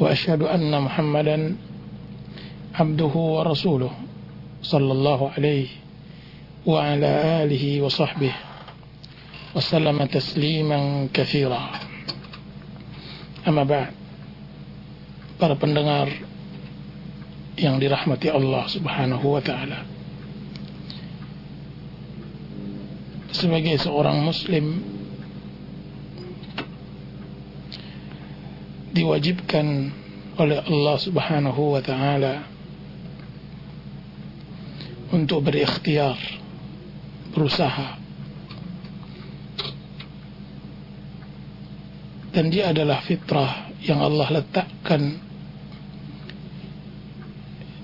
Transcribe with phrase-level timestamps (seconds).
[0.00, 1.56] وأشهد أن محمدا
[2.74, 3.90] عبده ورسوله
[4.62, 5.68] صلى الله عليه
[6.66, 7.10] وعلى
[7.44, 8.32] آله وصحبه
[9.56, 11.62] وسلم تسليما كثيرا
[13.48, 13.92] أما بعد
[15.40, 16.04] para pendengar
[17.56, 19.88] yang dirahmati Allah Subhanahu wa taala.
[23.32, 24.84] Sebagai seorang muslim
[28.95, 29.91] diwajibkan
[30.39, 32.47] oleh Allah Subhanahu wa taala
[35.11, 36.15] untuk berikhtiar,
[37.35, 37.99] berusaha.
[42.31, 45.23] Dan dia adalah fitrah yang Allah letakkan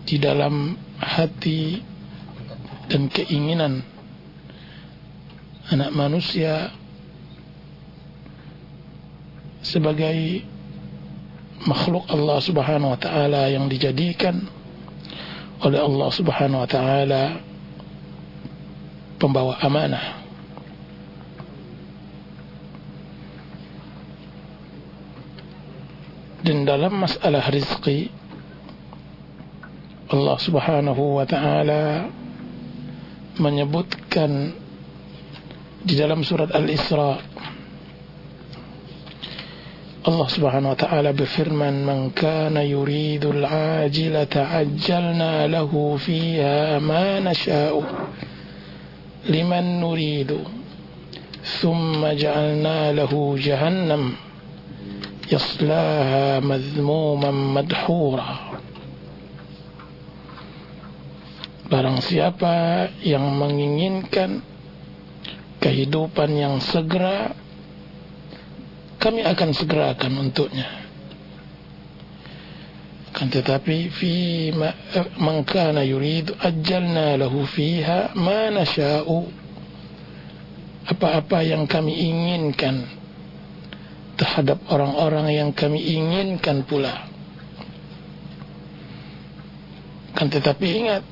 [0.03, 1.79] di dalam hati
[2.91, 3.79] dan keinginan
[5.71, 6.75] anak manusia
[9.63, 10.43] sebagai
[11.65, 14.41] makhluk Allah Subhanahu wa taala yang dijadikan
[15.61, 17.23] oleh Allah Subhanahu wa taala
[19.21, 20.21] pembawa amanah.
[26.41, 28.09] Dan dalam masalah rizki
[30.09, 32.09] Allah Subhanahu wa taala
[33.37, 34.57] menyebutkan
[35.85, 37.30] di dalam surat Al-Isra
[40.01, 47.77] الله سبحانه وتعالى بفرمن من كان يريد العاجلة عجلنا له فيها ما نشاء
[49.29, 50.31] لمن نريد.
[51.61, 54.03] ثم جعلنا له جهنم
[55.29, 57.31] يصلاها مذموما
[57.61, 58.29] مدحورا.
[61.69, 64.41] Barang siapa yang menginginkan
[65.61, 67.37] kehidupan yang segera
[69.01, 70.69] kami akan segerakan untuknya.
[73.11, 74.13] Kan tetapi fi
[75.19, 79.27] man kana yuridu ajjalna lahu fiha ma nasha'u
[80.87, 82.87] apa-apa yang kami inginkan
[84.15, 87.09] terhadap orang-orang yang kami inginkan pula.
[90.13, 91.03] Kan tetapi ingat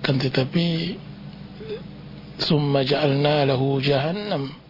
[0.00, 0.96] kan tetapi
[2.40, 4.67] summa ja'alna lahu jahannam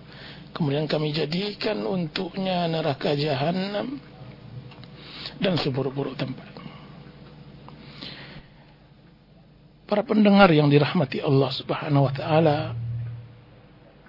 [0.58, 4.02] Kemudian kami jadikan untuknya neraka jahanam
[5.38, 6.50] dan seburuk-buruk tempat.
[9.86, 12.58] Para pendengar yang dirahmati Allah Subhanahu wa taala,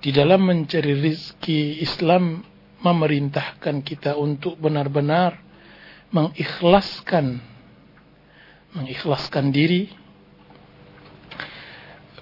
[0.02, 2.42] di dalam mencari rizki Islam
[2.82, 5.38] memerintahkan kita untuk benar-benar
[6.10, 7.46] mengikhlaskan
[8.74, 9.94] mengikhlaskan diri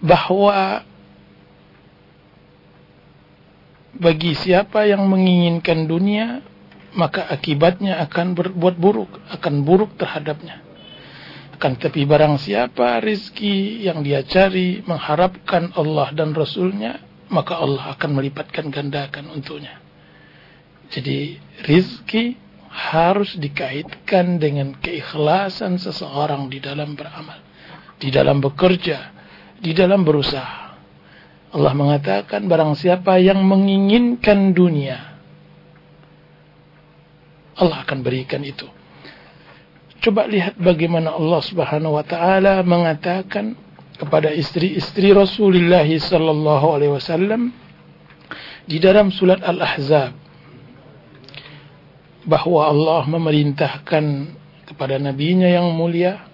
[0.03, 0.83] bahwa
[3.97, 6.41] bagi siapa yang menginginkan dunia
[6.97, 10.66] maka akibatnya akan berbuat buruk akan buruk terhadapnya.
[11.58, 17.02] Akan tapi barang siapa rizki yang dia cari mengharapkan Allah dan Rasulnya
[17.34, 19.81] maka Allah akan melipatkan gandakan untuknya.
[20.94, 22.38] Jadi rizki
[22.69, 27.41] harus dikaitkan dengan keikhlasan seseorang di dalam beramal
[27.97, 29.18] di dalam bekerja
[29.57, 30.66] di dalam berusaha
[31.56, 35.18] Allah mengatakan barang siapa yang menginginkan dunia
[37.58, 38.69] Allah akan berikan itu.
[39.97, 43.57] Coba lihat bagaimana Allah Subhanahu wa taala mengatakan
[43.97, 47.50] kepada istri-istri Rasulullah sallallahu alaihi wasallam
[48.69, 50.13] di dalam surat Al-Ahzab
[52.30, 54.06] bahwa Allah memerintahkan
[54.69, 56.30] kepada nabinya yang mulia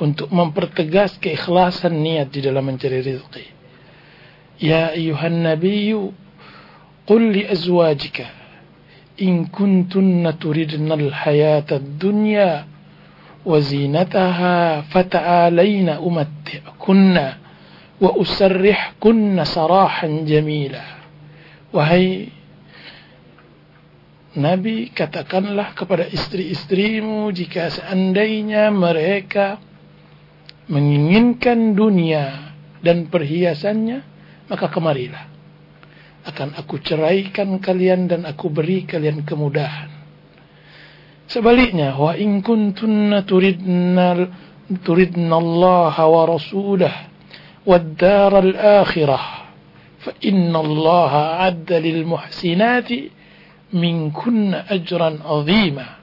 [0.00, 3.55] untuk mempertegas keikhlasan niat di dalam mencari rezeki.
[4.61, 5.89] يا أيها النبي
[7.07, 8.17] قل لأزواجك
[9.21, 12.65] إن كنتن تردن الحياة الدنيا
[13.45, 17.15] وزينتها فتعالين أمتعكن
[18.01, 20.83] وأسرحكن سراحا جميلا
[21.71, 22.27] Wahai
[24.35, 29.55] Nabi katakanlah kepada istri-istrimu jika seandainya mereka
[30.67, 34.03] menginginkan dunia dan perhiasannya
[34.46, 35.34] maka kemarilah
[36.26, 39.96] akan aku ceraikan kalian dan aku beri kalian kemudahan
[41.26, 44.30] Sebaliknya, wa in kuntunna turidna
[44.86, 46.94] turidna Allah wa rasulah
[47.66, 49.50] wad daral akhirah
[50.06, 51.12] fa inna Allah
[51.50, 53.10] adda lil muhsinati
[53.74, 55.98] minkunna ajran azima.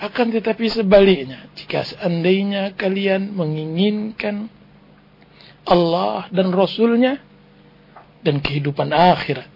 [0.00, 4.48] Akan tetapi sebaliknya, jika seandainya kalian menginginkan
[5.68, 7.20] Allah dan Rasulnya
[8.22, 9.48] dan kehidupan akhirat,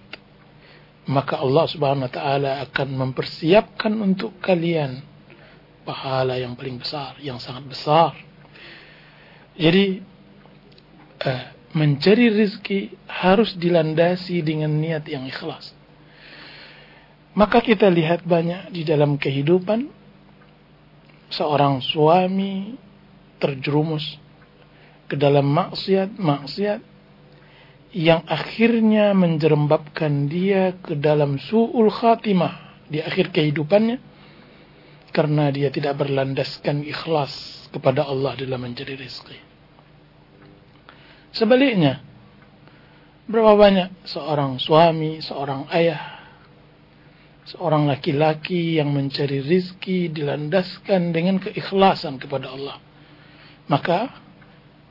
[1.10, 5.02] maka Allah Subhanahu wa taala akan mempersiapkan untuk kalian
[5.82, 8.14] pahala yang paling besar, yang sangat besar.
[9.58, 10.00] Jadi
[11.26, 11.44] uh,
[11.74, 15.74] mencari rezeki harus dilandasi dengan niat yang ikhlas.
[17.32, 19.88] Maka kita lihat banyak di dalam kehidupan
[21.32, 22.76] seorang suami
[23.40, 24.20] terjerumus
[25.08, 26.91] ke dalam maksiat-maksiat
[27.92, 34.00] yang akhirnya menjerembabkan dia ke dalam su'ul khatimah di akhir kehidupannya
[35.12, 39.38] karena dia tidak berlandaskan ikhlas kepada Allah dalam mencari rezeki.
[41.32, 42.00] Sebaliknya,
[43.28, 46.22] berapa banyak seorang suami, seorang ayah
[47.42, 52.78] seorang laki-laki yang mencari rizki dilandaskan dengan keikhlasan kepada Allah.
[53.66, 54.14] Maka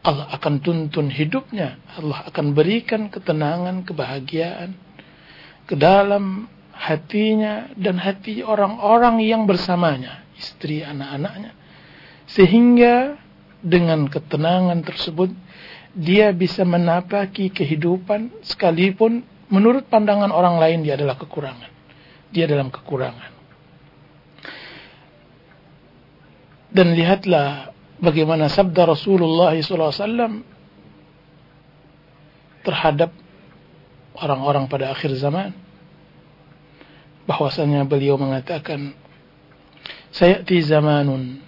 [0.01, 1.77] Allah akan tuntun hidupnya.
[1.93, 4.73] Allah akan berikan ketenangan, kebahagiaan
[5.69, 11.53] ke dalam hatinya dan hati orang-orang yang bersamanya, istri, anak-anaknya.
[12.25, 13.21] Sehingga
[13.61, 15.29] dengan ketenangan tersebut
[15.93, 19.21] dia bisa menapaki kehidupan sekalipun
[19.53, 21.71] menurut pandangan orang lain dia adalah kekurangan
[22.31, 23.43] dia dalam kekurangan.
[26.71, 27.70] Dan lihatlah
[28.01, 30.41] bagaimana sabda Rasulullah SAW
[32.65, 33.13] terhadap
[34.17, 35.53] orang-orang pada akhir zaman.
[37.29, 38.97] Bahwasanya beliau mengatakan,
[40.11, 41.39] Sayati zamanun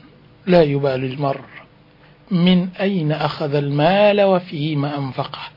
[0.48, 1.44] la yubalul mar
[2.32, 5.52] min aina akhadha al-mal wa fihi ma anfaqah.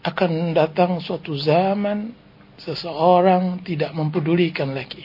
[0.00, 2.16] Akan datang suatu zaman
[2.56, 5.04] seseorang tidak mempedulikan lagi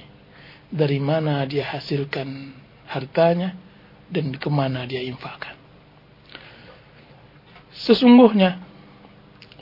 [0.72, 2.56] dari mana dia hasilkan
[2.88, 3.65] hartanya
[4.10, 5.58] dan ke mana dia infakkan.
[7.76, 8.64] Sesungguhnya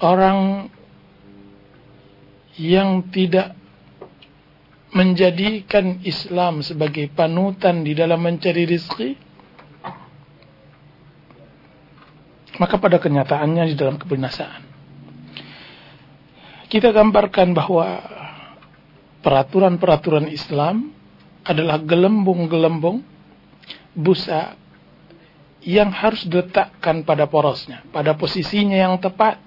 [0.03, 0.69] orang
[2.59, 3.57] yang tidak
[4.93, 9.17] menjadikan Islam sebagai panutan di dalam mencari rizki,
[12.61, 14.61] maka pada kenyataannya di dalam kebinasaan.
[16.69, 17.85] Kita gambarkan bahwa
[19.25, 20.93] peraturan-peraturan Islam
[21.41, 23.12] adalah gelembung-gelembung
[23.93, 24.57] busa
[25.63, 29.39] yang harus diletakkan pada porosnya, pada posisinya yang tepat.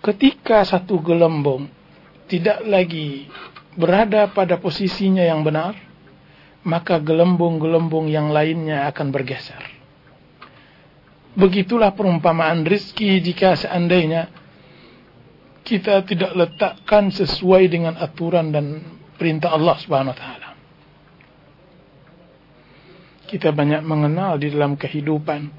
[0.00, 1.68] Ketika satu gelembung
[2.30, 3.26] tidak lagi
[3.76, 5.76] berada pada posisinya yang benar,
[6.66, 9.62] maka gelembung-gelembung yang lainnya akan bergeser.
[11.36, 14.32] Begitulah perumpamaan rizki jika seandainya
[15.66, 18.66] kita tidak letakkan sesuai dengan aturan dan
[19.20, 20.45] perintah Allah Subhanahu wa taala.
[23.26, 25.50] Kita banyak mengenal di dalam kehidupan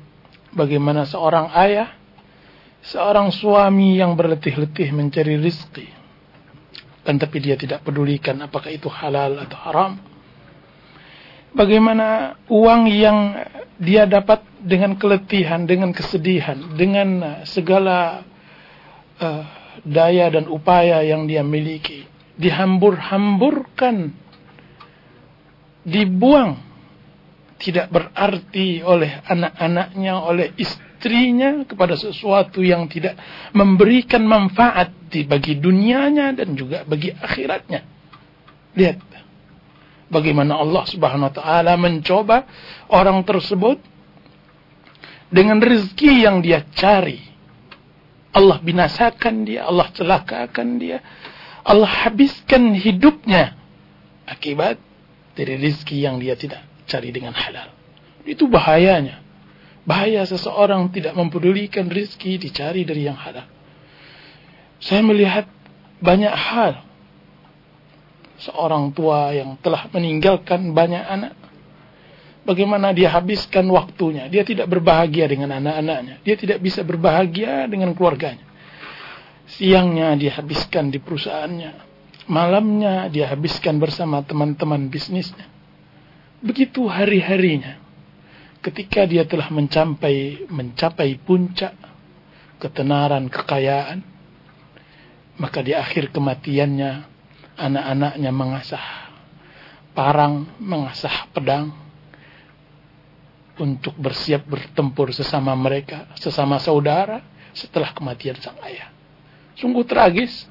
[0.56, 1.92] bagaimana seorang ayah,
[2.80, 5.88] seorang suami yang berletih-letih mencari rizki.
[7.04, 9.92] Dan tapi dia tidak pedulikan apakah itu halal atau haram.
[11.56, 13.20] Bagaimana uang yang
[13.80, 18.28] dia dapat dengan keletihan, dengan kesedihan, dengan segala
[19.20, 19.44] uh,
[19.88, 22.04] daya dan upaya yang dia miliki
[22.38, 24.14] dihambur-hamburkan
[25.88, 26.67] dibuang
[27.58, 33.18] tidak berarti oleh anak-anaknya oleh istrinya kepada sesuatu yang tidak
[33.54, 37.82] memberikan manfaat bagi dunianya dan juga bagi akhiratnya.
[38.78, 38.98] Lihat
[40.14, 42.46] bagaimana Allah Subhanahu wa taala mencoba
[42.94, 43.82] orang tersebut
[45.34, 47.26] dengan rezeki yang dia cari.
[48.38, 51.02] Allah binasakan dia, Allah celakakan dia,
[51.66, 53.58] Allah habiskan hidupnya
[54.30, 54.78] akibat
[55.34, 57.70] dari rizki yang dia tidak cari dengan halal.
[58.24, 59.22] Itu bahayanya.
[59.88, 63.48] Bahaya seseorang tidak mempedulikan rizki dicari dari yang halal.
[64.84, 65.48] Saya melihat
[66.04, 66.84] banyak hal.
[68.38, 71.34] Seorang tua yang telah meninggalkan banyak anak
[72.48, 74.32] bagaimana dia habiskan waktunya.
[74.32, 76.24] Dia tidak berbahagia dengan anak-anaknya.
[76.24, 78.48] Dia tidak bisa berbahagia dengan keluarganya.
[79.48, 81.88] Siangnya dia habiskan di perusahaannya.
[82.28, 85.57] Malamnya dia habiskan bersama teman-teman bisnisnya.
[86.42, 87.82] Begitu hari-harinya.
[88.62, 91.74] Ketika dia telah mencapai mencapai puncak
[92.58, 94.02] ketenaran kekayaan,
[95.38, 97.06] maka di akhir kematiannya
[97.58, 98.86] anak-anaknya mengasah
[99.98, 101.74] parang, mengasah pedang
[103.58, 107.26] untuk bersiap bertempur sesama mereka, sesama saudara
[107.58, 108.94] setelah kematian sang ayah.
[109.58, 110.46] Sungguh tragis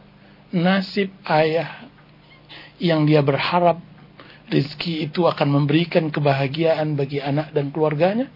[0.50, 1.86] nasib ayah
[2.82, 3.78] yang dia berharap
[4.46, 8.30] rizki itu akan memberikan kebahagiaan bagi anak dan keluarganya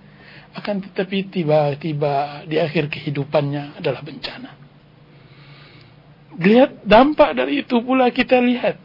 [0.51, 4.51] akan tetapi tiba-tiba di akhir kehidupannya adalah bencana.
[6.41, 8.79] Lihat dampak dari itu pula kita lihat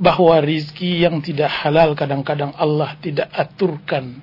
[0.00, 4.20] bahwa rizki yang tidak halal kadang-kadang Allah tidak aturkan.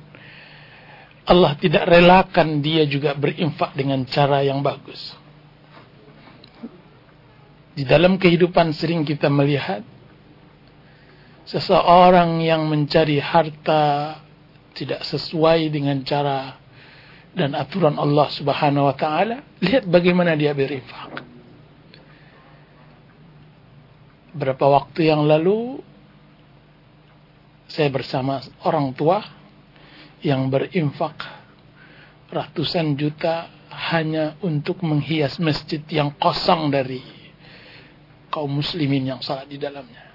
[1.27, 5.17] Allah tidak relakan dia juga berinfak dengan cara yang bagus.
[7.77, 9.85] Di dalam kehidupan sering kita melihat
[11.47, 14.19] seseorang yang mencari harta
[14.75, 16.59] tidak sesuai dengan cara
[17.31, 21.23] dan aturan Allah Subhanahu wa taala, lihat bagaimana dia berinfak.
[24.37, 25.81] Berapa waktu yang lalu
[27.71, 29.23] saya bersama orang tua
[30.21, 31.15] yang berinfak
[32.27, 37.01] ratusan juta hanya untuk menghias masjid yang kosong dari
[38.33, 40.06] kaum muslimin yang salat di dalamnya.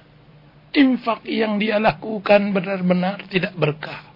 [0.73, 4.13] Infak yang dia lakukan benar-benar tidak berkah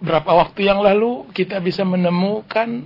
[0.00, 2.84] berapa waktu yang lalu kita bisa menemukan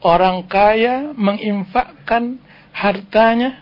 [0.00, 2.40] orang kaya menginfakkan
[2.72, 3.60] hartanya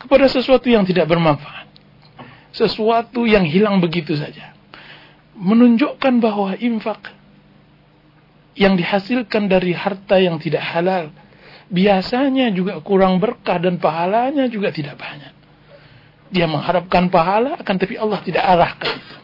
[0.00, 1.68] kepada sesuatu yang tidak bermanfaat.
[2.56, 4.56] Sesuatu yang hilang begitu saja.
[5.36, 7.12] Menunjukkan bahwa infak
[8.56, 11.12] yang dihasilkan dari harta yang tidak halal
[11.68, 15.35] biasanya juga kurang berkah dan pahalanya juga tidak banyak.
[16.30, 19.16] Dia mengharapkan pahala akan tapi Allah tidak arahkan itu.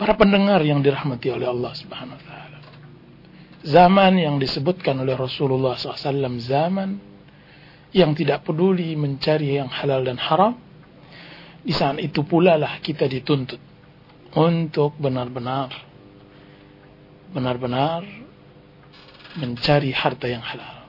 [0.00, 2.58] Para pendengar yang dirahmati oleh Allah Subhanahu wa taala.
[3.60, 6.96] Zaman yang disebutkan oleh Rasulullah SAW zaman
[7.92, 10.56] yang tidak peduli mencari yang halal dan haram.
[11.60, 13.60] Di saat itu pula lah kita dituntut
[14.32, 15.90] untuk benar-benar
[17.30, 18.02] benar-benar
[19.38, 20.88] mencari harta yang halal.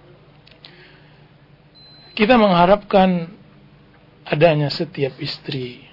[2.17, 3.29] Kita mengharapkan
[4.25, 5.85] adanya setiap istri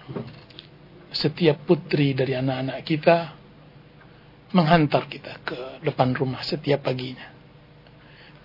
[1.09, 3.17] setiap putri dari anak-anak kita
[4.53, 7.37] menghantar kita ke depan rumah setiap paginya.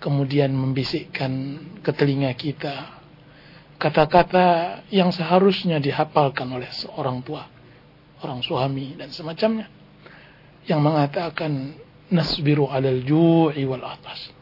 [0.00, 1.32] Kemudian membisikkan
[1.80, 3.00] ke telinga kita
[3.80, 7.48] kata-kata yang seharusnya dihafalkan oleh seorang tua,
[8.20, 9.68] orang suami dan semacamnya.
[10.64, 11.52] Yang mengatakan
[12.12, 14.32] nasbiru alal ju'i wal atas.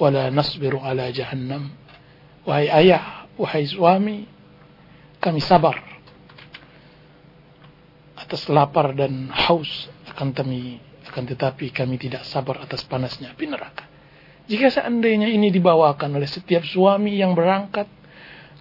[0.00, 1.72] Wala nasbiru ala jahannam.
[2.48, 4.24] Wahai ayah, wahai suami,
[5.18, 5.74] kami sabar
[8.18, 13.88] atas lapar dan haus akan kami akan tetapi kami tidak sabar atas panasnya api neraka.
[14.48, 17.88] Jika seandainya ini dibawakan oleh setiap suami yang berangkat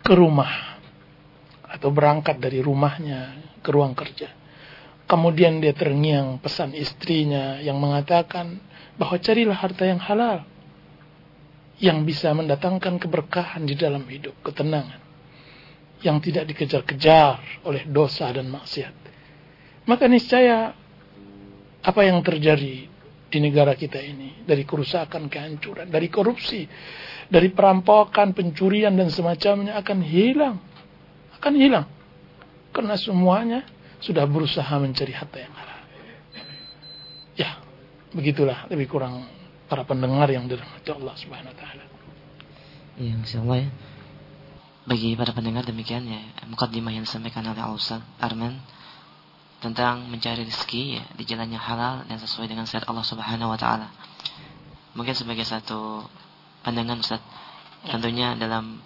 [0.04, 0.80] ke rumah
[1.68, 4.32] atau berangkat dari rumahnya ke ruang kerja.
[5.08, 8.60] Kemudian dia terngiang pesan istrinya yang mengatakan
[9.00, 10.44] bahwa carilah harta yang halal
[11.80, 15.07] yang bisa mendatangkan keberkahan di dalam hidup, ketenangan
[16.06, 18.94] yang tidak dikejar-kejar oleh dosa dan maksiat.
[19.88, 20.76] Maka niscaya
[21.82, 22.86] apa yang terjadi
[23.28, 26.68] di negara kita ini dari kerusakan, kehancuran, dari korupsi,
[27.28, 30.56] dari perampokan, pencurian dan semacamnya akan hilang.
[31.40, 31.88] Akan hilang.
[32.72, 33.66] Karena semuanya
[34.04, 35.82] sudah berusaha mencari harta yang halal.
[37.38, 37.50] Ya,
[38.14, 39.26] begitulah lebih kurang
[39.70, 41.86] para pendengar yang dirahmati Allah Subhanahu wa taala.
[42.98, 43.70] Ya, insyaallah ya.
[44.88, 48.56] Bagi para pendengar demikian ya, mukadimah yang disampaikan oleh Ustaz Arman
[49.60, 53.60] tentang mencari rezeki ya, di jalan yang halal dan sesuai dengan syariat Allah Subhanahu wa
[53.60, 53.92] taala.
[54.96, 56.08] Mungkin sebagai satu
[56.64, 57.20] pandangan Ustaz,
[57.84, 58.80] tentunya dalam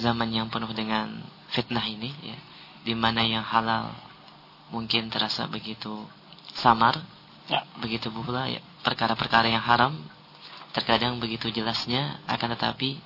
[0.00, 2.38] zaman yang penuh dengan fitnah ini ya,
[2.88, 3.92] di mana yang halal
[4.72, 6.08] mungkin terasa begitu
[6.56, 7.04] samar,
[7.52, 7.68] ya.
[7.84, 9.98] begitu pula ya perkara-perkara yang haram
[10.72, 13.00] terkadang begitu jelasnya akan tetapi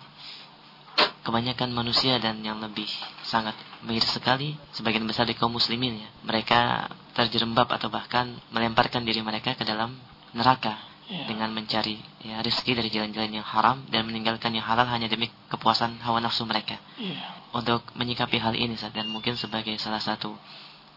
[1.21, 2.89] kebanyakan manusia dan yang lebih
[3.25, 3.53] sangat
[3.85, 9.53] miris sekali sebagian besar di kaum muslimin ya mereka terjerembab atau bahkan melemparkan diri mereka
[9.53, 9.97] ke dalam
[10.33, 11.29] neraka ya.
[11.29, 16.01] dengan mencari ya rezeki dari jalan-jalan yang haram dan meninggalkan yang halal hanya demi kepuasan
[16.01, 17.37] hawa nafsu mereka ya.
[17.53, 20.33] untuk menyikapi hal ini dan mungkin sebagai salah satu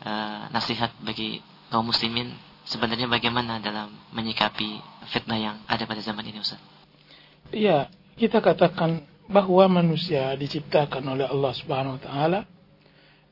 [0.07, 2.31] uh, nasihat bagi kaum muslimin
[2.63, 4.79] sebenarnya bagaimana dalam menyikapi
[5.11, 6.61] fitnah yang ada pada zaman ini Ustaz?
[7.51, 12.39] Iya, kita katakan bahwa manusia diciptakan oleh Allah Subhanahu wa taala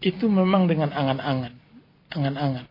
[0.01, 1.53] itu memang dengan angan-angan,
[2.15, 2.65] angan-angan.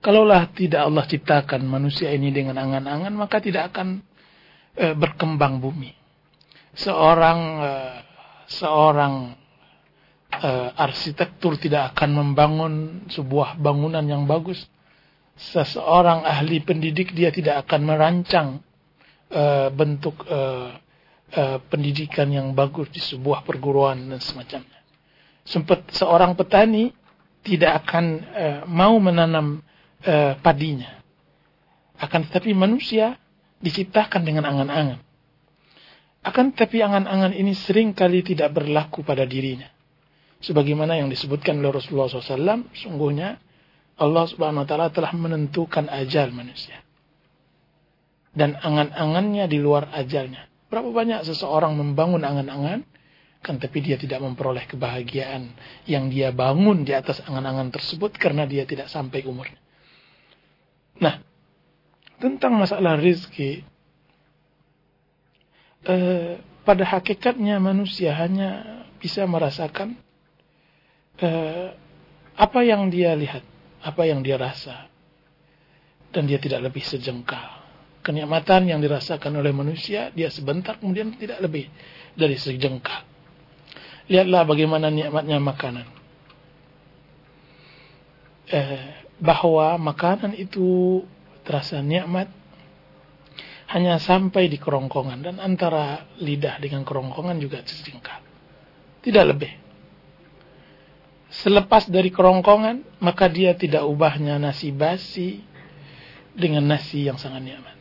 [0.00, 4.00] Kalaulah tidak Allah ciptakan manusia ini dengan angan-angan, maka tidak akan
[4.72, 5.92] e, berkembang bumi.
[6.72, 7.70] Seorang e,
[8.50, 9.38] seorang
[10.34, 12.74] uh, arsitektur tidak akan membangun
[13.10, 14.58] sebuah bangunan yang bagus.
[15.40, 18.48] Seseorang ahli pendidik dia tidak akan merancang
[19.32, 20.76] uh, bentuk uh,
[21.34, 24.80] uh, pendidikan yang bagus di sebuah perguruan dan semacamnya.
[25.46, 26.92] Sempat seorang petani
[27.40, 29.64] tidak akan uh, mau menanam
[30.04, 31.00] uh, padinya.
[32.00, 33.16] Akan tetapi manusia
[33.60, 35.00] diciptakan dengan angan-angan.
[36.20, 39.68] Akan tetapi angan-angan ini sering kali tidak berlaku pada dirinya.
[40.40, 43.40] Sebagaimana yang disebutkan oleh Rasulullah SAW, sungguhnya
[44.00, 46.80] Allah Subhanahu Wa Taala telah menentukan ajal manusia.
[48.32, 50.49] Dan angan-angannya di luar ajalnya.
[50.70, 52.86] Berapa banyak seseorang membangun angan-angan,
[53.42, 55.50] kan tapi dia tidak memperoleh kebahagiaan
[55.88, 59.58] yang dia bangun di atas angan-angan tersebut karena dia tidak sampai umurnya.
[61.00, 61.18] Nah,
[62.22, 63.66] tentang masalah rizki,
[65.88, 69.96] eh, pada hakikatnya manusia hanya bisa merasakan
[71.18, 71.74] eh,
[72.36, 73.42] apa yang dia lihat,
[73.80, 74.88] apa yang dia rasa,
[76.12, 77.59] dan dia tidak lebih sejengkal.
[78.00, 81.68] Kenikmatan yang dirasakan oleh manusia, dia sebentar kemudian tidak lebih
[82.16, 83.04] dari sejengkal.
[84.08, 85.86] Lihatlah bagaimana nikmatnya makanan.
[88.50, 88.84] Eh,
[89.20, 91.04] bahwa makanan itu
[91.46, 92.26] terasa nikmat
[93.70, 98.18] hanya sampai di kerongkongan dan antara lidah dengan kerongkongan juga sejengkal.
[99.04, 99.52] Tidak lebih.
[101.30, 105.46] Selepas dari kerongkongan, maka dia tidak ubahnya nasi basi
[106.34, 107.79] dengan nasi yang sangat nyaman.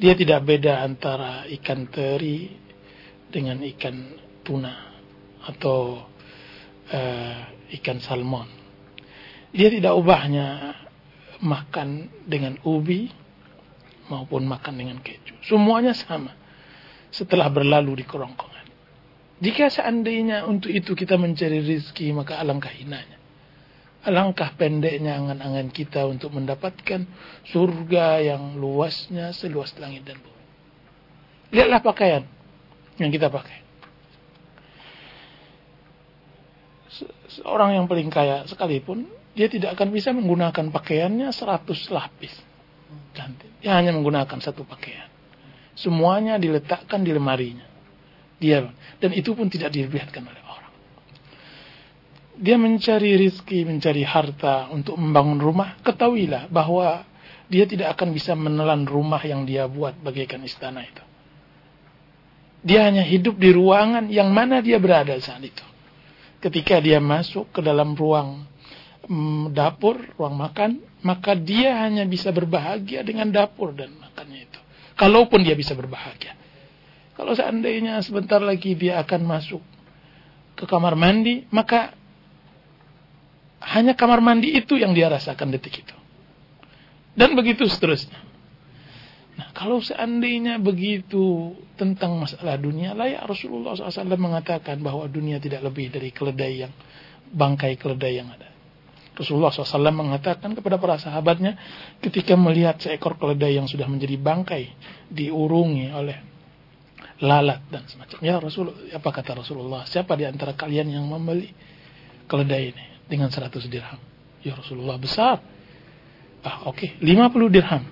[0.00, 2.48] Dia tidak beda antara ikan teri
[3.28, 4.96] dengan ikan tuna
[5.44, 6.00] atau
[6.88, 7.40] uh,
[7.76, 8.48] ikan salmon.
[9.52, 10.72] Dia tidak ubahnya
[11.44, 13.12] makan dengan ubi
[14.08, 15.36] maupun makan dengan keju.
[15.44, 16.32] Semuanya sama
[17.12, 18.66] setelah berlalu di kerongkongan.
[19.44, 23.19] Jika seandainya untuk itu kita mencari rizki, maka alangkah hinanya.
[24.00, 27.04] Alangkah pendeknya angan-angan kita untuk mendapatkan
[27.52, 30.44] surga yang luasnya seluas langit dan bumi.
[31.52, 32.24] Lihatlah pakaian
[32.96, 33.60] yang kita pakai.
[37.40, 39.04] Seorang yang paling kaya sekalipun,
[39.36, 42.32] dia tidak akan bisa menggunakan pakaiannya seratus lapis.
[43.60, 45.06] Dia hanya menggunakan satu pakaian.
[45.76, 47.70] Semuanya diletakkan di lemarinya
[48.40, 50.39] dia dan itu pun tidak dilihatkan oleh.
[52.40, 55.76] Dia mencari rizki, mencari harta untuk membangun rumah.
[55.84, 57.04] Ketahuilah bahwa
[57.52, 61.04] dia tidak akan bisa menelan rumah yang dia buat bagaikan istana itu.
[62.64, 65.64] Dia hanya hidup di ruangan yang mana dia berada saat itu.
[66.40, 68.48] Ketika dia masuk ke dalam ruang
[69.04, 74.60] mm, dapur, ruang makan, maka dia hanya bisa berbahagia dengan dapur dan makannya itu.
[74.96, 76.36] Kalaupun dia bisa berbahagia.
[77.16, 79.60] Kalau seandainya sebentar lagi dia akan masuk
[80.56, 81.92] ke kamar mandi, maka
[83.60, 85.96] hanya kamar mandi itu yang dia rasakan detik itu.
[87.12, 88.16] Dan begitu seterusnya.
[89.36, 95.92] Nah, kalau seandainya begitu tentang masalah dunia, layak Rasulullah SAW mengatakan bahwa dunia tidak lebih
[95.92, 96.72] dari keledai yang
[97.30, 98.48] bangkai keledai yang ada.
[99.16, 101.56] Rasulullah SAW mengatakan kepada para sahabatnya
[102.00, 104.72] ketika melihat seekor keledai yang sudah menjadi bangkai
[105.12, 106.18] diurungi oleh
[107.20, 108.16] lalat dan semacam.
[108.24, 109.84] Ya Rasul, apa kata Rasulullah?
[109.84, 111.52] Siapa di antara kalian yang membeli
[112.24, 113.98] keledai ini dengan 100 dirham?
[114.40, 115.42] Ya Rasulullah besar.
[116.40, 116.90] Ah oke, okay.
[117.02, 117.82] 50 dirham.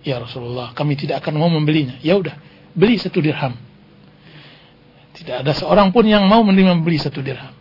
[0.00, 2.00] Ya Rasulullah, kami tidak akan mau membelinya.
[2.00, 2.32] Ya udah,
[2.72, 3.52] beli satu dirham.
[5.12, 7.52] Tidak ada seorang pun yang mau menerima beli satu dirham.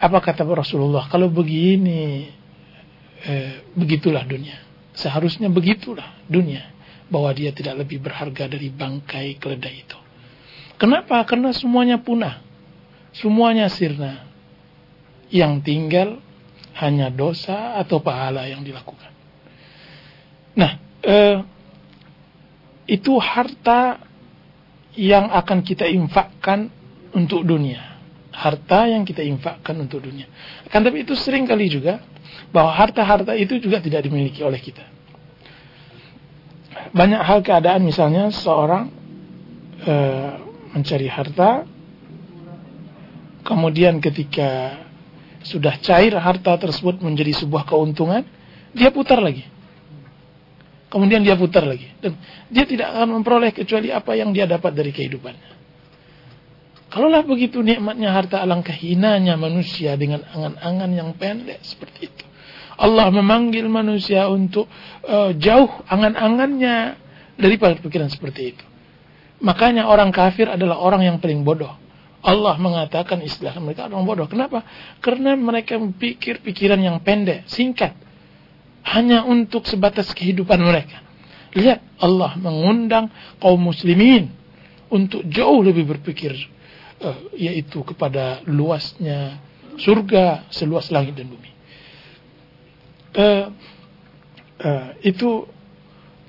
[0.00, 1.10] Apa kata Rasulullah?
[1.12, 2.32] Kalau begini,
[3.20, 4.64] eh, begitulah dunia.
[4.96, 6.72] Seharusnya begitulah dunia
[7.12, 9.98] bahwa dia tidak lebih berharga dari bangkai keledai itu.
[10.78, 11.20] Kenapa?
[11.26, 12.40] Karena semuanya punah.
[13.12, 14.27] Semuanya sirna.
[15.28, 16.08] Yang tinggal
[16.78, 19.12] hanya dosa atau pahala yang dilakukan.
[20.56, 20.72] Nah,
[21.04, 21.38] eh,
[22.88, 24.00] itu harta
[24.96, 26.72] yang akan kita infakkan
[27.12, 28.00] untuk dunia.
[28.32, 30.30] Harta yang kita infakkan untuk dunia.
[30.70, 32.00] Kan tapi itu sering kali juga
[32.54, 34.98] bahwa harta-harta itu juga tidak dimiliki oleh kita
[36.92, 38.88] banyak hal keadaan misalnya seorang
[39.82, 39.94] e,
[40.72, 41.66] mencari harta
[43.44, 44.80] kemudian ketika
[45.42, 48.26] sudah cair harta tersebut menjadi sebuah keuntungan
[48.74, 49.46] dia putar lagi
[50.88, 52.16] kemudian dia putar lagi dan
[52.48, 55.50] dia tidak akan memperoleh kecuali apa yang dia dapat dari kehidupannya
[56.88, 62.24] kalaulah begitu nikmatnya harta alangkah hinanya manusia dengan angan-angan yang pendek seperti itu
[62.78, 64.70] Allah memanggil manusia untuk
[65.02, 66.94] uh, jauh angan-angannya
[67.34, 68.64] daripada pikiran seperti itu.
[69.42, 71.74] Makanya orang kafir adalah orang yang paling bodoh.
[72.18, 74.26] Allah mengatakan istilah mereka orang bodoh.
[74.26, 74.66] Kenapa?
[74.98, 77.94] Karena mereka berpikir pikiran yang pendek, singkat.
[78.82, 80.98] Hanya untuk sebatas kehidupan mereka.
[81.54, 84.34] Lihat, Allah mengundang kaum muslimin
[84.90, 86.34] untuk jauh lebih berpikir
[87.04, 89.38] uh, yaitu kepada luasnya
[89.78, 91.50] surga seluas langit dan bumi.
[93.14, 93.46] Uh,
[94.62, 95.46] uh, itu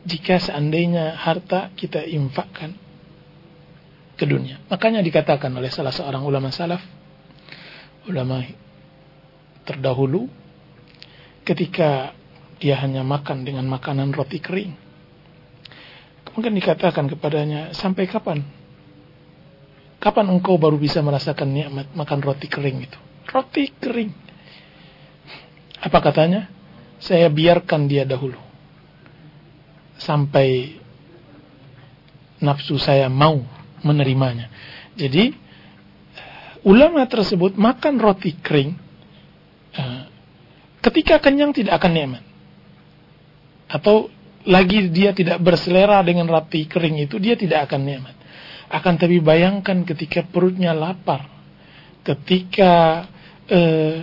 [0.05, 2.77] jika seandainya harta kita infakkan
[4.19, 4.59] ke dunia.
[4.67, 6.83] Makanya dikatakan oleh salah seorang ulama salaf,
[8.11, 8.43] ulama
[9.63, 10.27] terdahulu,
[11.47, 12.11] ketika
[12.59, 14.75] dia hanya makan dengan makanan roti kering.
[16.27, 18.43] Kemudian dikatakan kepadanya, sampai kapan?
[20.03, 22.99] Kapan engkau baru bisa merasakan nikmat makan roti kering itu?
[23.31, 24.11] Roti kering.
[25.79, 26.51] Apa katanya?
[26.99, 28.39] Saya biarkan dia dahulu.
[29.99, 30.79] Sampai
[32.39, 34.51] nafsu saya mau menerimanya.
[34.95, 35.31] Jadi
[36.67, 38.75] ulama tersebut makan roti kering
[39.75, 40.03] uh,
[40.83, 42.23] ketika kenyang tidak akan nikmat.
[43.69, 44.09] Atau
[44.49, 48.15] lagi dia tidak berselera dengan roti kering itu dia tidak akan nikmat.
[48.69, 51.25] Akan tapi bayangkan ketika perutnya lapar,
[52.05, 53.05] ketika
[53.49, 53.95] uh,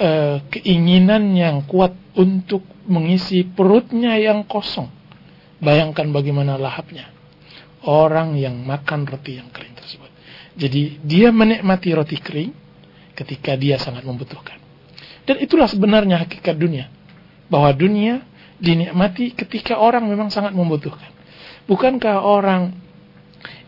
[0.00, 4.88] uh, keinginan yang kuat untuk mengisi perutnya yang kosong.
[5.58, 7.17] Bayangkan bagaimana lahapnya
[7.86, 10.10] orang yang makan roti yang kering tersebut.
[10.58, 12.50] Jadi dia menikmati roti kering
[13.14, 14.58] ketika dia sangat membutuhkan.
[15.22, 16.90] Dan itulah sebenarnya hakikat dunia.
[17.46, 18.24] Bahwa dunia
[18.58, 21.10] dinikmati ketika orang memang sangat membutuhkan.
[21.68, 22.74] Bukankah orang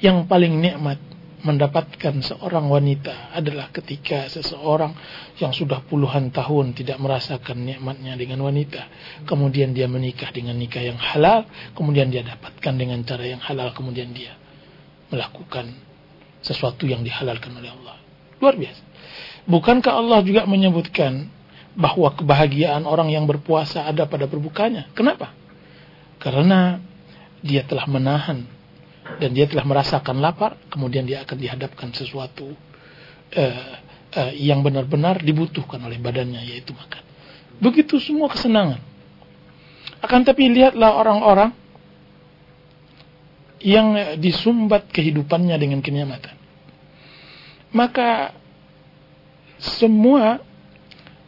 [0.01, 0.99] yang paling nikmat
[1.41, 4.93] mendapatkan seorang wanita adalah ketika seseorang
[5.41, 8.87] yang sudah puluhan tahun tidak merasakan nikmatnya dengan wanita,
[9.25, 14.13] kemudian dia menikah dengan nikah yang halal, kemudian dia dapatkan dengan cara yang halal, kemudian
[14.13, 14.37] dia
[15.09, 15.73] melakukan
[16.45, 17.97] sesuatu yang dihalalkan oleh Allah.
[18.41, 18.83] Luar biasa.
[19.49, 21.29] Bukankah Allah juga menyebutkan
[21.77, 24.89] bahwa kebahagiaan orang yang berpuasa ada pada berbukanya?
[24.93, 25.33] Kenapa?
[26.21, 26.81] Karena
[27.41, 28.45] dia telah menahan
[29.19, 32.53] dan dia telah merasakan lapar, kemudian dia akan dihadapkan sesuatu
[33.35, 33.73] uh,
[34.15, 37.03] uh, yang benar-benar dibutuhkan oleh badannya, yaitu makan.
[37.59, 38.81] Begitu semua kesenangan.
[40.01, 41.53] Akan tapi lihatlah orang-orang
[43.61, 46.33] yang disumbat kehidupannya dengan kenyamatan.
[47.77, 48.33] Maka
[49.61, 50.41] semua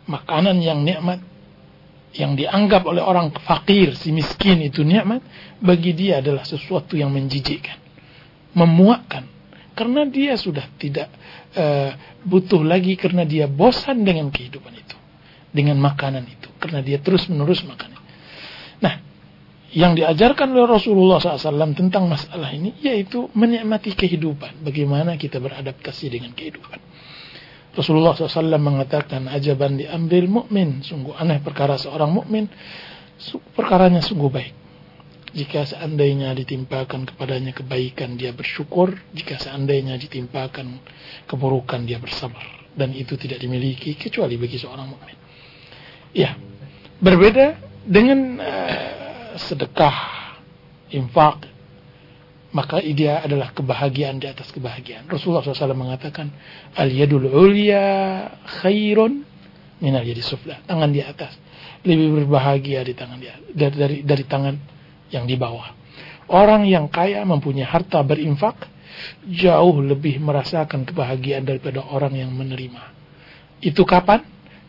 [0.09, 1.21] makanan yang nikmat
[2.12, 5.25] yang dianggap oleh orang fakir, si miskin itu nikmat,
[5.59, 7.81] bagi dia adalah sesuatu yang menjijikkan,
[8.53, 9.25] memuakkan.
[9.72, 11.09] Karena dia sudah tidak
[11.57, 11.96] uh,
[12.29, 14.96] butuh lagi karena dia bosan dengan kehidupan itu,
[15.48, 17.96] dengan makanan itu, karena dia terus menerus makan.
[18.85, 18.94] Nah,
[19.72, 26.37] yang diajarkan oleh Rasulullah SAW tentang masalah ini yaitu menikmati kehidupan, bagaimana kita beradaptasi dengan
[26.37, 26.91] kehidupan.
[27.72, 30.85] Rasulullah SAW mengatakan ajaban diambil mukmin.
[30.85, 32.44] Sungguh aneh perkara seorang mukmin.
[33.56, 34.54] Perkaranya sungguh baik.
[35.32, 38.92] Jika seandainya ditimpakan kepadanya kebaikan dia bersyukur.
[39.16, 40.76] Jika seandainya ditimpakan
[41.24, 42.44] keburukan dia bersabar.
[42.76, 45.16] Dan itu tidak dimiliki kecuali bagi seorang mukmin.
[46.12, 46.37] Ya
[47.00, 47.56] berbeda
[47.88, 49.96] dengan uh, sedekah
[50.92, 51.51] infak
[52.52, 55.08] maka dia adalah kebahagiaan di atas kebahagiaan.
[55.08, 56.28] Rasulullah SAW mengatakan,
[56.76, 57.84] al yadul ulya
[58.60, 59.24] khairun
[59.80, 60.60] min al yadi sufla.
[60.68, 61.32] Tangan di atas
[61.82, 64.54] lebih berbahagia di tangan dia dari, dari dari tangan
[65.10, 65.74] yang di bawah.
[66.30, 68.68] Orang yang kaya mempunyai harta berinfak
[69.26, 72.92] jauh lebih merasakan kebahagiaan daripada orang yang menerima.
[73.64, 74.22] Itu kapan?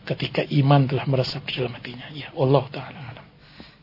[0.04, 2.12] Ketika iman telah meresap di dalam hatinya.
[2.12, 3.04] Ya, Allah taala.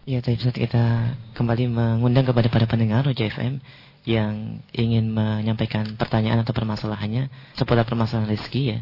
[0.05, 3.61] Ya, tadi kita kembali mengundang kepada para pendengar JFM
[4.01, 8.79] yang ingin menyampaikan pertanyaan atau permasalahannya seputar permasalahan rezeki ya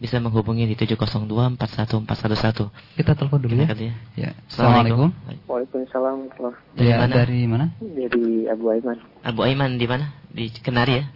[0.00, 2.72] bisa menghubungi di 702-41411.
[2.96, 3.68] Kita telepon dulu ya.
[3.76, 3.92] ya.
[4.16, 4.30] ya.
[4.48, 5.12] Assalamualaikum.
[5.44, 6.32] Waalaikumsalam.
[6.72, 7.12] Dari ya, mana?
[7.20, 7.66] Dari mana?
[7.76, 8.96] Dari Abu Aiman.
[9.20, 10.16] Abu Aiman di mana?
[10.32, 11.12] Di Kenari ya?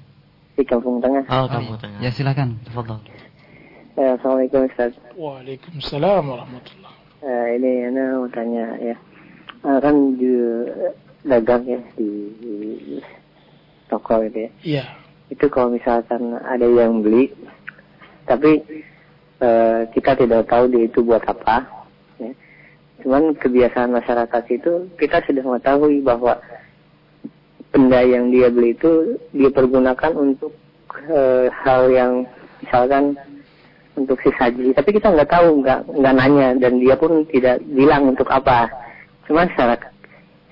[0.61, 1.25] Di Kampung Tengah.
[1.33, 2.05] Oh, Kampung Tengah.
[2.05, 2.61] Ya, silakan.
[2.69, 3.01] Tafadhol.
[3.97, 4.93] Ya, Assalamualaikum Ustaz.
[5.17, 6.97] Waalaikumsalam warahmatullahi.
[7.25, 9.01] Uh, ini Ana mau tanya ya.
[9.65, 10.29] Uh, kan di
[11.25, 12.53] dagang ya di, di
[13.95, 14.51] toko gitu ya.
[14.67, 14.85] Iya.
[15.31, 17.31] Itu kalau misalkan ada yang beli,
[18.27, 18.61] tapi
[19.39, 19.49] e,
[19.95, 21.65] kita tidak tahu dia itu buat apa.
[22.19, 22.33] Ya.
[23.07, 26.43] Cuman kebiasaan masyarakat itu kita sudah mengetahui bahwa
[27.71, 30.53] benda yang dia beli itu dia pergunakan untuk
[31.07, 32.13] e, hal yang
[32.63, 33.19] misalkan
[33.95, 38.11] untuk si saji, tapi kita nggak tahu, nggak nggak nanya dan dia pun tidak bilang
[38.11, 38.67] untuk apa.
[39.31, 39.79] Cuma secara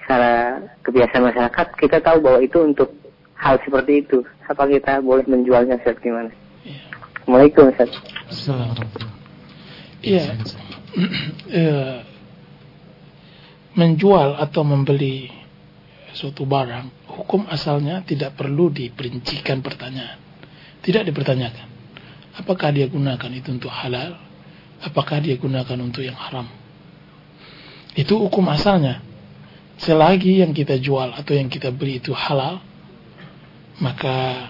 [0.03, 3.02] secara kebiasaan masyarakat kita tahu bahwa itu untuk
[3.43, 4.23] hal seperti itu?
[4.47, 6.31] Apa kita boleh menjualnya seperti gimana?
[6.63, 6.79] Ya.
[7.19, 7.91] Assalamualaikum Ustaz.
[8.31, 9.11] Assalamualaikum.
[10.03, 10.23] Iya.
[11.51, 11.97] Eh,
[13.83, 15.33] menjual atau membeli
[16.15, 20.21] suatu barang, hukum asalnya tidak perlu diperincikan pertanyaan.
[20.83, 21.69] Tidak dipertanyakan.
[22.37, 24.19] Apakah dia gunakan itu untuk halal?
[24.83, 26.47] Apakah dia gunakan untuk yang haram?
[27.95, 29.01] Itu hukum asalnya.
[29.79, 32.61] Selagi yang kita jual atau yang kita beli itu halal,
[33.81, 34.49] maka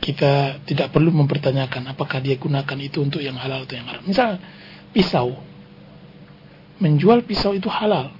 [0.00, 4.04] kita tidak perlu mempertanyakan apakah dia gunakan itu untuk yang halal atau yang haram.
[4.06, 4.38] Misal
[4.94, 5.34] pisau.
[6.78, 8.14] Menjual pisau itu halal.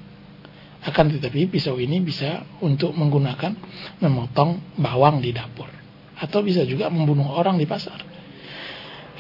[0.83, 3.55] Akan tetapi pisau ini bisa untuk menggunakan
[4.03, 5.69] memotong bawang di dapur
[6.17, 8.01] atau bisa juga membunuh orang di pasar.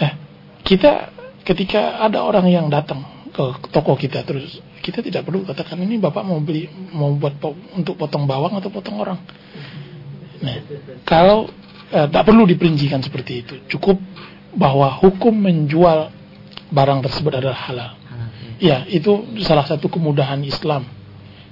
[0.00, 0.12] Eh,
[0.64, 1.12] kita
[1.44, 6.24] ketika ada orang yang datang ke toko kita terus kita tidak perlu katakan ini bapak
[6.24, 7.36] mau beli mau buat
[7.76, 9.20] untuk potong bawang atau potong orang.
[10.42, 10.56] Nah,
[11.06, 11.48] kalau
[11.92, 13.96] eh, tak perlu diperincikan seperti itu, cukup
[14.56, 16.10] bahwa hukum menjual
[16.72, 17.90] barang tersebut adalah halal.
[18.56, 20.88] Ya, itu salah satu kemudahan Islam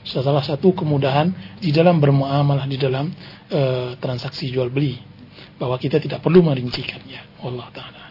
[0.05, 3.09] salah satu kemudahan di dalam bermuamalah di dalam
[3.49, 5.01] uh, transaksi jual beli
[5.57, 7.41] bahwa kita tidak perlu merincikannya.
[7.41, 8.03] Allah taala.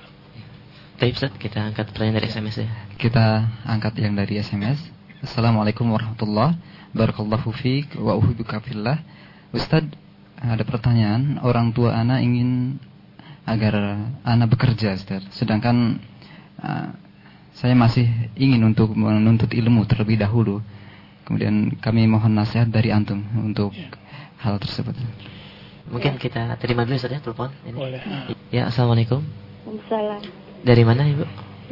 [0.97, 2.69] Baik Ustaz, kita angkat pertanyaan dari SMS ya.
[2.97, 3.25] Kita
[3.65, 4.81] angkat yang dari SMS.
[5.23, 6.57] Assalamualaikum warahmatullahi
[6.93, 9.01] Barakallahu fiik wa uhibbuka fillah.
[9.49, 9.85] Ustaz,
[10.43, 12.75] ada pertanyaan, orang tua anak ingin
[13.47, 13.95] agar
[14.27, 15.23] anak bekerja, Ustaz.
[15.31, 16.03] Sedangkan
[16.59, 16.91] uh,
[17.55, 20.59] saya masih ingin untuk menuntut ilmu terlebih dahulu.
[21.23, 23.87] Kemudian kami mohon nasihat dari antum untuk ya.
[24.43, 24.91] hal tersebut.
[25.87, 27.77] Mungkin kita terima dulu saja ya telepon ini.
[27.79, 28.01] Boleh.
[28.51, 29.23] Ya, assalamualaikum.
[29.63, 30.21] Waalaikumsalam.
[30.63, 31.23] Dari mana ibu?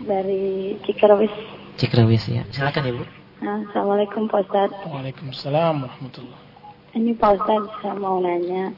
[0.04, 1.34] Dari Cikrawis.
[1.76, 2.44] Cikrawis ya.
[2.52, 3.04] Silakan ibu.
[3.42, 4.72] Assalamualaikum Pak Ustaz.
[4.88, 6.51] Waalaikumsalam warahmatullahi.
[6.92, 8.76] Ini Pak Ustaz saya mau nanya.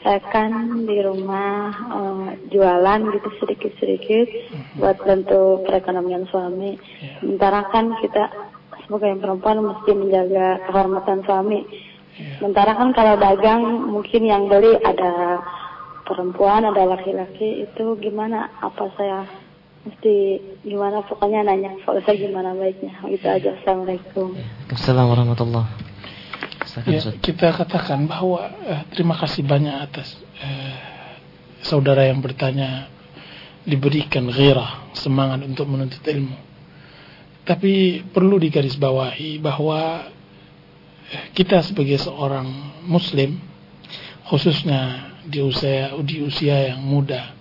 [0.00, 4.26] Saya kan di rumah uh, jualan gitu sedikit-sedikit.
[4.26, 4.80] -huh.
[4.80, 6.74] buat bantu perekonomian suami.
[6.74, 7.20] Yeah.
[7.20, 8.24] Sementara kan kita
[8.82, 11.60] sebagai yang perempuan mesti menjaga kehormatan suami.
[12.16, 12.40] Yeah.
[12.40, 13.62] Sementara kan kalau dagang
[13.92, 15.44] mungkin yang beli ada
[16.08, 18.48] perempuan, ada laki-laki itu gimana?
[18.64, 19.28] Apa saya
[19.84, 21.04] mesti gimana?
[21.04, 22.96] Pokoknya nanya kalau saya gimana baiknya.
[23.12, 23.60] Itu aja.
[23.60, 24.40] Assalamualaikum.
[24.72, 25.91] Assalamualaikum warahmatullahi
[26.88, 30.76] Ya, kita katakan bahwa eh, terima kasih banyak atas eh,
[31.60, 32.88] saudara yang bertanya
[33.68, 36.34] diberikan ghirah semangat untuk menuntut ilmu
[37.42, 40.06] tapi perlu digarisbawahi bahwa
[41.34, 42.46] kita sebagai seorang
[42.86, 43.38] muslim
[44.30, 47.34] khususnya di usia di usia yang muda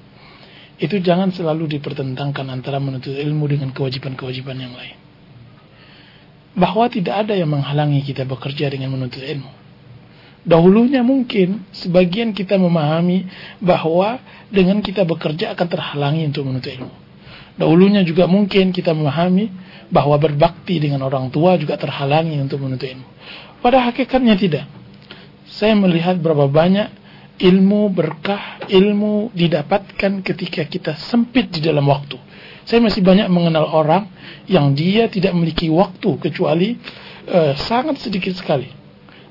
[0.81, 4.97] itu jangan selalu dipertentangkan antara menuntut ilmu dengan kewajiban-kewajiban yang lain.
[6.51, 9.61] Bahwa tidak ada yang menghalangi kita bekerja dengan menuntut ilmu.
[10.41, 13.29] Dahulunya mungkin sebagian kita memahami
[13.61, 14.17] bahwa
[14.49, 16.93] dengan kita bekerja akan terhalangi untuk menuntut ilmu.
[17.61, 19.53] Dahulunya juga mungkin kita memahami
[19.93, 23.05] bahwa berbakti dengan orang tua juga terhalangi untuk menuntut ilmu.
[23.61, 24.65] Pada hakikatnya tidak.
[25.45, 26.89] Saya melihat berapa banyak
[27.37, 32.17] ilmu berkah, ilmu didapatkan ketika kita sempit di dalam waktu.
[32.65, 34.09] Saya masih banyak mengenal orang
[34.45, 36.77] yang dia tidak memiliki waktu kecuali
[37.29, 38.69] uh, sangat sedikit sekali.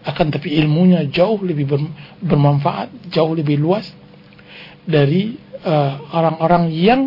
[0.01, 1.69] Akan tapi ilmunya jauh lebih
[2.25, 3.85] bermanfaat, jauh lebih luas
[4.81, 7.01] dari eh, orang-orang uh, yang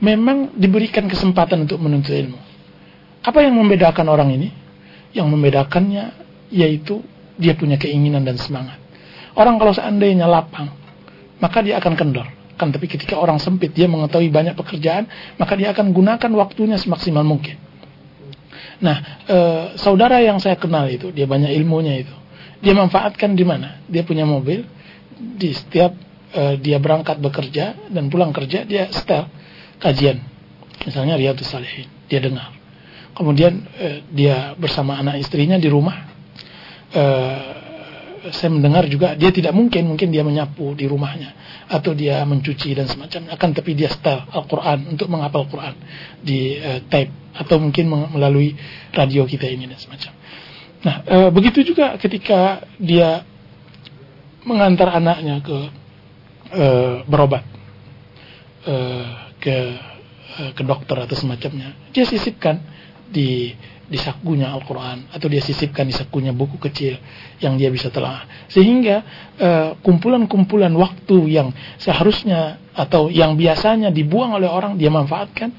[0.00, 2.40] memang diberikan kesempatan untuk menuntut ilmu.
[3.20, 4.48] Apa yang membedakan orang ini?
[5.12, 6.04] Yang membedakannya
[6.48, 7.04] yaitu
[7.36, 8.80] dia punya keinginan dan semangat.
[9.36, 10.72] Orang kalau seandainya lapang,
[11.44, 12.39] maka dia akan kendor.
[12.60, 15.08] Kan tapi ketika orang sempit dia mengetahui banyak pekerjaan,
[15.40, 17.56] maka dia akan gunakan waktunya semaksimal mungkin.
[18.84, 19.38] Nah, e,
[19.80, 22.12] saudara yang saya kenal itu, dia banyak ilmunya itu.
[22.60, 23.80] Dia manfaatkan di mana?
[23.88, 24.68] Dia punya mobil,
[25.16, 25.96] di setiap
[26.36, 29.24] e, dia berangkat bekerja dan pulang kerja dia setel
[29.80, 30.20] kajian.
[30.84, 32.60] Misalnya Riyadus Salihin, dia dengar
[33.20, 36.08] kemudian eh, dia bersama anak istrinya di rumah
[36.94, 37.59] eh,
[38.28, 41.32] saya mendengar juga dia tidak mungkin mungkin dia menyapu di rumahnya
[41.72, 45.74] atau dia mencuci dan semacamnya akan tapi dia setel Al-Quran untuk menghafal Quran
[46.20, 48.52] di eh, tape atau mungkin melalui
[48.92, 50.12] radio kita ini dan semacam.
[50.84, 53.24] Nah eh, begitu juga ketika dia
[54.44, 55.58] mengantar anaknya ke
[56.52, 57.44] eh, berobat
[58.68, 59.08] eh,
[59.40, 59.56] ke
[60.36, 62.60] eh, ke dokter atau semacamnya dia sisipkan
[63.08, 63.56] di
[63.90, 66.94] di sakunya Al-Quran atau dia sisipkan di sakunya buku kecil
[67.42, 69.02] yang dia bisa telah sehingga
[69.34, 75.50] eh, kumpulan-kumpulan uh, waktu yang seharusnya atau yang biasanya dibuang oleh orang dia manfaatkan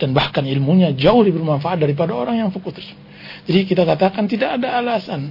[0.00, 2.88] dan bahkan ilmunya jauh lebih bermanfaat daripada orang yang fokus
[3.44, 5.28] jadi kita katakan tidak ada alasan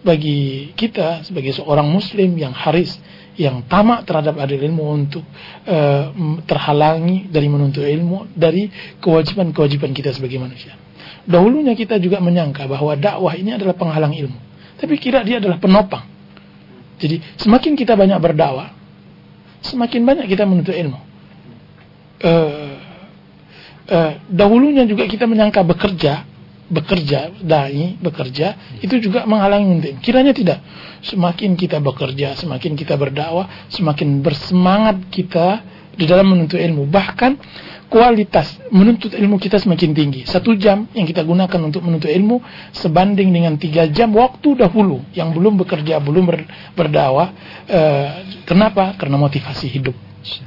[0.00, 2.96] bagi kita sebagai seorang muslim yang haris
[3.36, 5.24] yang tamak terhadap adil ilmu untuk
[5.68, 6.12] uh,
[6.48, 8.68] terhalangi dari menuntut ilmu dari
[9.00, 10.76] kewajiban-kewajiban kita sebagai manusia.
[11.28, 14.38] Dahulunya kita juga menyangka bahwa dakwah ini adalah penghalang ilmu,
[14.80, 16.04] tapi kira dia adalah penopang.
[17.00, 18.72] Jadi semakin kita banyak berdakwah,
[19.64, 21.00] semakin banyak kita menuntut ilmu.
[22.20, 22.76] Uh,
[23.88, 26.28] uh, dahulunya juga kita menyangka bekerja
[26.70, 30.62] bekerja, dai bekerja itu juga menghalangi menuntut Kiranya tidak.
[31.02, 35.66] Semakin kita bekerja, semakin kita berdakwah, semakin bersemangat kita
[35.98, 36.86] di dalam menuntut ilmu.
[36.86, 37.32] Bahkan
[37.90, 40.22] kualitas menuntut ilmu kita semakin tinggi.
[40.22, 42.38] Satu jam yang kita gunakan untuk menuntut ilmu
[42.70, 46.46] sebanding dengan tiga jam waktu dahulu yang belum bekerja, belum ber,
[46.78, 47.34] berdakwah.
[47.66, 47.80] E,
[48.46, 48.94] kenapa?
[48.94, 49.98] Karena motivasi hidup.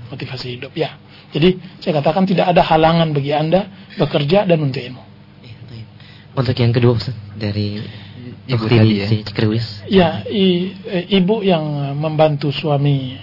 [0.08, 0.95] Motivasi hidup, ya.
[1.36, 3.67] Jadi saya katakan tidak ada halangan bagi anda
[3.99, 5.03] bekerja dan menuntut ilmu.
[6.34, 7.77] Untuk yang kedua Ustaz dari
[8.43, 9.08] Ibu tadi ya.
[9.88, 13.15] Ya, i, e, ibu yang membantu suami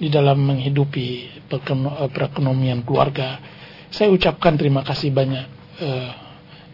[0.00, 3.53] di dalam menghidupi perekonomian keluarga.
[3.94, 5.46] Saya ucapkan terima kasih banyak
[5.78, 6.10] uh,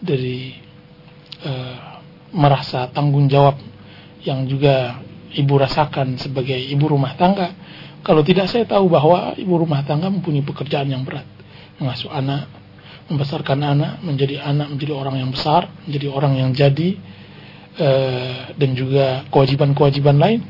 [0.01, 0.57] dari
[1.45, 2.01] uh,
[2.33, 3.61] merasa tanggung jawab
[4.25, 5.05] yang juga
[5.37, 7.53] ibu rasakan sebagai ibu rumah tangga.
[8.01, 11.29] Kalau tidak saya tahu bahwa ibu rumah tangga mempunyai pekerjaan yang berat,
[11.77, 12.49] mengasuh anak,
[13.13, 16.97] membesarkan anak menjadi anak menjadi orang yang besar menjadi orang yang jadi
[17.77, 20.41] uh, dan juga kewajiban-kewajiban lain.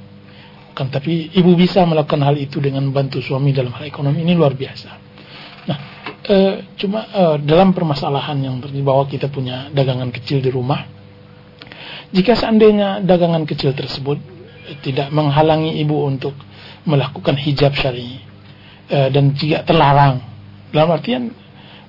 [0.79, 4.55] Kan tapi ibu bisa melakukan hal itu dengan bantu suami dalam hal ekonomi ini luar
[4.55, 5.10] biasa
[6.31, 10.87] uh, cuma uh, dalam permasalahan yang terjadi bahwa kita punya dagangan kecil di rumah
[12.15, 14.23] jika seandainya dagangan kecil tersebut
[14.87, 16.35] tidak menghalangi ibu untuk
[16.87, 18.23] melakukan hijab syari
[18.91, 20.19] dan jika terlarang
[20.75, 21.31] dalam artian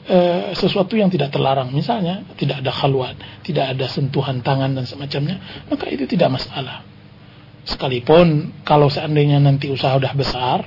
[0.06, 0.18] e,
[0.58, 5.38] sesuatu yang tidak terlarang, misalnya tidak ada khalwat, tidak ada sentuhan tangan dan semacamnya,
[5.70, 6.84] maka itu tidak masalah.
[7.62, 10.66] Sekalipun kalau seandainya nanti usaha sudah besar,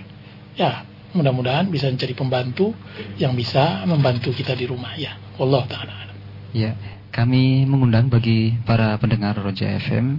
[0.54, 2.74] ya mudah-mudahan bisa mencari pembantu
[3.16, 5.14] yang bisa membantu kita di rumah ya.
[5.38, 5.94] Allah taala.
[6.54, 6.74] Ya,
[7.14, 10.18] kami mengundang bagi para pendengar Roja FM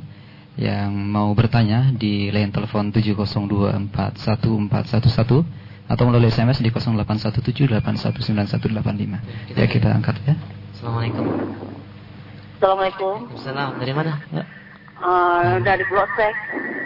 [0.56, 5.44] yang mau bertanya di line telepon 702414111
[5.86, 9.60] atau melalui SMS di 0817819185.
[9.60, 10.40] Ya kita angkat ya.
[10.76, 11.26] Assalamualaikum.
[12.56, 13.28] Assalamualaikum.
[13.36, 13.80] Assalamualaikum.
[13.84, 14.14] Dari mana?
[14.32, 14.44] Ya.
[14.96, 16.36] Uh, dari Polsek.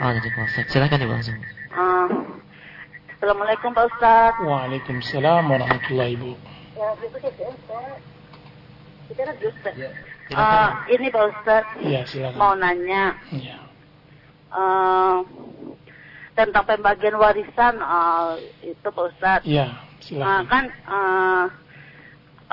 [0.02, 0.66] Oh dari Polsek.
[0.74, 1.38] Silakan ibu langsung.
[1.70, 2.39] Uh,
[3.20, 4.32] Assalamualaikum Pak Ustaz.
[4.48, 7.52] Waalaikumsalam warahmatullahi wabarakatuh.
[9.76, 9.92] Ya,
[10.40, 11.68] uh, ini Pak Ustaz.
[11.84, 12.40] Ya, silakan.
[12.40, 13.20] Mau nanya.
[13.36, 13.60] Ya.
[14.56, 15.28] Uh,
[16.32, 19.44] tentang pembagian warisan uh, itu Pak Ustadz.
[19.44, 19.68] Iya,
[20.00, 20.40] silakan.
[20.40, 21.46] Uh, kan uh,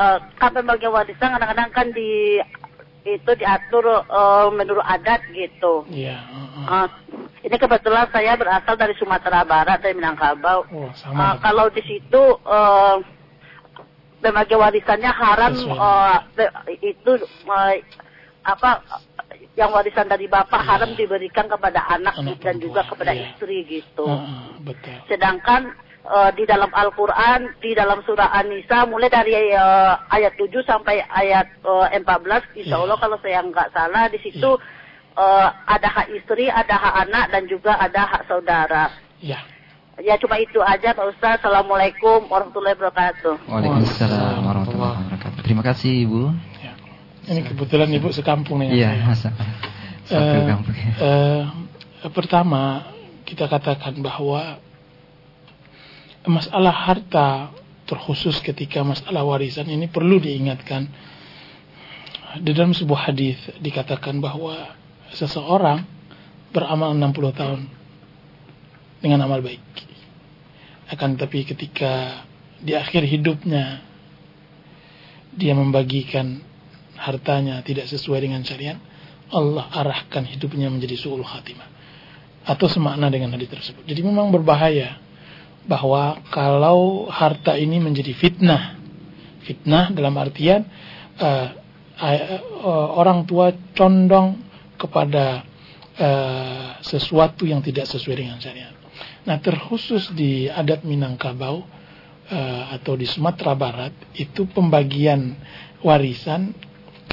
[0.02, 2.42] uh, kan pembagian warisan kadang-kadang kan di
[3.06, 5.86] itu diatur uh, menurut adat gitu.
[5.94, 6.26] Iya.
[6.26, 6.90] Uh, uh.
[7.46, 10.66] Ini kebetulan saya berasal dari Sumatera Barat dari Minangkabau.
[10.66, 11.14] Oh, sama.
[11.14, 12.98] Uh, kalau di situ uh,
[14.18, 16.26] pembagian warisannya haram uh,
[16.82, 17.12] itu
[17.46, 17.74] uh,
[18.42, 18.70] apa
[19.54, 20.66] yang warisan dari bapak ya.
[20.74, 23.30] haram diberikan kepada anak, anak dan juga kepada ya.
[23.30, 24.10] istri gitu.
[24.10, 24.98] Uh, betul.
[25.06, 25.70] Sedangkan
[26.02, 31.46] uh, di dalam Al-Quran, di dalam surah An-Nisa, mulai dari uh, ayat 7 sampai ayat
[31.62, 32.82] uh, 14, insya ya.
[32.82, 34.75] Allah kalau saya nggak salah, di situ ya.
[35.16, 38.92] Uh, ada hak istri, ada hak anak, dan juga ada hak saudara.
[39.18, 39.40] Ya.
[39.96, 41.40] Ya cuma itu aja Pak Ustaz.
[41.40, 43.48] Assalamualaikum warahmatullahi wabarakatuh.
[43.48, 45.40] Waalaikumsalam warahmatullahi wabarakatuh.
[45.40, 46.22] Terima kasih Ibu.
[47.26, 48.70] Ini kebetulan ibu sekampung nih.
[48.86, 49.34] Iya, masa.
[50.06, 50.62] Uh,
[51.02, 51.42] uh,
[52.14, 52.94] pertama
[53.26, 54.62] kita katakan bahwa
[56.22, 57.50] masalah harta
[57.90, 60.86] terkhusus ketika masalah warisan ini perlu diingatkan.
[62.36, 64.76] Di dalam sebuah hadis dikatakan bahwa
[65.16, 65.82] seseorang
[66.52, 67.60] beramal 60 tahun
[69.00, 69.64] dengan amal baik.
[70.92, 72.22] Akan tapi ketika
[72.62, 73.82] di akhir hidupnya
[75.36, 76.40] dia membagikan
[76.96, 78.80] hartanya tidak sesuai dengan syariat,
[79.28, 81.68] Allah arahkan hidupnya menjadi su'ul khatimah.
[82.46, 83.82] Atau semakna dengan hadis tersebut.
[83.84, 85.02] Jadi memang berbahaya
[85.66, 88.78] bahwa kalau harta ini menjadi fitnah,
[89.42, 90.62] fitnah dalam artian
[91.18, 91.46] uh,
[91.98, 94.45] uh, orang tua condong
[94.76, 95.42] kepada
[95.96, 98.76] uh, sesuatu yang tidak sesuai dengan syariat.
[99.26, 101.66] Nah terkhusus di adat Minangkabau
[102.30, 105.34] uh, atau di Sumatera Barat itu pembagian
[105.82, 106.54] warisan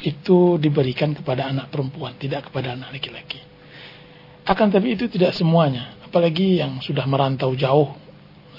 [0.04, 3.40] itu diberikan kepada anak perempuan, tidak kepada anak laki-laki.
[4.44, 7.96] Akan tapi itu tidak semuanya, apalagi yang sudah merantau jauh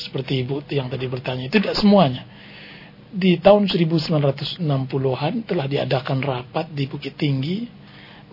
[0.00, 2.24] seperti ibu yang tadi bertanya, itu tidak semuanya.
[3.14, 7.83] Di tahun 1960-an telah diadakan rapat di Bukit Tinggi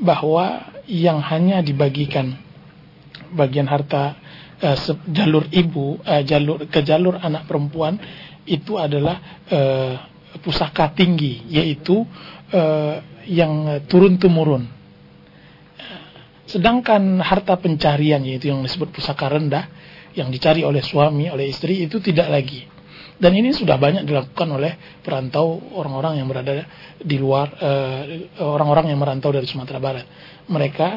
[0.02, 2.34] bahwa yang hanya dibagikan
[3.32, 4.18] bagian harta
[4.60, 4.76] uh,
[5.08, 8.02] jalur ibu, uh, jalur ke jalur anak perempuan
[8.50, 9.94] itu adalah uh,
[10.42, 12.02] pusaka tinggi, yaitu
[12.50, 12.96] uh,
[13.30, 14.66] yang turun temurun.
[16.50, 19.70] Sedangkan harta pencarian yaitu yang disebut pusaka rendah
[20.18, 22.71] yang dicari oleh suami, oleh istri itu tidak lagi.
[23.22, 26.66] Dan ini sudah banyak dilakukan oleh perantau orang-orang yang berada
[26.98, 27.54] di luar
[28.42, 30.06] orang-orang uh, yang merantau dari Sumatera Barat.
[30.50, 30.88] Mereka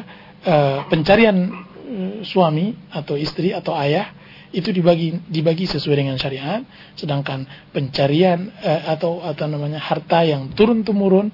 [0.41, 4.09] uh, pencarian uh, suami atau istri atau ayah
[4.49, 6.65] itu dibagi dibagi sesuai dengan syariat,
[6.97, 11.29] sedangkan pencarian uh, atau atau namanya harta yang turun temurun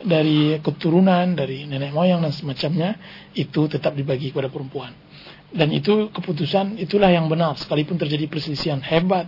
[0.00, 2.96] dari keturunan dari nenek moyang dan semacamnya
[3.36, 4.96] itu tetap dibagi kepada perempuan
[5.50, 7.58] dan itu keputusan itulah yang benar.
[7.58, 9.26] Sekalipun terjadi perselisihan hebat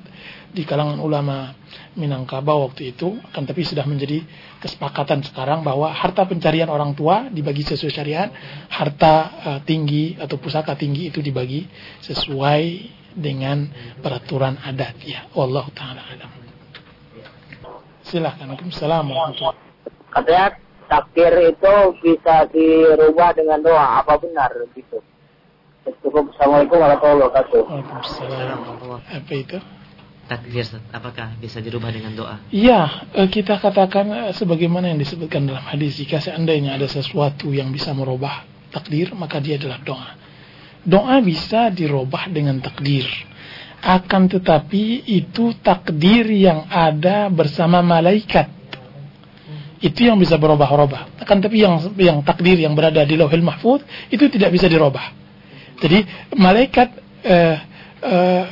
[0.55, 1.59] di kalangan ulama
[1.99, 4.23] Minangkabau waktu itu akan tapi sudah menjadi
[4.63, 8.31] kesepakatan sekarang bahwa harta pencarian orang tua dibagi sesuai syariat
[8.71, 9.15] harta
[9.45, 11.67] uh, tinggi atau pusaka tinggi itu dibagi
[12.07, 12.65] sesuai
[13.19, 13.67] dengan
[14.01, 15.03] peraturan adat.
[15.03, 16.31] Ya Allah taala alam.
[18.07, 19.53] Silahkan Assalamualaikum.
[20.09, 20.55] Katanya
[20.87, 24.01] takdir itu bisa dirubah dengan doa.
[24.01, 25.03] Apa benar gitu
[25.83, 26.31] Cukup.
[26.39, 27.61] Assalamualaikum warahmatullahi wabarakatuh.
[27.67, 28.59] Waalaikumsalam.
[29.03, 29.59] Apa itu?
[30.31, 32.39] Takdir, apakah bisa dirubah dengan doa?
[32.55, 37.75] Iya, eh, kita katakan eh, sebagaimana yang disebutkan dalam hadis, jika seandainya ada sesuatu yang
[37.75, 40.11] bisa merubah takdir, maka dia adalah doa.
[40.87, 43.05] Doa bisa dirubah dengan takdir.
[43.83, 48.47] Akan tetapi itu takdir yang ada bersama malaikat.
[49.83, 51.19] Itu yang bisa berubah-ubah.
[51.19, 53.83] Akan tapi yang yang takdir yang berada di lauhil mahfud
[54.15, 55.22] itu tidak bisa dirubah.
[55.83, 55.99] Jadi
[56.39, 56.89] malaikat
[57.27, 57.57] uh,
[58.07, 58.45] uh,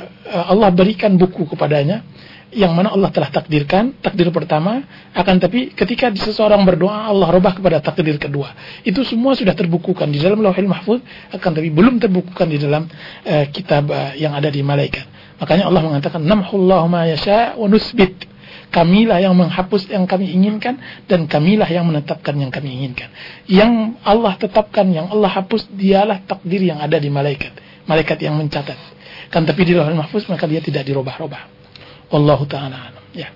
[0.51, 2.03] Allah berikan buku kepadanya
[2.51, 4.83] yang mana Allah telah takdirkan takdir pertama
[5.15, 8.51] akan tapi ketika seseorang berdoa Allah robah kepada takdir kedua.
[8.83, 10.99] Itu semua sudah terbukukan di dalam lauhil mahfud
[11.31, 12.91] akan tapi belum terbukukan di dalam
[13.23, 15.07] uh, kitab uh, yang ada di malaikat.
[15.39, 18.30] Makanya Allah mengatakan namhullahu ma yasha wa nusbit
[18.71, 23.11] Kamilah yang menghapus yang kami inginkan dan kamilah yang menetapkan yang kami inginkan.
[23.43, 27.51] Yang Allah tetapkan, yang Allah hapus, dialah takdir yang ada di malaikat.
[27.83, 28.79] Malaikat yang mencatat.
[29.27, 31.51] Kan tapi di lauhul mahfuz maka dia tidak dirubah-rubah.
[32.15, 33.31] Wallahu taala Ya.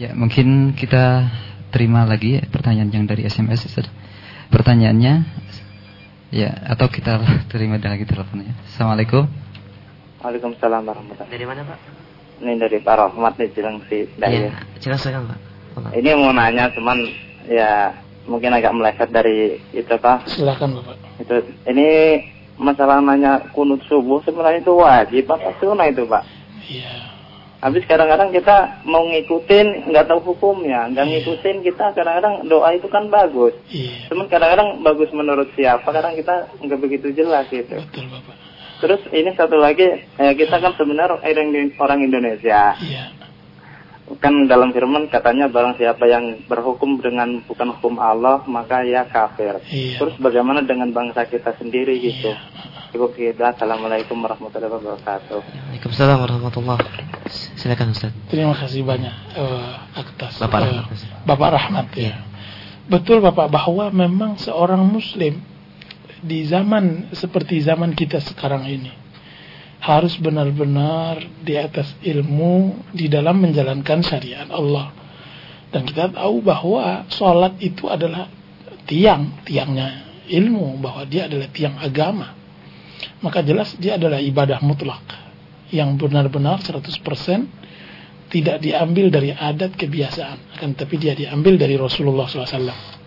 [0.00, 1.28] Ya, mungkin kita
[1.68, 3.68] terima lagi pertanyaan yang dari SMS.
[4.48, 5.14] Pertanyaannya
[6.32, 7.20] ya atau kita
[7.52, 8.56] terima lagi teleponnya.
[8.72, 9.28] Assalamualaikum.
[10.18, 12.07] Waalaikumsalam warahmatullahi Dari mana, Pak?
[12.38, 14.06] Ini dari Pak Rahmat di Cilengsi.
[14.18, 15.38] Iya, jelaskan Pak.
[15.94, 16.98] Ini mau nanya cuman
[17.46, 17.94] ya
[18.28, 20.28] mungkin agak meleset dari itu Pak.
[20.30, 20.96] Silakan Bapak.
[21.18, 21.36] Itu
[21.66, 22.20] ini
[22.58, 26.22] masalah nanya kunut subuh sebenarnya itu wajib apa sunnah itu Pak?
[26.68, 26.94] Iya.
[27.58, 31.12] Habis kadang-kadang kita mau ngikutin nggak tahu hukumnya, nggak iya.
[31.18, 33.50] ngikutin kita kadang-kadang doa itu kan bagus.
[33.66, 34.06] Iya.
[34.14, 37.82] Cuman kadang-kadang bagus menurut siapa, kadang kita nggak begitu jelas gitu.
[37.82, 38.47] Betul Bapak.
[38.78, 41.18] Terus ini satu lagi, eh, kita kan sebenarnya
[41.78, 42.78] orang Indonesia.
[42.78, 43.04] Iya.
[44.22, 49.60] Kan dalam firman katanya barang siapa yang berhukum dengan bukan hukum Allah, maka ya kafir.
[49.68, 49.98] Iya.
[49.98, 52.30] Terus bagaimana dengan bangsa kita sendiri gitu?
[52.30, 52.94] Iya.
[52.94, 53.52] Cukup kita.
[53.52, 55.40] Assalamualaikum warahmatullahi wabarakatuh.
[55.44, 56.80] Waalaikumsalam warahmatullahi
[57.58, 58.14] Silakan Ustaz.
[58.32, 60.98] Terima kasih banyak uh, atas Bapak uh, Rahmat.
[61.28, 62.14] Bapak Rahmat ya.
[62.88, 65.44] Betul Bapak bahwa memang seorang muslim
[66.22, 68.92] di zaman seperti zaman kita sekarang ini
[69.78, 74.90] harus benar-benar di atas ilmu di dalam menjalankan syariat Allah.
[75.68, 78.26] Dan kita tahu bahwa sholat itu adalah
[78.88, 82.34] tiang, tiangnya ilmu, bahwa dia adalah tiang agama.
[83.22, 85.04] Maka jelas dia adalah ibadah mutlak
[85.70, 86.98] yang benar-benar 100%
[88.32, 92.97] tidak diambil dari adat kebiasaan, akan tapi dia diambil dari Rasulullah SAW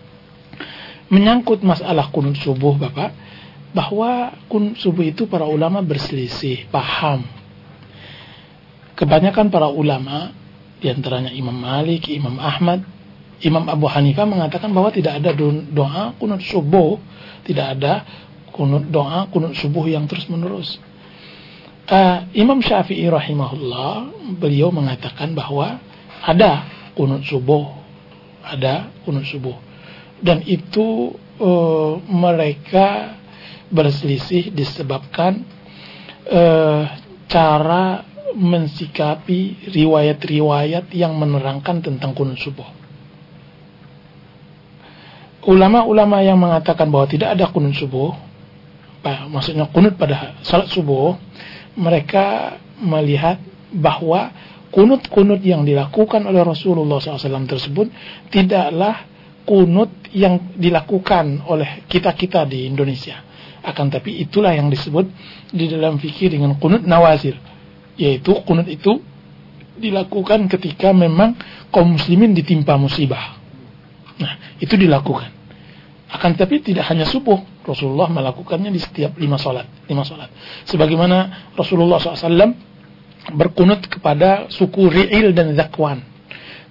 [1.12, 3.12] menyangkut masalah kunut subuh Bapak
[3.76, 7.28] bahwa kunut subuh itu para ulama berselisih paham.
[8.96, 10.32] Kebanyakan para ulama
[10.80, 12.82] di antaranya Imam Malik, Imam Ahmad
[13.42, 15.34] Imam Abu Hanifah mengatakan bahwa tidak ada
[15.68, 16.96] doa kunut subuh
[17.42, 18.06] tidak ada
[18.54, 20.78] kunut doa kunut subuh yang terus menerus
[21.90, 25.82] uh, Imam Syafi'i rahimahullah beliau mengatakan bahwa
[26.22, 27.66] ada kunut subuh
[28.46, 29.58] ada kunut subuh
[30.22, 33.18] dan itu uh, mereka
[33.68, 35.42] berselisih disebabkan
[36.30, 36.82] uh,
[37.26, 42.64] cara mensikapi riwayat-riwayat yang menerangkan tentang kunut subuh.
[45.42, 48.14] Ulama-ulama yang mengatakan bahwa tidak ada kunut subuh,
[49.28, 51.18] maksudnya kunut pada salat subuh,
[51.74, 53.42] mereka melihat
[53.74, 54.30] bahwa
[54.72, 57.90] kunut-kunut yang dilakukan oleh Rasulullah SAW tersebut
[58.32, 59.11] tidaklah
[59.42, 63.22] kunut yang dilakukan oleh kita-kita di Indonesia.
[63.62, 65.06] Akan tapi itulah yang disebut
[65.54, 67.38] di dalam fikih dengan kunut nawazil.
[67.94, 68.98] Yaitu kunut itu
[69.78, 71.38] dilakukan ketika memang
[71.72, 73.38] kaum muslimin ditimpa musibah.
[74.18, 75.30] Nah, itu dilakukan.
[76.12, 79.64] Akan tapi tidak hanya subuh, Rasulullah melakukannya di setiap lima sholat.
[79.88, 80.28] Lima sholat.
[80.68, 82.52] Sebagaimana Rasulullah SAW
[83.32, 86.11] berkunut kepada suku Ri'il dan Zakwan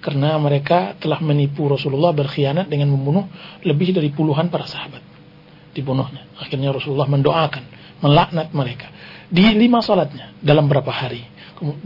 [0.02, 3.30] karena mereka telah menipu Rasulullah berkhianat dengan membunuh
[3.62, 4.98] lebih dari puluhan para sahabat.
[5.70, 6.26] Dibunuhnya.
[6.42, 7.64] Akhirnya Rasulullah mendoakan
[8.02, 8.90] melaknat mereka.
[9.30, 11.22] Di lima salatnya dalam berapa hari?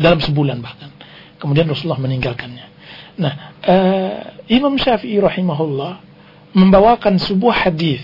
[0.01, 0.91] Dalam sebulan bahkan.
[1.37, 2.67] Kemudian Rasulullah meninggalkannya.
[3.21, 6.01] Nah uh, Imam Syafi'i rahimahullah
[6.57, 8.01] membawakan sebuah hadis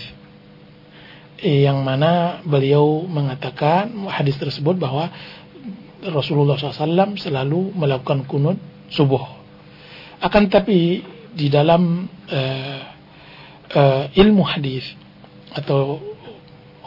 [1.41, 5.09] yang mana beliau mengatakan hadis tersebut bahwa
[6.05, 8.55] Rasulullah SAW selalu melakukan kunut
[8.87, 9.42] subuh
[10.23, 11.03] akan tapi
[11.35, 12.81] di dalam uh,
[13.75, 14.87] uh, ilmu hadis
[15.51, 15.99] atau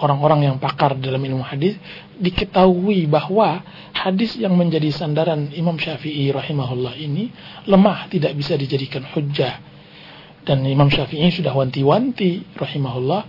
[0.01, 1.77] orang-orang yang pakar dalam ilmu hadis
[2.17, 3.61] diketahui bahwa
[3.93, 7.29] hadis yang menjadi sandaran Imam Syafi'i rahimahullah ini
[7.69, 9.61] lemah tidak bisa dijadikan hujjah.
[10.47, 13.23] Dan Imam Syafi'i sudah wanti-wanti rahimahullah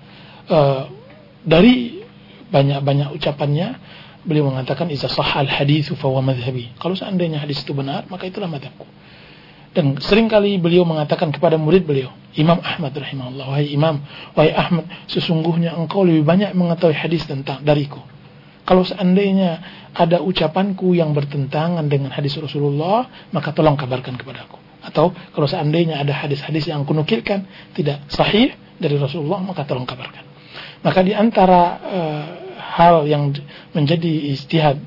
[0.47, 0.83] uh,
[1.43, 1.99] dari
[2.47, 3.67] banyak-banyak ucapannya
[4.23, 6.71] beliau mengatakan iza sahal hadithu fa madhhabi.
[6.79, 8.87] Kalau seandainya hadis itu benar maka itulah madhabku
[9.77, 14.01] dan sering kali beliau mengatakan kepada murid beliau, Imam Ahmad rahimahullah, wahai Imam,
[14.33, 18.01] wahai Ahmad, sesungguhnya engkau lebih banyak mengetahui hadis tentang dariku.
[18.65, 19.61] Kalau seandainya
[19.93, 24.57] ada ucapanku yang bertentangan dengan hadis Rasulullah, maka tolong kabarkan kepadaku.
[24.81, 27.45] Atau kalau seandainya ada hadis-hadis yang kunukilkan
[27.77, 30.25] tidak sahih dari Rasulullah, maka tolong kabarkan.
[30.81, 32.25] Maka di antara uh,
[32.57, 33.29] hal yang
[33.77, 34.81] menjadi istihad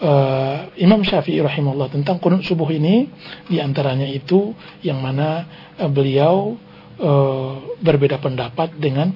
[0.00, 3.08] uh, Imam Syafi'i rahimahullah tentang kunut subuh ini
[3.46, 5.46] di antaranya itu yang mana
[5.76, 6.56] uh, beliau
[6.98, 9.12] uh, berbeda pendapat dengan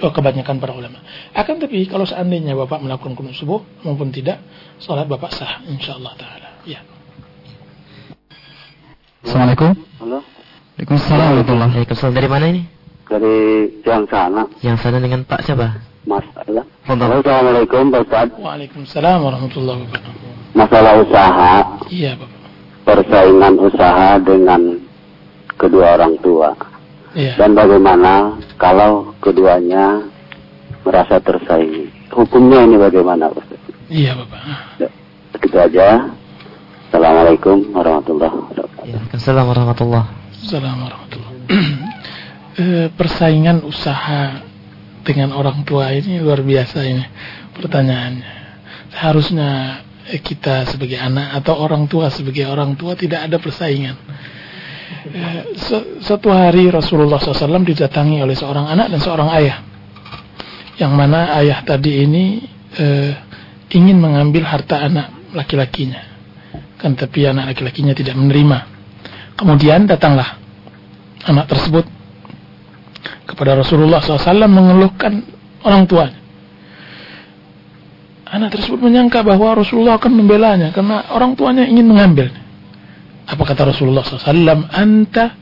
[0.00, 1.00] uh, kebanyakan para ulama.
[1.32, 4.40] Akan tapi kalau seandainya bapak melakukan kunut subuh maupun tidak,
[4.78, 6.48] salat bapak sah insyaallah taala.
[6.68, 6.84] Ya.
[9.26, 9.74] Assalamualaikum.
[9.98, 10.22] Halo.
[10.76, 12.12] Waalaikumsalam warahmatullahi.
[12.12, 12.62] Dari mana ini?
[13.06, 13.36] Dari
[13.86, 15.85] yang sana, Yang sana dengan Pak siapa?
[16.06, 16.64] Masalah.
[16.86, 18.28] Assalamualaikum Pak Ustaz.
[18.38, 20.30] Waalaikumsalam warahmatullahi wabarakatuh.
[20.54, 21.52] Masalah usaha,
[21.92, 22.40] Iya, Bapak.
[22.86, 24.60] persaingan usaha dengan
[25.58, 26.50] kedua orang tua.
[27.12, 27.34] Iya.
[27.36, 30.00] Dan bagaimana kalau keduanya
[30.80, 31.90] merasa tersaingi?
[32.08, 33.60] Hukumnya ini bagaimana Ustaz?
[33.90, 34.40] Iya, Bapak.
[34.80, 34.88] Ya,
[35.34, 36.08] Begitu aja.
[36.88, 38.84] Assalamualaikum warahmatullahi wabarakatuh.
[38.86, 41.34] Ya, Waalaikumsalam warahmatullahi Assalamualaikum warahmatullahi
[42.56, 44.40] Eh, Persaingan usaha
[45.06, 47.04] dengan orang tua ini luar biasa ini
[47.54, 48.30] pertanyaannya.
[48.90, 49.50] Seharusnya
[50.10, 53.94] eh, kita sebagai anak atau orang tua sebagai orang tua tidak ada persaingan.
[55.06, 55.42] Eh,
[56.02, 59.62] Suatu hari Rasulullah SAW didatangi oleh seorang anak dan seorang ayah.
[60.76, 62.24] Yang mana ayah tadi ini
[62.74, 63.12] eh,
[63.70, 66.02] ingin mengambil harta anak laki-lakinya.
[66.76, 68.58] Kan tapi anak laki-lakinya tidak menerima.
[69.38, 70.36] Kemudian datanglah
[71.24, 71.95] anak tersebut
[73.26, 75.22] kepada Rasulullah SAW mengeluhkan
[75.66, 76.20] orang tuanya.
[78.26, 82.30] Anak tersebut menyangka bahwa Rasulullah akan membelanya karena orang tuanya ingin mengambil.
[83.26, 84.66] Apa kata Rasulullah SAW?
[84.70, 85.34] Anta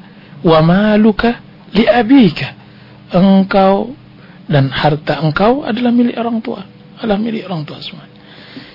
[0.44, 1.40] wa maluka
[1.72, 2.56] li abika.
[3.14, 3.94] Engkau
[4.48, 6.60] dan harta engkau adalah milik orang tua.
[7.00, 8.04] Adalah milik orang tua semua.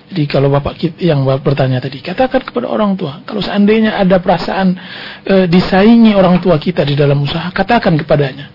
[0.09, 4.73] Jadi kalau bapak yang bertanya tadi, katakan kepada orang tua, kalau seandainya ada perasaan
[5.21, 8.49] e, disaingi orang tua kita di dalam usaha, katakan kepadanya,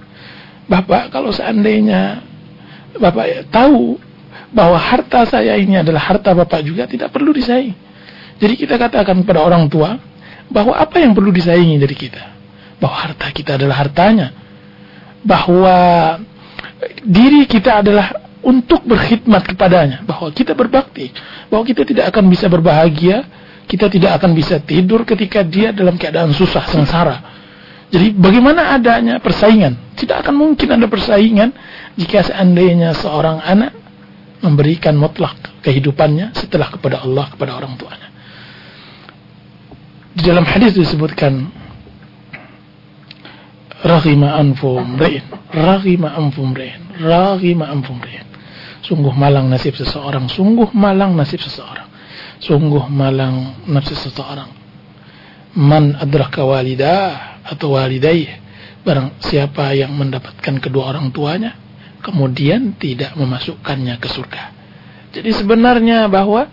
[0.64, 2.24] bapak kalau seandainya
[2.96, 3.98] bapak tahu
[4.54, 7.74] bahwa harta saya ini adalah harta bapak juga tidak perlu disaingi.
[8.38, 9.98] Jadi kita katakan kepada orang tua
[10.50, 12.22] bahwa apa yang perlu disaingi dari kita,
[12.78, 14.28] bahwa harta kita adalah hartanya,
[15.22, 15.76] bahwa
[17.02, 21.10] diri kita adalah untuk berkhidmat kepadanya, bahwa kita berbakti,
[21.48, 23.24] bahwa kita tidak akan bisa berbahagia,
[23.64, 27.33] kita tidak akan bisa tidur ketika dia dalam keadaan susah, sengsara.
[27.94, 29.94] Jadi bagaimana adanya persaingan?
[29.94, 31.54] Tidak akan mungkin ada persaingan
[31.94, 33.70] jika seandainya seorang anak
[34.42, 38.10] memberikan mutlak kehidupannya setelah kepada Allah, kepada orang tuanya.
[40.10, 41.62] Di dalam hadis disebutkan
[43.84, 48.26] Raghima anfu mri'in Raghima anfu mri'in Raghima anfu mri'in
[48.82, 50.26] Sungguh malang nasib seseorang.
[50.26, 51.88] Sungguh malang nasib seseorang.
[52.42, 54.50] Sungguh malang nasib seseorang.
[55.54, 58.42] Man adraka walidah Atau walidaih
[58.84, 61.56] Barang siapa yang mendapatkan kedua orang tuanya
[62.04, 64.42] Kemudian tidak memasukkannya ke surga
[65.12, 66.48] Jadi sebenarnya bahwa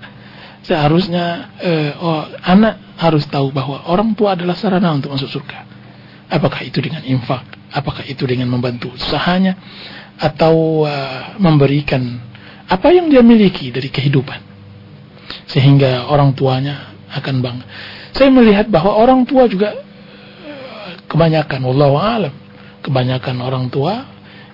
[0.61, 5.71] Seharusnya eh, oh, Anak harus tahu bahwa Orang tua adalah sarana untuk masuk surga
[6.31, 7.43] Apakah itu dengan infak?
[7.75, 9.59] Apakah itu dengan membantu usahanya?
[10.15, 11.99] Atau uh, memberikan
[12.71, 14.39] apa yang dia miliki dari kehidupan?
[15.51, 17.65] Sehingga orang tuanya akan bangga.
[18.15, 19.75] Saya melihat bahwa orang tua juga
[21.11, 22.33] kebanyakan, wallahu alam,
[22.79, 24.07] kebanyakan orang tua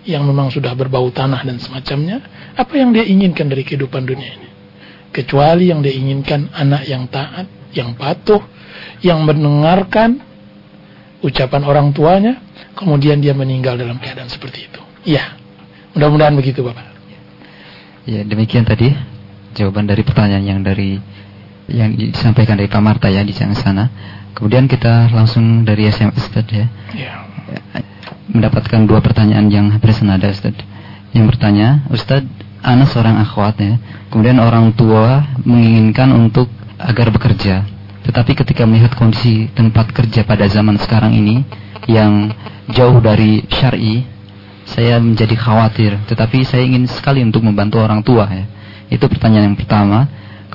[0.09, 2.25] yang memang sudah berbau tanah dan semacamnya,
[2.57, 4.49] apa yang dia inginkan dari kehidupan dunia ini?
[5.13, 7.45] Kecuali yang dia inginkan anak yang taat,
[7.77, 8.41] yang patuh,
[9.05, 10.17] yang mendengarkan
[11.21, 12.41] ucapan orang tuanya,
[12.73, 14.81] kemudian dia meninggal dalam keadaan seperti itu.
[15.07, 15.37] Iya,
[15.93, 16.97] mudah-mudahan begitu Bapak.
[18.07, 18.95] Ya, demikian tadi
[19.51, 20.95] jawaban dari pertanyaan yang dari
[21.67, 23.87] yang disampaikan dari Pak Marta ya di sana.
[24.33, 26.67] Kemudian kita langsung dari SMS tadi ya.
[26.93, 27.13] ya.
[28.31, 30.53] Mendapatkan dua pertanyaan yang hampir senada Ustaz.
[31.15, 32.23] Yang bertanya, Ustaz,
[32.61, 33.79] Ana seorang akhwat ya.
[34.13, 40.79] Kemudian orang tua menginginkan untuk agar bekerja tetapi ketika melihat kondisi tempat kerja pada zaman
[40.79, 41.43] sekarang ini
[41.91, 42.31] yang
[42.71, 44.07] jauh dari syar'i,
[44.63, 45.99] saya menjadi khawatir.
[46.07, 48.47] Tetapi saya ingin sekali untuk membantu orang tua ya.
[48.87, 50.07] Itu pertanyaan yang pertama.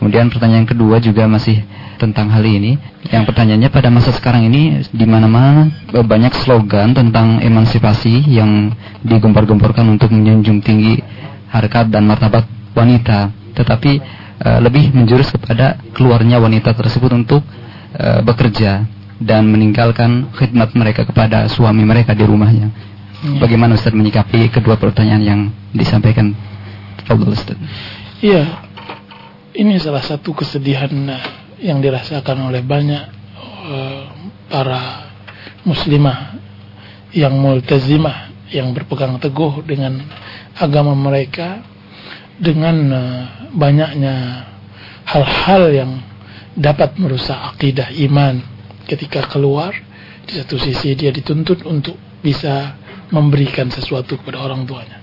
[0.02, 1.62] Kemudian pertanyaan yang kedua juga masih
[1.94, 2.74] tentang hal ini.
[3.06, 8.74] Yang pertanyaannya pada masa sekarang ini di mana-mana banyak slogan tentang emansipasi yang
[9.06, 10.98] digempar-gemborkan untuk menjunjung tinggi
[11.54, 12.42] harkat dan martabat
[12.74, 13.30] wanita.
[13.54, 13.92] Tetapi
[14.42, 17.46] uh, lebih menjurus kepada keluarnya wanita tersebut untuk
[17.94, 18.82] uh, bekerja
[19.22, 22.74] dan meninggalkan khidmat mereka kepada suami mereka di rumahnya.
[23.22, 23.38] Ya.
[23.38, 25.40] Bagaimana Ustaz menyikapi kedua pertanyaan yang
[25.70, 26.34] disampaikan
[27.06, 27.54] Fadul Ustaz?
[28.18, 28.50] Iya,
[29.52, 31.24] ini salah satu kesedihan eh,
[31.62, 33.04] yang dirasakan oleh banyak
[33.38, 34.04] uh,
[34.50, 35.14] para
[35.62, 36.34] muslimah
[37.14, 40.02] yang multazimah yang berpegang teguh dengan
[40.58, 41.62] agama mereka
[42.34, 43.22] dengan uh,
[43.54, 44.48] banyaknya
[45.06, 45.92] hal-hal yang
[46.58, 48.42] dapat merusak akidah iman.
[48.82, 49.70] Ketika keluar
[50.26, 52.74] di satu sisi dia dituntut untuk bisa
[53.14, 54.98] memberikan sesuatu kepada orang tuanya.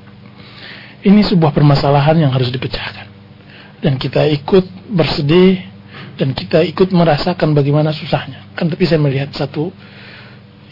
[0.99, 3.08] Ini sebuah permasalahan yang harus dipecahkan
[3.79, 5.63] dan kita ikut bersedih
[6.19, 9.71] dan kita ikut merasakan bagaimana susahnya kan tapi saya melihat satu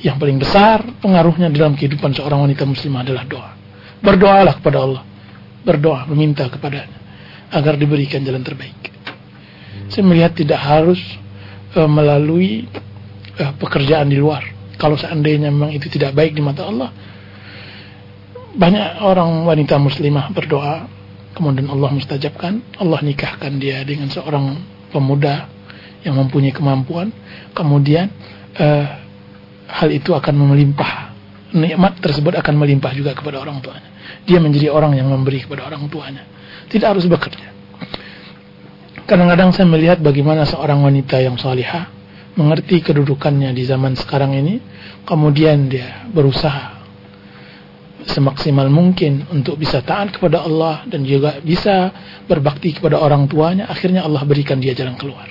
[0.04, 3.52] yang paling besar pengaruhnya dalam kehidupan seorang wanita muslimah adalah doa
[4.04, 5.04] berdoalah kepada Allah
[5.68, 6.98] berdoa meminta kepadanya
[7.52, 8.76] agar diberikan jalan terbaik.
[9.88, 11.00] Saya melihat tidak harus
[11.76, 12.68] uh, melalui
[13.40, 14.44] uh, pekerjaan di luar.
[14.76, 16.92] Kalau seandainya memang itu tidak baik di mata Allah,
[18.54, 20.86] banyak orang wanita muslimah berdoa,
[21.38, 24.58] kemudian Allah mustajabkan, Allah nikahkan dia dengan seorang
[24.90, 25.46] pemuda
[26.02, 27.14] yang mempunyai kemampuan,
[27.54, 28.10] kemudian
[28.58, 28.86] uh,
[29.70, 31.14] hal itu akan melimpah,
[31.54, 35.88] nikmat tersebut akan melimpah juga kepada orang tuanya dia menjadi orang yang memberi kepada orang
[35.92, 36.24] tuanya.
[36.68, 37.56] Tidak harus bekerja.
[39.08, 41.88] Kadang-kadang saya melihat bagaimana seorang wanita yang salihah
[42.36, 44.60] mengerti kedudukannya di zaman sekarang ini,
[45.08, 46.77] kemudian dia berusaha
[48.08, 51.92] semaksimal mungkin untuk bisa taat kepada Allah dan juga bisa
[52.26, 55.28] berbakti kepada orang tuanya, akhirnya Allah berikan dia jalan keluar.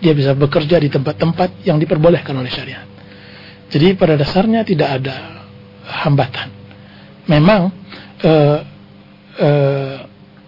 [0.00, 2.86] Dia bisa bekerja di tempat-tempat yang diperbolehkan oleh syariat.
[3.68, 5.44] Jadi pada dasarnya tidak ada
[6.04, 6.48] hambatan.
[7.28, 7.68] Memang
[8.24, 8.58] uh,
[9.36, 9.96] uh,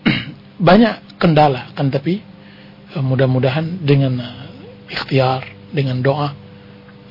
[0.69, 2.25] banyak kendala kan tapi
[2.97, 4.17] uh, mudah-mudahan dengan
[4.89, 6.33] ikhtiar dengan doa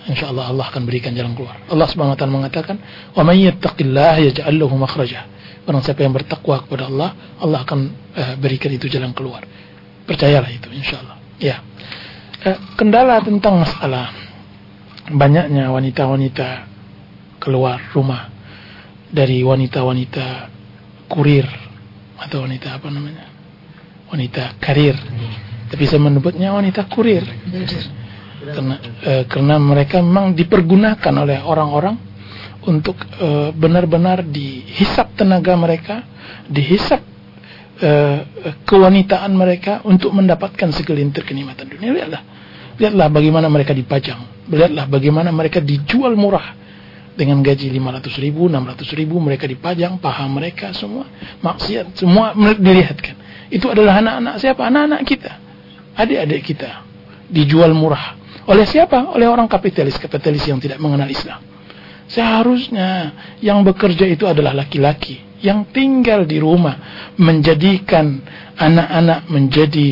[0.09, 1.61] insya Allah Allah akan berikan jalan keluar.
[1.69, 2.75] Allah subhanahu wa ta'ala mengatakan
[3.13, 5.29] wa man yattaqillah yaj'al lahu makhraja.
[5.63, 7.79] Barang siapa yang bertakwa kepada Allah Allah akan
[8.17, 9.45] uh, berikan itu jalan keluar.
[10.09, 11.61] Percayalah itu insya Allah ya.
[12.41, 14.09] Uh, kendala tentang masalah
[15.13, 16.65] banyaknya wanita-wanita
[17.37, 18.33] keluar rumah
[19.13, 20.49] dari wanita-wanita
[21.05, 21.45] kurir
[22.17, 23.29] atau wanita apa namanya?
[24.09, 24.97] Wanita karir.
[25.69, 27.21] Tapi saya menyebutnya wanita kurir
[28.39, 31.95] karena e, karena mereka memang dipergunakan oleh orang-orang
[32.67, 36.03] untuk e, benar-benar dihisap tenaga mereka
[36.47, 37.03] dihisap
[37.79, 37.91] e,
[38.63, 42.23] kewanitaan mereka untuk mendapatkan segelintir kenikmatan dunia lihatlah
[42.79, 46.59] lihatlah bagaimana mereka dipajang lihatlah bagaimana mereka dijual murah
[47.19, 51.03] dengan gaji 500 ribu, 600 ribu mereka dipajang, paha mereka semua
[51.43, 53.19] maksiat, semua dilihatkan.
[53.51, 54.63] Itu adalah anak-anak siapa?
[54.63, 55.31] Anak-anak kita,
[55.99, 56.87] adik-adik kita
[57.27, 58.18] dijual murah.
[58.49, 59.13] Oleh siapa?
[59.13, 61.37] Oleh orang kapitalis-kapitalis yang tidak mengenal Islam.
[62.09, 68.17] Seharusnya yang bekerja itu adalah laki-laki yang tinggal di rumah menjadikan
[68.57, 69.87] anak-anak menjadi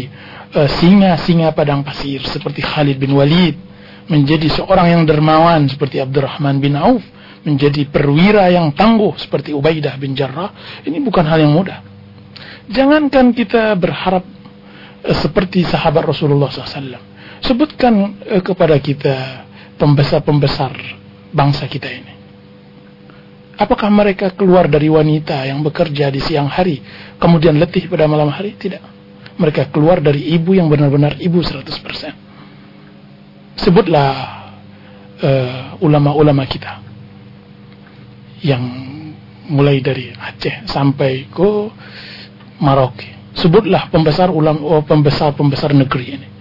[0.58, 3.56] uh, singa-singa padang pasir seperti Khalid bin Walid
[4.10, 7.06] menjadi seorang yang dermawan seperti Abdurrahman bin Auf
[7.48, 11.80] menjadi perwira yang tangguh seperti Ubaidah bin Jarrah, ini bukan hal yang mudah.
[12.68, 14.26] Jangankan kita berharap
[15.06, 17.17] uh, seperti sahabat Rasulullah SAW.
[17.44, 19.46] Sebutkan uh, kepada kita
[19.78, 20.74] pembesar-pembesar
[21.32, 22.14] bangsa kita ini.
[23.58, 26.78] Apakah mereka keluar dari wanita yang bekerja di siang hari,
[27.18, 28.54] kemudian letih pada malam hari?
[28.54, 28.82] Tidak.
[29.38, 31.66] Mereka keluar dari ibu yang benar-benar ibu 100%.
[33.58, 34.10] Sebutlah
[35.22, 36.86] uh, ulama-ulama kita
[38.46, 38.62] yang
[39.50, 41.50] mulai dari Aceh sampai ke
[42.62, 43.34] Maroke.
[43.38, 46.37] Sebutlah pembesar ulam oh, pembesar pembesar negeri ini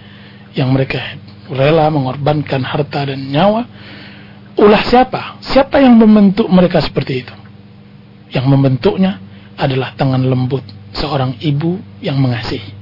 [0.56, 1.20] yang mereka
[1.52, 3.68] rela mengorbankan harta dan nyawa
[4.56, 5.38] ulah siapa?
[5.44, 7.34] Siapa yang membentuk mereka seperti itu?
[8.32, 9.20] Yang membentuknya
[9.54, 10.64] adalah tangan lembut
[10.96, 12.74] seorang ibu yang mengasihi.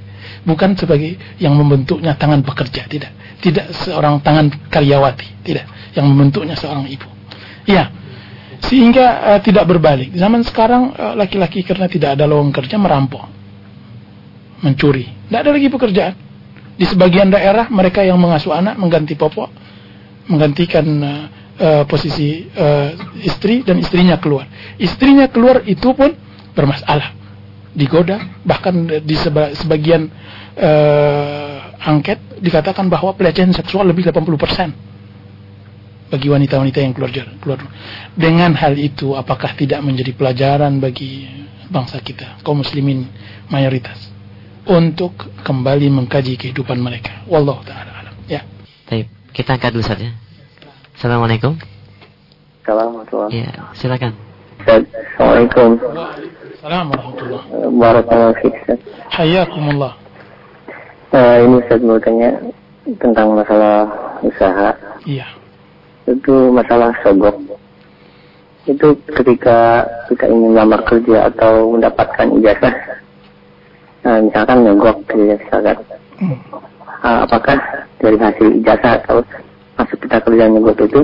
[0.47, 3.11] Bukan sebagai yang membentuknya tangan pekerja, tidak.
[3.43, 5.67] Tidak seorang tangan karyawati, tidak.
[5.93, 7.07] Yang membentuknya seorang ibu.
[7.65, 7.89] Ya,
[8.63, 10.13] sehingga uh, tidak berbalik.
[10.13, 13.25] Zaman sekarang eh, laki-laki uh, karena tidak ada lowongan kerja merampok,
[14.61, 15.09] mencuri.
[15.27, 16.13] Tidak ada lagi pekerjaan.
[16.75, 19.47] Di sebagian daerah mereka yang mengasuh anak mengganti popok,
[20.27, 21.23] menggantikan uh,
[21.59, 22.91] uh, posisi uh,
[23.23, 24.47] istri dan istrinya keluar.
[24.75, 26.11] Istrinya keluar itu pun
[26.51, 27.15] bermasalah,
[27.71, 30.11] digoda, bahkan di seba sebagian
[30.59, 34.71] uh, angket dikatakan bahwa pelecehan seksual lebih 80%
[36.05, 37.11] bagi wanita-wanita yang keluar
[37.41, 37.59] keluar.
[38.13, 41.27] Dengan hal itu, apakah tidak menjadi pelajaran bagi
[41.67, 43.09] bangsa kita, kaum muslimin
[43.49, 44.14] mayoritas,
[44.65, 45.13] untuk
[45.45, 47.23] kembali mengkaji kehidupan mereka?
[47.29, 48.15] Wallahu taala alam.
[48.25, 48.41] Ya.
[48.89, 50.09] Baik, kita angkat dulu saja.
[50.97, 51.57] Assalamualaikum.
[52.65, 53.29] Assalamualaikum.
[53.29, 54.17] Ya, silakan.
[54.65, 55.77] Assalamualaikum.
[56.57, 58.55] Assalamualaikum Barakallahu fiik.
[59.13, 59.93] Hayakumullah.
[61.13, 62.31] Uh, ini saya mau tanya
[62.97, 63.87] tentang masalah
[64.25, 64.73] usaha.
[65.05, 65.29] Iya.
[66.09, 67.37] Itu masalah sogok.
[68.65, 72.73] Itu ketika kita ingin melamar kerja atau mendapatkan ijazah,
[74.05, 75.77] nah, misalkan nyogok gitu ya, misalkan.
[76.21, 76.37] Hmm.
[77.05, 77.57] Uh, apakah
[77.99, 79.25] dari hasil ijazah atau
[79.75, 81.01] masuk kita kerja nyogok itu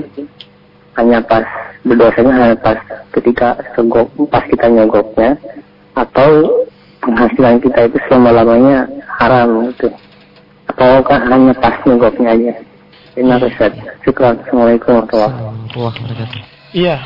[0.96, 1.44] hanya pas
[1.82, 2.78] berdosanya hanya pas
[3.12, 5.36] ketika segok pas kita nyogoknya
[5.92, 6.64] atau
[7.04, 8.88] penghasilan kita itu selama lamanya
[9.20, 9.92] haram gitu
[10.72, 12.54] atau kan hanya pas nyogoknya aja
[13.12, 13.76] Terima kasih.
[14.08, 14.40] Syukur.
[14.40, 16.40] Assalamualaikum warahmatullahi wabarakatuh.
[16.72, 16.96] Iya,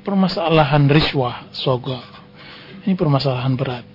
[0.00, 2.00] permasalahan riswah sogok
[2.84, 3.86] ini permasalahan berat.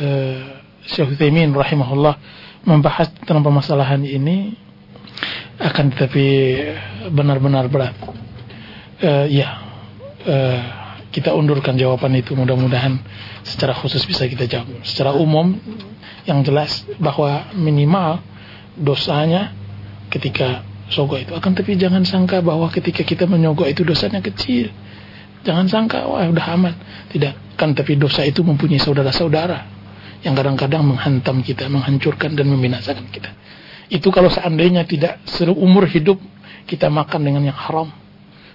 [0.00, 2.16] Uh, Syekh Utsaimin rahimahullah
[2.64, 4.56] membahas tentang permasalahan ini
[5.60, 6.26] akan tetapi
[7.12, 7.92] benar-benar berat.
[9.00, 9.48] Uh, ya,
[10.24, 10.60] uh,
[11.12, 12.96] kita undurkan jawaban itu mudah-mudahan
[13.44, 14.80] secara khusus bisa kita jawab.
[14.84, 15.56] Secara umum
[16.24, 18.20] yang jelas bahwa minimal
[18.76, 19.52] dosanya
[20.08, 24.72] ketika sogok itu akan tapi jangan sangka bahwa ketika kita menyogok itu dosanya kecil.
[25.44, 26.74] Jangan sangka wah udah aman.
[27.08, 29.79] Tidak, kan tapi dosa itu mempunyai saudara-saudara
[30.20, 33.32] yang kadang-kadang menghantam kita, menghancurkan dan membinasakan kita.
[33.90, 36.20] Itu kalau seandainya tidak seumur hidup
[36.68, 37.90] kita makan dengan yang haram.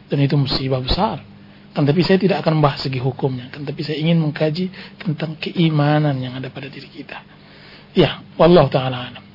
[0.05, 1.19] Dan itu musibah besar.
[1.75, 3.51] Kan tapi saya tidak akan membahas segi hukumnya.
[3.51, 7.19] Kan tapi saya ingin mengkaji tentang keimanan yang ada pada diri kita.
[7.91, 9.25] Ya, wallahu taala alam.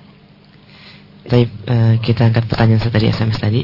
[1.28, 3.62] Baik, uh, kita angkat pertanyaan saya tadi SMS tadi.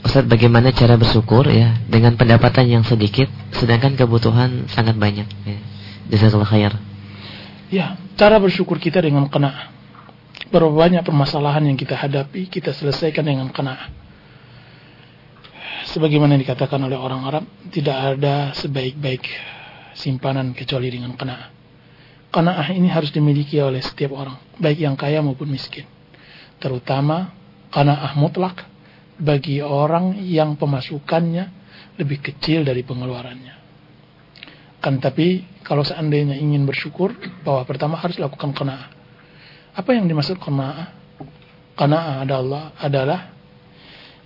[0.00, 5.58] Ustaz, bagaimana cara bersyukur ya dengan pendapatan yang sedikit sedangkan kebutuhan sangat banyak ya.
[6.14, 6.72] Jazakallah khair.
[7.70, 9.70] Ya, cara bersyukur kita dengan kena
[10.50, 13.92] Berapa banyak permasalahan yang kita hadapi, kita selesaikan dengan kena'ah.
[15.94, 19.30] Sebagaimana dikatakan oleh orang Arab, tidak ada sebaik-baik
[19.94, 21.54] simpanan kecuali dengan kena'ah.
[22.34, 25.86] Kena'ah ini harus dimiliki oleh setiap orang, baik yang kaya maupun miskin.
[26.58, 27.30] Terutama
[27.70, 28.66] kena'ah mutlak
[29.20, 31.46] bagi orang yang pemasukannya
[32.00, 33.59] lebih kecil dari pengeluarannya.
[34.80, 37.12] Kan tapi kalau seandainya ingin bersyukur,
[37.44, 39.00] bahwa pertama harus lakukan kena'ah
[39.70, 40.98] apa yang dimaksud qanaah?
[41.78, 43.20] Qanaah adalah adalah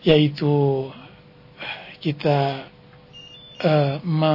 [0.05, 0.89] yaitu
[2.01, 2.69] kita
[3.61, 4.35] uh, me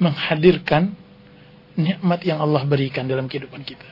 [0.00, 0.96] menghadirkan
[1.76, 3.84] nikmat yang Allah berikan dalam kehidupan kita.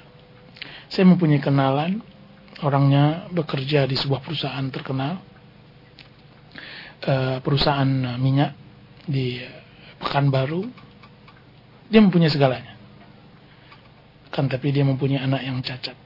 [0.88, 2.00] Saya mempunyai kenalan,
[2.64, 5.20] orangnya bekerja di sebuah perusahaan terkenal,
[7.04, 8.56] uh, perusahaan minyak
[9.04, 9.40] di
[10.00, 10.87] Pekanbaru.
[11.88, 12.78] Dia mempunyai segalanya
[14.38, 15.96] kan tapi dia mempunyai anak yang cacat.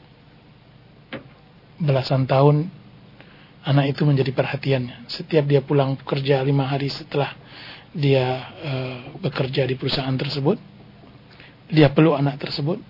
[1.76, 2.70] Belasan tahun
[3.66, 5.10] anak itu menjadi perhatiannya.
[5.10, 7.34] Setiap dia pulang bekerja lima hari setelah
[7.92, 8.24] dia
[8.64, 10.56] uh, bekerja di perusahaan tersebut,
[11.68, 12.80] dia peluk anak tersebut,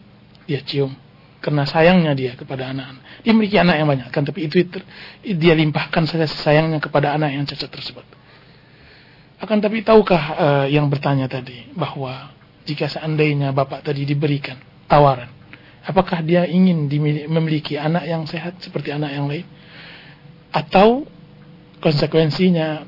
[0.46, 0.94] dia cium
[1.42, 3.26] karena sayangnya dia kepada anak-anak.
[3.26, 4.78] Dia memiliki anak yang banyak, kan tapi itu, itu
[5.42, 8.06] dia limpahkan saja sayangnya kepada anak yang cacat tersebut.
[9.42, 12.30] Akan tapi tahukah uh, yang bertanya tadi bahwa
[12.62, 15.30] jika seandainya bapak tadi diberikan tawaran.
[15.82, 16.86] Apakah dia ingin
[17.26, 19.46] memiliki anak yang sehat seperti anak yang lain?
[20.54, 21.10] Atau
[21.82, 22.86] konsekuensinya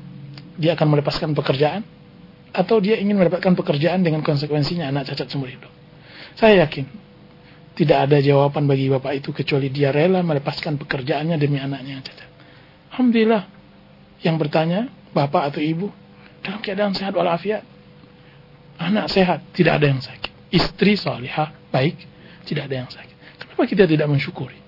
[0.55, 1.83] dia akan melepaskan pekerjaan
[2.55, 5.67] atau dia ingin mendapatkan pekerjaan dengan konsekuensinya anak cacat seumur hidup.
[6.39, 6.87] Saya yakin
[7.75, 12.29] tidak ada jawaban bagi bapak itu kecuali dia rela melepaskan pekerjaannya demi anaknya yang cacat.
[12.95, 13.43] Alhamdulillah
[14.23, 15.91] yang bertanya bapak atau ibu
[16.39, 17.74] dalam keadaan sehat walafiat.
[18.75, 20.51] Anak sehat, tidak ada yang sakit.
[20.51, 21.95] Istri salihah, baik,
[22.43, 23.15] tidak ada yang sakit.
[23.39, 24.59] Kenapa kita tidak mensyukuri?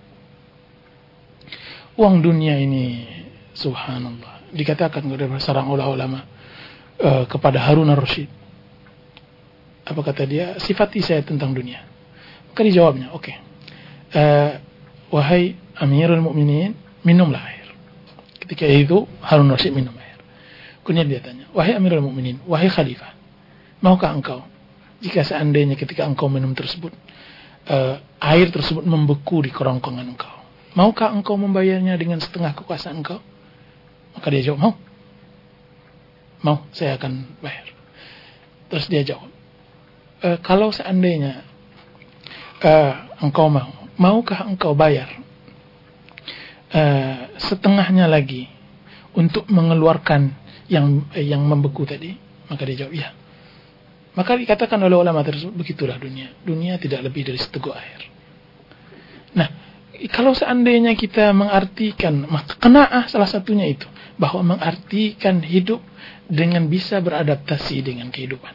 [1.97, 3.03] Uang dunia ini,
[3.58, 6.24] subhanallah, dikatakan oleh seorang ulama
[7.01, 8.30] uh, kepada Harun al-Rashid.
[9.88, 10.45] Apa kata dia?
[10.62, 11.82] Sifati saya tentang dunia.
[12.51, 13.24] Maka dijawabnya, oke.
[13.24, 13.36] Okay.
[14.08, 14.51] Eh,
[15.10, 17.68] wahai Amirul Mukminin, minumlah air.
[18.45, 20.20] Ketika itu Harun al-Rashid minum air.
[20.86, 23.16] Kemudian dia tanya, wahai Amirul Mukminin, wahai Khalifah,
[23.84, 24.41] maukah engkau
[24.97, 26.89] jika seandainya ketika engkau minum tersebut
[27.69, 30.36] uh, air tersebut membeku di kerongkongan engkau,
[30.73, 33.21] maukah engkau membayarnya dengan setengah kekuasaan engkau?
[34.17, 34.73] Maka dia jawab, mau.
[36.41, 37.65] Mau, saya akan bayar.
[38.69, 39.30] Terus dia jawab,
[40.21, 41.45] e, kalau seandainya
[42.61, 45.07] uh, engkau mau, maukah engkau bayar
[46.73, 48.49] uh, setengahnya lagi
[49.17, 50.34] untuk mengeluarkan
[50.69, 52.17] yang yang membeku tadi?
[52.49, 53.16] Maka dia jawab, ya.
[54.18, 56.34] Maka dikatakan oleh ulama tersebut, begitulah dunia.
[56.41, 58.01] Dunia tidak lebih dari seteguk air.
[59.38, 59.45] Nah,
[60.09, 63.86] kalau seandainya kita mengartikan, maka kenaah salah satunya itu.
[64.18, 65.86] Bahwa mengartikan hidup
[66.26, 68.49] dengan bisa beradaptasi dengan kehidupan.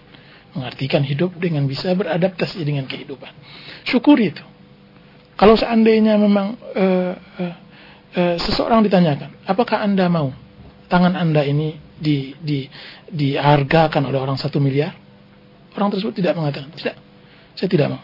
[0.59, 3.31] Mengartikan hidup dengan bisa beradaptasi dengan kehidupan.
[3.87, 4.43] Syukuri itu.
[5.39, 7.55] Kalau seandainya memang uh, uh,
[8.19, 10.35] uh, seseorang ditanyakan, apakah anda mau
[10.91, 12.67] tangan anda ini di, di,
[13.15, 15.02] dihargakan oleh orang satu miliar?
[15.77, 16.97] Orang tersebut tidak mengatakan, tidak,
[17.57, 18.03] saya tidak mau.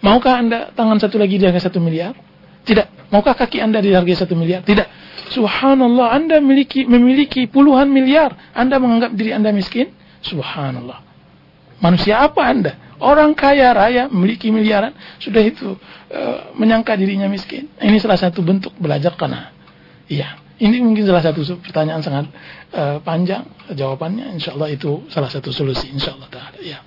[0.00, 2.16] Maukah anda tangan satu lagi dihargai satu miliar?
[2.64, 3.10] Tidak.
[3.12, 4.64] Maukah kaki anda dihargai satu miliar?
[4.64, 5.00] Tidak.
[5.30, 8.50] Subhanallah, Anda memiliki, memiliki puluhan miliar.
[8.50, 9.94] Anda menganggap diri Anda miskin?
[10.26, 11.06] Subhanallah.
[11.78, 12.72] Manusia apa Anda?
[13.00, 14.92] Orang kaya raya memiliki miliaran,
[15.22, 15.72] sudah itu
[16.12, 17.70] uh, menyangka dirinya miskin.
[17.80, 19.54] Ini salah satu bentuk belajar karena
[20.10, 20.36] iya.
[20.60, 22.28] Ini mungkin salah satu pertanyaan sangat
[22.76, 24.36] uh, panjang jawabannya.
[24.36, 25.88] Insya Allah itu salah satu solusi.
[25.88, 26.28] Insya Allah.
[26.60, 26.84] Ya.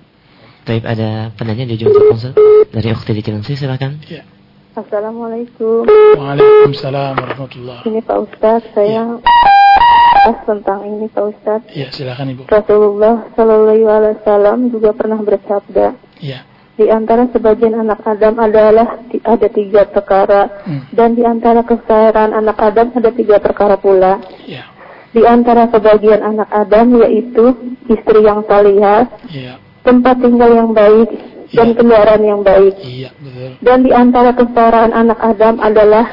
[0.64, 2.32] Baik, ada penanya di ujung telepon
[2.72, 4.00] dari Ukti di Cilengsi, silakan.
[4.08, 4.24] Ya.
[4.72, 5.84] Assalamualaikum.
[6.16, 10.32] Waalaikumsalam warahmatullahi Ini Pak Ustadz, saya ya.
[10.48, 11.68] tentang ini Pak Ustadz.
[11.68, 12.48] Ya, silakan Ibu.
[12.48, 16.00] Rasulullah Shallallahu Alaihi Wasallam juga pernah bersabda.
[16.24, 16.48] Ya.
[16.80, 20.96] Di antara sebagian anak Adam adalah ada tiga perkara hmm.
[20.96, 24.16] dan di antara kesairan anak Adam ada tiga perkara pula.
[24.48, 24.64] Ya.
[25.12, 27.52] Di antara sebagian anak Adam yaitu
[27.84, 29.60] istri yang salihah, ya.
[29.84, 31.08] Tempat tinggal yang baik,
[31.54, 31.76] dan iya.
[31.78, 32.74] kendaraan yang baik.
[32.82, 33.50] Iya, betul.
[33.62, 36.06] Dan di antara kesetaraan anak Adam adalah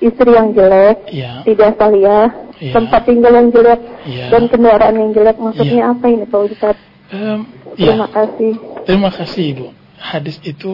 [0.00, 1.44] istri yang jelek, iya.
[1.44, 2.28] tidak salihah,
[2.58, 2.72] iya.
[2.72, 4.26] tempat tinggal yang jelek, iya.
[4.32, 5.36] dan kendaraan yang jelek.
[5.38, 5.92] Maksudnya iya.
[5.92, 6.76] apa ini Pak Ustaz?
[7.12, 7.40] Um,
[7.76, 8.14] Terima iya.
[8.16, 8.52] kasih.
[8.88, 9.66] Terima kasih Ibu.
[10.02, 10.72] Hadis itu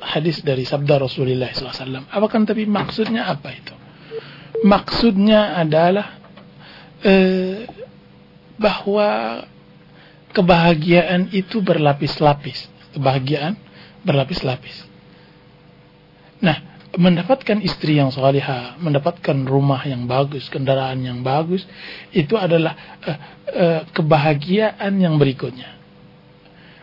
[0.00, 2.08] hadis dari sabda Rasulullah SAW.
[2.08, 3.74] Apa kan tapi maksudnya apa itu?
[4.64, 6.16] Maksudnya adalah
[7.04, 7.68] eh,
[8.56, 9.40] bahwa
[10.32, 13.54] kebahagiaan itu berlapis-lapis kebahagiaan
[14.02, 14.86] berlapis-lapis.
[16.40, 16.56] Nah,
[16.96, 21.62] mendapatkan istri yang salihah, mendapatkan rumah yang bagus, kendaraan yang bagus,
[22.10, 22.74] itu adalah
[23.04, 23.18] uh,
[23.52, 25.78] uh, kebahagiaan yang berikutnya.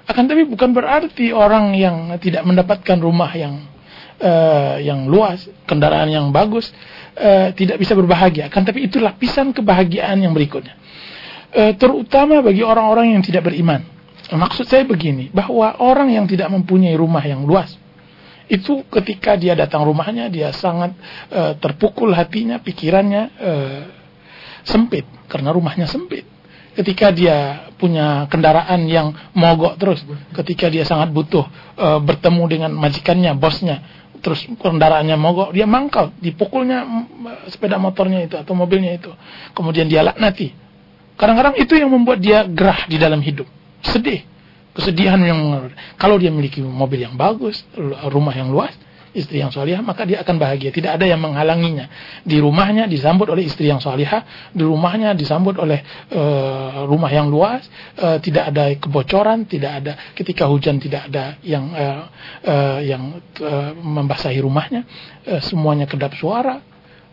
[0.08, 3.68] Akan tapi bukan berarti orang yang tidak mendapatkan rumah yang
[4.24, 6.72] uh, yang luas, kendaraan yang bagus,
[7.20, 8.48] uh, tidak bisa berbahagia.
[8.48, 10.80] Akan tapi itu lapisan kebahagiaan yang berikutnya.
[11.48, 13.80] Uh, terutama bagi orang-orang yang tidak beriman
[14.28, 17.80] Maksud saya begini, bahwa orang yang tidak mempunyai rumah yang luas,
[18.52, 20.92] itu ketika dia datang rumahnya, dia sangat
[21.32, 23.82] uh, terpukul hatinya, pikirannya uh,
[24.68, 26.28] sempit, karena rumahnya sempit.
[26.76, 30.04] Ketika dia punya kendaraan yang mogok terus,
[30.36, 31.48] ketika dia sangat butuh
[31.80, 33.80] uh, bertemu dengan majikannya, bosnya,
[34.20, 36.84] terus kendaraannya mogok, dia mangkal, dipukulnya
[37.48, 39.10] sepeda motornya itu atau mobilnya itu.
[39.56, 40.67] Kemudian dia laknati.
[41.18, 43.50] Kadang-kadang itu yang membuat dia gerah di dalam hidup.
[43.82, 44.22] Sedih.
[44.78, 47.66] Kesedihan yang kalau dia memiliki mobil yang bagus
[48.14, 48.70] rumah yang luas
[49.18, 50.70] istri yang solihah maka dia akan bahagia.
[50.70, 51.90] Tidak ada yang menghalanginya.
[52.22, 55.82] Di rumahnya disambut oleh istri yang solihah di rumahnya disambut oleh
[56.14, 57.66] uh, rumah yang luas
[57.98, 62.06] uh, tidak ada kebocoran tidak ada ketika hujan tidak ada yang uh,
[62.46, 64.86] uh, yang uh, membasahi rumahnya
[65.26, 66.62] uh, semuanya kedap suara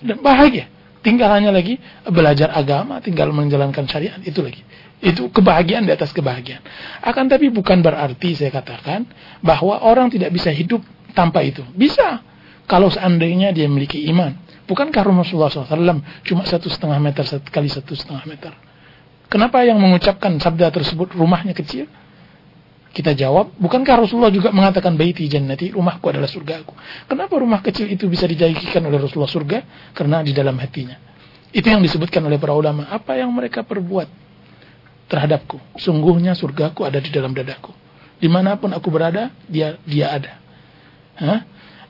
[0.05, 0.69] dan bahagia
[1.05, 1.77] tinggal hanya lagi
[2.09, 4.65] belajar agama tinggal menjalankan syariat itu lagi
[5.05, 6.65] itu kebahagiaan di atas kebahagiaan.
[7.05, 9.05] Akan tapi bukan berarti saya katakan
[9.45, 10.81] bahwa orang tidak bisa hidup
[11.13, 11.61] tanpa itu.
[11.77, 12.25] Bisa.
[12.65, 14.33] Kalau seandainya dia memiliki iman.
[14.65, 18.57] Bukankah Rasulullah SAW cuma satu setengah meter kali satu setengah meter?
[19.29, 21.85] Kenapa yang mengucapkan sabda tersebut rumahnya kecil?
[22.95, 26.79] Kita jawab, bukankah Rasulullah juga mengatakan baiti jannati, rumahku adalah surgaku.
[27.11, 29.91] Kenapa rumah kecil itu bisa dijadikan oleh Rasulullah surga?
[29.91, 30.95] Karena di dalam hatinya.
[31.51, 32.87] Itu yang disebutkan oleh para ulama.
[32.87, 34.07] Apa yang mereka perbuat
[35.11, 35.59] terhadapku?
[35.75, 37.75] Sungguhnya surgaku ada di dalam dadaku.
[38.23, 40.39] Di mana pun aku berada, dia dia ada.
[41.19, 41.41] Hah?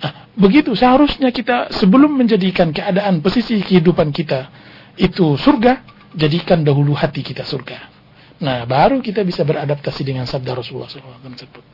[0.00, 4.48] Nah, begitu seharusnya kita sebelum menjadikan keadaan posisi kehidupan kita
[4.96, 5.84] itu surga,
[6.16, 7.93] jadikan dahulu hati kita surga.
[8.42, 11.64] Nah, baru kita bisa beradaptasi dengan sabda Rasulullah SAW tersebut.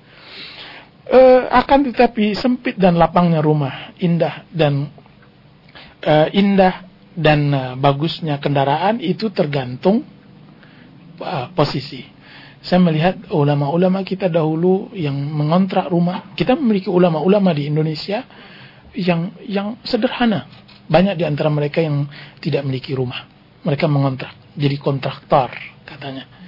[1.09, 4.93] E, akan tetapi sempit dan lapangnya rumah, indah dan
[6.05, 6.85] e, indah
[7.17, 10.05] dan e, bagusnya kendaraan itu tergantung
[11.17, 12.05] e, posisi.
[12.61, 16.37] Saya melihat ulama-ulama kita dahulu yang mengontrak rumah.
[16.37, 18.21] Kita memiliki ulama-ulama di Indonesia
[18.93, 20.45] yang yang sederhana.
[20.85, 22.05] Banyak di antara mereka yang
[22.45, 23.25] tidak memiliki rumah.
[23.65, 25.53] Mereka mengontrak, jadi kontraktor
[25.89, 26.40] katanya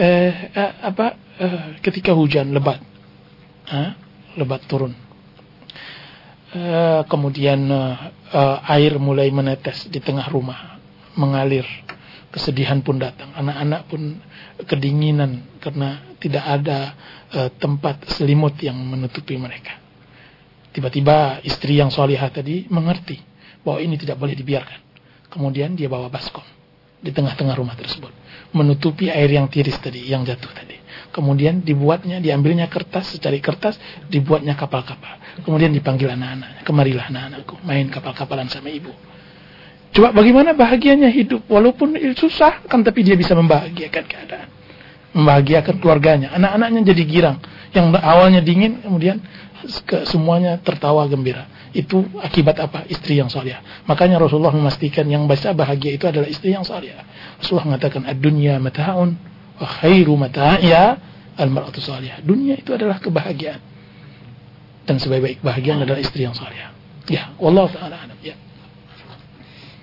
[0.00, 2.80] eh, eh, apa eh, ketika hujan lebat.
[3.68, 3.90] Eh,
[4.40, 4.96] lebat turun.
[6.50, 7.94] Eh, kemudian eh,
[8.32, 10.80] eh, air mulai menetes di tengah rumah.
[11.20, 11.68] Mengalir.
[12.30, 13.34] Kesedihan pun datang.
[13.34, 14.22] Anak-anak pun
[14.64, 16.78] kedinginan karena tidak ada
[17.30, 19.76] eh, tempat selimut yang menutupi mereka.
[20.70, 23.18] Tiba-tiba istri yang solihah tadi mengerti
[23.66, 24.80] bahwa ini tidak boleh dibiarkan.
[25.26, 26.46] Kemudian dia bawa baskom
[27.02, 28.19] di tengah-tengah rumah tersebut
[28.52, 30.78] menutupi air yang tiris tadi, yang jatuh tadi.
[31.10, 35.18] Kemudian dibuatnya, diambilnya kertas, secari kertas, dibuatnya kapal-kapal.
[35.42, 38.94] Kemudian dipanggil anak-anaknya, kemarilah anak-anakku, main kapal-kapalan sama ibu.
[39.90, 44.48] Coba bagaimana bahagianya hidup, walaupun susah, kan tapi dia bisa membahagiakan keadaan.
[45.10, 47.38] Membahagiakan keluarganya, anak-anaknya jadi girang.
[47.74, 49.18] Yang awalnya dingin, kemudian
[49.82, 51.50] ke semuanya tertawa gembira.
[51.70, 52.82] Itu akibat apa?
[52.90, 53.54] Istri yang soleh.
[53.86, 56.90] Makanya Rasulullah memastikan yang bisa bahagia itu adalah istri yang soleh.
[57.38, 59.14] Rasulullah mengatakan ad-dunya mata'un
[59.60, 60.98] wa khairu mata'ya
[61.38, 62.18] al-mar'atu salihah.
[62.26, 63.62] Dunia itu adalah kebahagiaan.
[64.84, 66.74] Dan sebaik-baik bahagian adalah istri yang salihah.
[67.06, 68.18] Ya, wallahu taala alam.
[68.22, 68.34] Ya.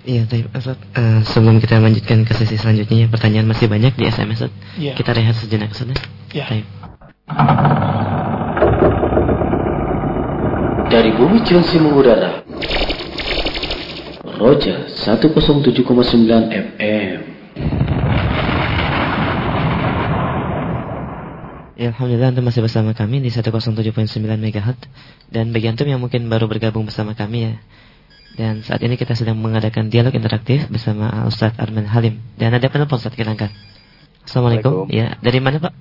[0.08, 0.76] Iya, Ustaz.
[0.96, 4.44] Uh, sebelum kita lanjutkan ke sesi selanjutnya, pertanyaan masih banyak di SMS.
[4.44, 4.52] Ustaz.
[4.76, 4.92] Ya.
[4.92, 5.96] Kita rehat sejenak, Ustaz.
[6.32, 6.48] Ya.
[6.48, 6.64] Baik.
[10.88, 12.40] Dari bumi Chelsea mengudara.
[14.38, 15.82] Roja 107,9
[16.48, 17.18] FM
[21.78, 24.78] Ya, Alhamdulillah Anda masih bersama kami di 107.9 MHz
[25.30, 27.54] Dan bagi Antum yang mungkin baru bergabung bersama kami ya.
[28.38, 32.22] Dan saat ini kita sedang mengadakan dialog interaktif bersama Ustadz Arman Halim.
[32.38, 33.50] Dan ada penelpon Ustadz kita angkat
[34.22, 34.86] Assalamualaikum.
[34.92, 35.72] Ya, dari mana Pak?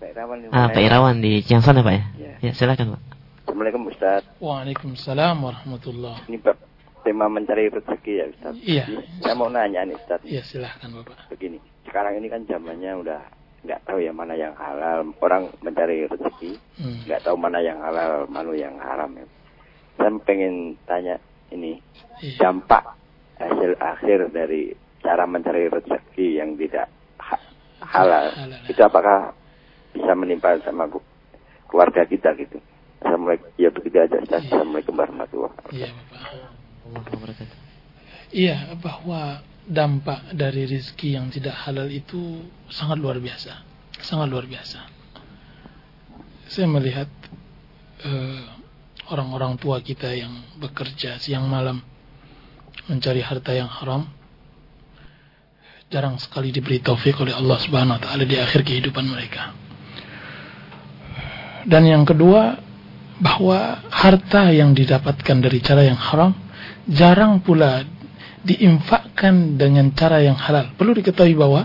[0.00, 2.02] Pak Irawan di Ah, Pak Irawan di Ciangsana Pak ya?
[2.16, 2.32] Ya.
[2.48, 3.02] Ya, silakan Pak.
[3.44, 4.28] Assalamualaikum Ustaz.
[4.36, 6.28] Waalaikumsalam warahmatullah.
[6.28, 6.60] Ini Pak
[7.08, 8.54] tema mencari rezeki ya Ustaz.
[8.60, 8.84] Iya.
[9.24, 10.20] Saya mau nanya nih Ustaz.
[10.28, 11.32] Iya, silahkan Bapak.
[11.32, 11.56] Begini,
[11.88, 13.20] sekarang ini kan zamannya udah
[13.64, 15.08] nggak tahu ya mana yang halal.
[15.24, 17.00] Orang mencari rezeki Hmm.
[17.08, 19.24] nggak tahu mana yang halal, mana yang haram ya.
[19.96, 21.16] Saya pengen tanya
[21.48, 21.80] ini
[22.20, 22.44] Iya.
[22.44, 22.84] dampak
[23.40, 26.92] hasil akhir dari cara mencari rezeki yang tidak
[27.24, 27.40] ha-
[27.80, 28.36] halal.
[28.36, 28.60] Halal.
[28.68, 29.32] Itu apakah
[29.96, 30.92] bisa menimpa sama
[31.72, 32.60] keluarga kita gitu?
[33.04, 33.48] Assalamualaikum.
[33.60, 34.16] Ya begitu aja.
[34.16, 35.76] Assalamualaikum warahmatullahi wabarakatuh.
[35.76, 35.92] Iya,
[38.34, 43.60] Iya, bahwa dampak dari rizki yang tidak halal itu sangat luar biasa.
[44.00, 44.80] Sangat luar biasa.
[46.48, 47.12] Saya melihat
[48.08, 48.42] eh,
[49.12, 51.84] orang-orang tua kita yang bekerja siang malam
[52.88, 54.08] mencari harta yang haram
[55.92, 59.52] jarang sekali diberi taufik oleh Allah Subhanahu wa taala di akhir kehidupan mereka.
[61.64, 62.63] Dan yang kedua,
[63.22, 66.34] bahwa harta yang didapatkan dari cara yang haram
[66.90, 67.86] jarang pula
[68.44, 70.76] diinfakkan dengan cara yang halal.
[70.76, 71.64] Perlu diketahui bahwa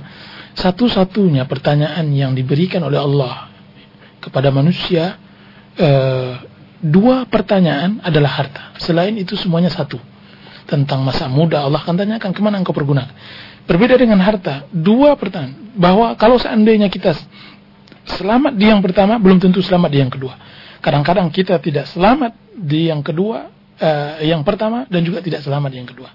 [0.56, 3.52] satu-satunya pertanyaan yang diberikan oleh Allah
[4.24, 5.20] kepada manusia
[5.76, 6.34] eh,
[6.80, 8.76] dua pertanyaan adalah harta.
[8.80, 10.00] Selain itu semuanya satu.
[10.70, 13.12] Tentang masa muda Allah akan tanyakan ke mana engkau pergunakan.
[13.66, 15.74] Berbeda dengan harta, dua pertanyaan.
[15.76, 17.18] Bahwa kalau seandainya kita
[18.06, 20.38] selamat di yang pertama, belum tentu selamat di yang kedua.
[20.80, 25.78] Kadang-kadang kita tidak selamat di yang kedua, eh, yang pertama dan juga tidak selamat di
[25.80, 26.10] yang kedua.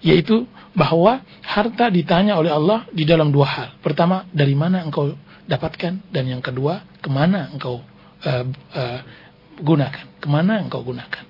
[0.00, 3.68] Yaitu bahwa harta ditanya oleh Allah di dalam dua hal.
[3.84, 5.14] Pertama, dari mana engkau
[5.46, 7.82] dapatkan dan yang kedua, ke mana engkau
[8.26, 9.00] eh, eh,
[9.60, 11.24] gunakan, ke mana engkau gunakan.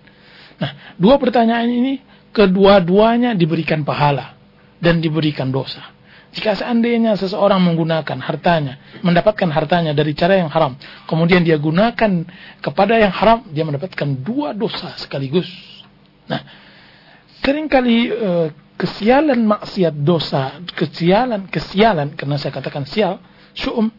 [0.61, 0.71] Nah,
[1.01, 1.95] dua pertanyaan ini
[2.31, 4.37] kedua-duanya diberikan pahala
[4.81, 6.00] dan diberikan dosa.
[6.31, 10.79] Jika seandainya seseorang menggunakan hartanya, mendapatkan hartanya dari cara yang haram,
[11.11, 12.23] kemudian dia gunakan
[12.63, 15.51] kepada yang haram, dia mendapatkan dua dosa sekaligus.
[16.31, 16.39] Nah,
[17.43, 23.19] sering kali eh, kesialan maksiat dosa, kesialan, kesialan, karena saya katakan sial,
[23.51, 23.91] syu'um,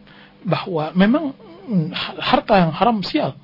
[0.47, 1.35] bahwa memang
[2.17, 3.35] harta yang haram sial,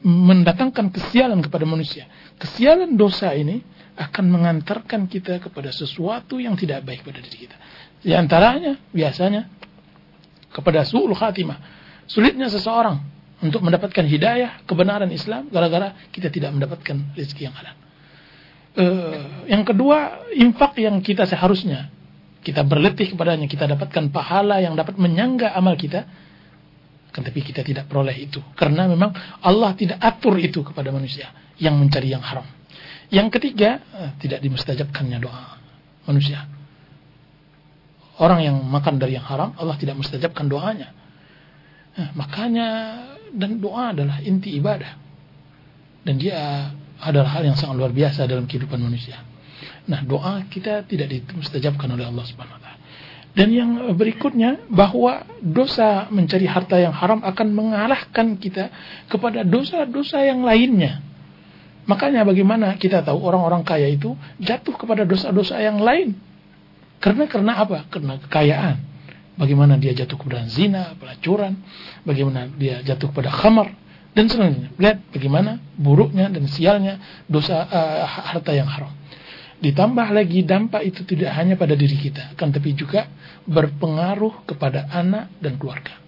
[0.00, 2.08] mendatangkan kesialan kepada manusia.
[2.40, 3.62] Kesialan dosa ini
[3.94, 7.56] akan mengantarkan kita kepada sesuatu yang tidak baik pada diri kita.
[8.04, 9.48] Di antaranya, biasanya,
[10.54, 11.58] kepada su'ul khatimah.
[12.04, 13.00] Sulitnya seseorang
[13.42, 17.76] untuk mendapatkan hidayah, kebenaran Islam, gara-gara kita tidak mendapatkan rezeki yang halal.
[18.74, 21.90] Uh, yang kedua, infak yang kita seharusnya
[22.44, 26.04] kita berletih kepadanya, kita dapatkan pahala yang dapat menyangga amal kita,
[27.08, 28.44] kan tapi kita tidak peroleh itu.
[28.52, 32.44] Karena memang Allah tidak atur itu kepada manusia yang mencari yang haram.
[33.08, 35.56] Yang ketiga, uh, tidak dimustajabkannya doa
[36.04, 36.53] manusia.
[38.14, 40.94] Orang yang makan dari yang haram, Allah tidak mustajabkan doanya.
[41.94, 42.68] Nah, makanya
[43.34, 44.94] dan doa adalah inti ibadah.
[46.06, 46.70] Dan dia
[47.02, 49.18] adalah hal yang sangat luar biasa dalam kehidupan manusia.
[49.90, 52.82] Nah, doa kita tidak dimustajabkan oleh Allah Subhanahu wa taala.
[53.34, 58.70] Dan yang berikutnya bahwa dosa mencari harta yang haram akan mengalahkan kita
[59.10, 61.02] kepada dosa-dosa yang lainnya.
[61.90, 66.14] Makanya bagaimana kita tahu orang-orang kaya itu jatuh kepada dosa-dosa yang lain.
[67.04, 67.84] Karena karena apa?
[67.92, 68.76] Karena kekayaan.
[69.36, 71.60] Bagaimana dia jatuh kepada zina, pelacuran,
[72.08, 73.76] bagaimana dia jatuh kepada khamar,
[74.16, 74.70] dan selanjutnya.
[74.78, 78.94] Lihat bagaimana buruknya dan sialnya dosa uh, harta yang haram.
[79.60, 83.10] Ditambah lagi dampak itu tidak hanya pada diri kita, kan tapi juga
[83.44, 85.98] berpengaruh kepada anak dan keluarga.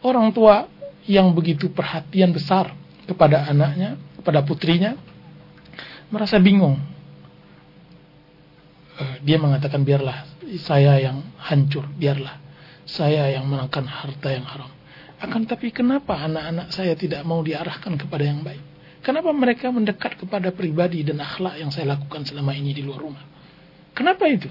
[0.00, 0.70] Orang tua
[1.10, 2.72] yang begitu perhatian besar
[3.04, 4.94] kepada anaknya, kepada putrinya,
[6.08, 6.78] merasa bingung.
[8.98, 10.26] Uh, dia mengatakan biarlah
[10.58, 12.34] saya yang hancur, biarlah
[12.88, 14.70] saya yang menangkan harta yang haram.
[15.22, 18.62] Akan tapi kenapa anak-anak saya tidak mau diarahkan kepada yang baik?
[19.02, 23.24] Kenapa mereka mendekat kepada pribadi dan akhlak yang saya lakukan selama ini di luar rumah?
[23.94, 24.50] Kenapa itu?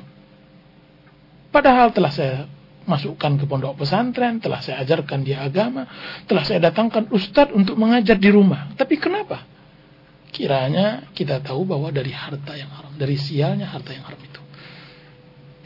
[1.52, 2.48] Padahal telah saya
[2.88, 5.88] masukkan ke pondok pesantren, telah saya ajarkan dia agama,
[6.24, 8.72] telah saya datangkan ustadz untuk mengajar di rumah.
[8.80, 9.44] Tapi kenapa?
[10.30, 14.42] Kiranya kita tahu bahwa dari harta yang haram, dari sialnya harta yang haram itu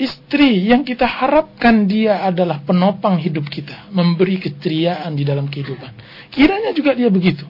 [0.01, 5.93] istri yang kita harapkan dia adalah penopang hidup kita, memberi keceriaan di dalam kehidupan.
[6.33, 7.45] Kiranya juga dia begitu.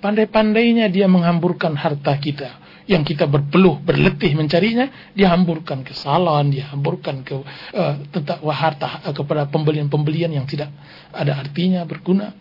[0.00, 6.72] Pandai-pandainya dia menghamburkan harta kita yang kita berpeluh, berletih mencarinya, dia hamburkan ke salon, dia
[6.72, 7.36] hamburkan ke
[7.76, 10.72] uh, tentang harta uh, kepada pembelian-pembelian yang tidak
[11.12, 12.32] ada artinya, berguna.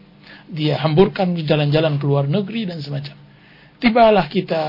[0.50, 3.29] Dia hamburkan jalan-jalan ke luar negeri dan semacam.
[3.80, 4.64] Tibalah kita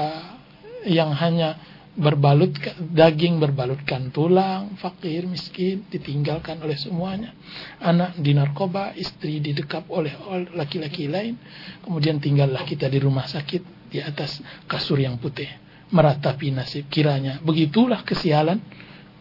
[0.87, 1.59] yang hanya
[1.99, 7.35] berbalut daging berbalutkan tulang, fakir, miskin, ditinggalkan oleh semuanya.
[7.83, 10.15] Anak di narkoba, istri didekap oleh
[10.55, 11.35] laki-laki lain.
[11.83, 14.39] Kemudian tinggallah kita di rumah sakit di atas
[14.71, 15.51] kasur yang putih.
[15.91, 17.43] Meratapi nasib kiranya.
[17.43, 18.63] Begitulah kesialan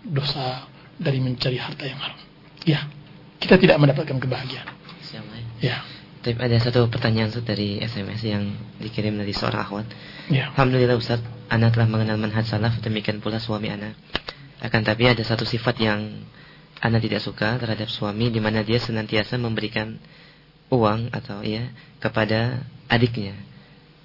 [0.05, 0.69] dosa
[1.01, 2.19] dari mencari harta yang haram.
[2.61, 2.85] Ya,
[3.41, 4.69] kita tidak mendapatkan kebahagiaan.
[5.59, 5.98] Ya.
[6.19, 8.51] Tapi ada satu pertanyaan dari SMS yang
[8.83, 9.87] dikirim dari seorang akhwat.
[10.27, 10.51] Ya.
[10.51, 13.95] Alhamdulillah Ustaz, anak telah mengenal manhaj salaf, demikian pula suami anak.
[14.59, 16.27] Akan tapi ada satu sifat yang
[16.83, 19.95] anak tidak suka terhadap suami, di mana dia senantiasa memberikan
[20.67, 21.71] uang atau ya
[22.03, 23.39] kepada adiknya.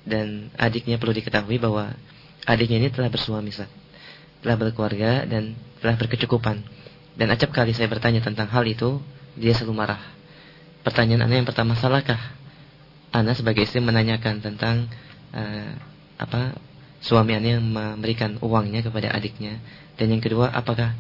[0.07, 1.91] Dan adiknya perlu diketahui bahwa
[2.47, 3.71] adiknya ini telah bersuami, Ustaz.
[4.47, 6.63] Telah berkeluarga dan telah berkecukupan.
[7.19, 9.03] Dan acap kali saya bertanya tentang hal itu,
[9.35, 10.03] dia selalu marah.
[10.85, 12.21] Pertanyaan Anda yang pertama, salahkah
[13.09, 14.93] Anda sebagai istri menanyakan tentang
[15.33, 15.73] uh,
[16.21, 16.55] apa
[17.01, 19.59] suami anak yang memberikan uangnya kepada adiknya?
[19.97, 20.93] Dan yang kedua apakah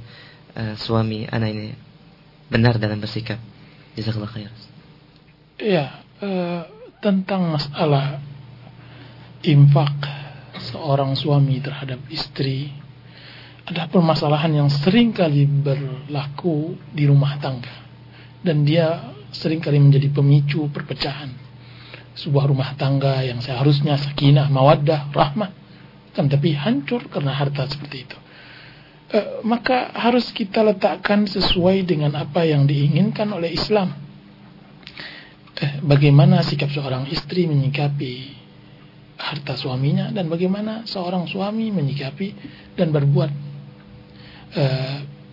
[0.57, 1.67] uh, suami anak ini
[2.49, 3.37] benar dalam bersikap?
[3.93, 4.51] Jazakallah khair.
[5.61, 6.65] Ya uh,
[7.05, 8.25] tentang masalah
[9.45, 9.93] infak
[10.73, 12.73] seorang suami terhadap istri
[13.65, 17.85] ada permasalahan yang sering kali berlaku di rumah tangga.
[18.45, 21.45] Dan dia sering kali menjadi pemicu perpecahan
[22.15, 25.51] sebuah rumah tangga yang seharusnya sakinah, mawaddah, rahmah
[26.15, 28.19] kan tapi hancur karena harta seperti itu.
[29.11, 33.91] E, maka harus kita letakkan sesuai dengan apa yang diinginkan oleh Islam.
[35.59, 38.31] E, bagaimana sikap seorang istri menyikapi
[39.19, 42.29] harta suaminya dan bagaimana seorang suami menyikapi
[42.79, 43.31] dan berbuat
[44.55, 44.65] e,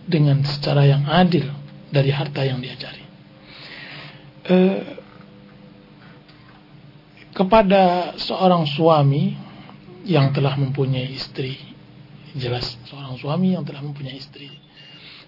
[0.02, 1.46] dengan secara yang adil
[1.94, 2.74] dari harta yang dia
[4.52, 4.68] cari.
[4.68, 5.00] E,
[7.32, 9.32] kepada seorang suami
[10.04, 11.56] yang telah mempunyai istri,
[12.36, 14.52] jelas seorang suami yang telah mempunyai istri,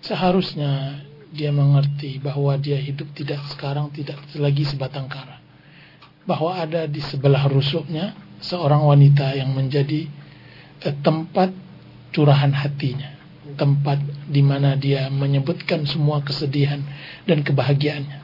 [0.05, 1.01] seharusnya
[1.32, 5.40] dia mengerti bahwa dia hidup tidak sekarang tidak lagi sebatang kara,
[6.28, 8.12] bahwa ada di sebelah rusuknya
[8.44, 10.05] seorang wanita yang menjadi
[10.84, 11.56] eh, tempat
[12.12, 13.16] curahan hatinya,
[13.56, 16.84] tempat di mana dia menyebutkan semua kesedihan
[17.24, 18.23] dan kebahagiaannya.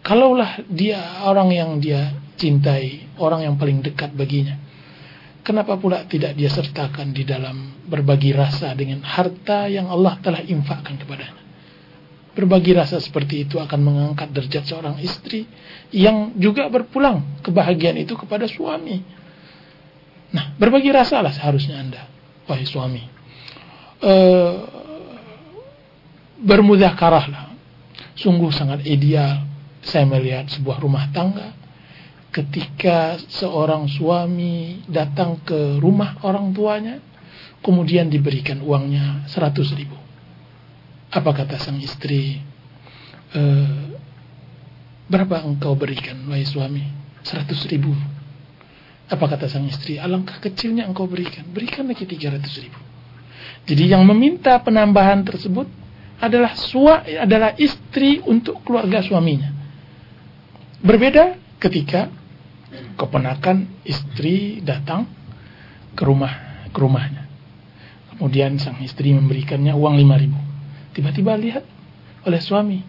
[0.00, 4.56] Kalaulah dia orang yang dia cintai, orang yang paling dekat baginya,
[5.44, 10.96] kenapa pula tidak dia sertakan di dalam berbagi rasa dengan harta yang Allah telah infakkan
[10.96, 11.36] kepadanya?
[12.32, 15.44] Berbagi rasa seperti itu akan mengangkat derajat seorang istri
[15.92, 19.04] yang juga berpulang kebahagiaan itu kepada suami.
[20.30, 22.06] Nah, berbagi rasa lah seharusnya Anda,
[22.46, 23.02] wahai suami.
[23.98, 24.14] E,
[26.40, 27.52] bermudakarahlah.
[28.14, 29.49] Sungguh sangat ideal
[29.80, 31.56] saya melihat sebuah rumah tangga
[32.30, 37.02] ketika seorang suami datang ke rumah orang tuanya
[37.64, 40.00] kemudian diberikan uangnya 100 ribu
[41.10, 42.38] apa kata sang istri?
[43.34, 43.42] E,
[45.10, 46.86] berapa engkau berikan, wahai suami?
[47.26, 47.90] Seratus ribu.
[49.10, 49.98] Apa kata sang istri?
[49.98, 51.42] Alangkah kecilnya engkau berikan.
[51.50, 52.78] Berikan lagi tiga ratus ribu.
[53.66, 55.66] Jadi yang meminta penambahan tersebut
[56.22, 59.59] adalah sua, adalah istri untuk keluarga suaminya.
[60.80, 62.08] Berbeda ketika
[62.96, 65.04] keponakan istri datang
[65.92, 66.32] ke rumah
[66.70, 67.28] ke rumahnya.
[68.14, 70.38] Kemudian sang istri memberikannya uang lima ribu.
[70.96, 71.64] Tiba-tiba lihat
[72.24, 72.80] oleh suami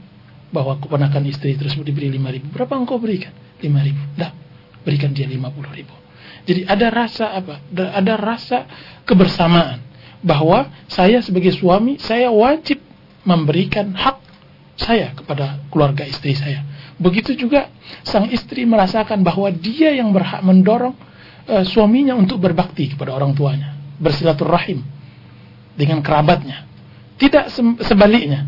[0.51, 2.51] bahwa keponakan istri tersebut diberi lima ribu.
[2.51, 3.31] Berapa engkau berikan?
[3.63, 3.99] Lima ribu.
[4.15, 4.31] Dah,
[4.83, 5.95] berikan dia lima puluh ribu.
[6.47, 7.59] Jadi ada rasa apa?
[7.71, 8.57] Ada rasa
[9.07, 9.83] kebersamaan
[10.21, 12.79] bahwa saya sebagai suami saya wajib
[13.25, 14.17] memberikan hak
[14.77, 16.65] saya kepada keluarga istri saya.
[17.01, 17.73] Begitu juga
[18.05, 20.93] sang istri merasakan bahwa dia yang berhak mendorong
[21.49, 24.85] uh, suaminya untuk berbakti kepada orang tuanya, bersilaturahim
[25.73, 26.69] dengan kerabatnya.
[27.17, 27.49] Tidak
[27.81, 28.45] sebaliknya.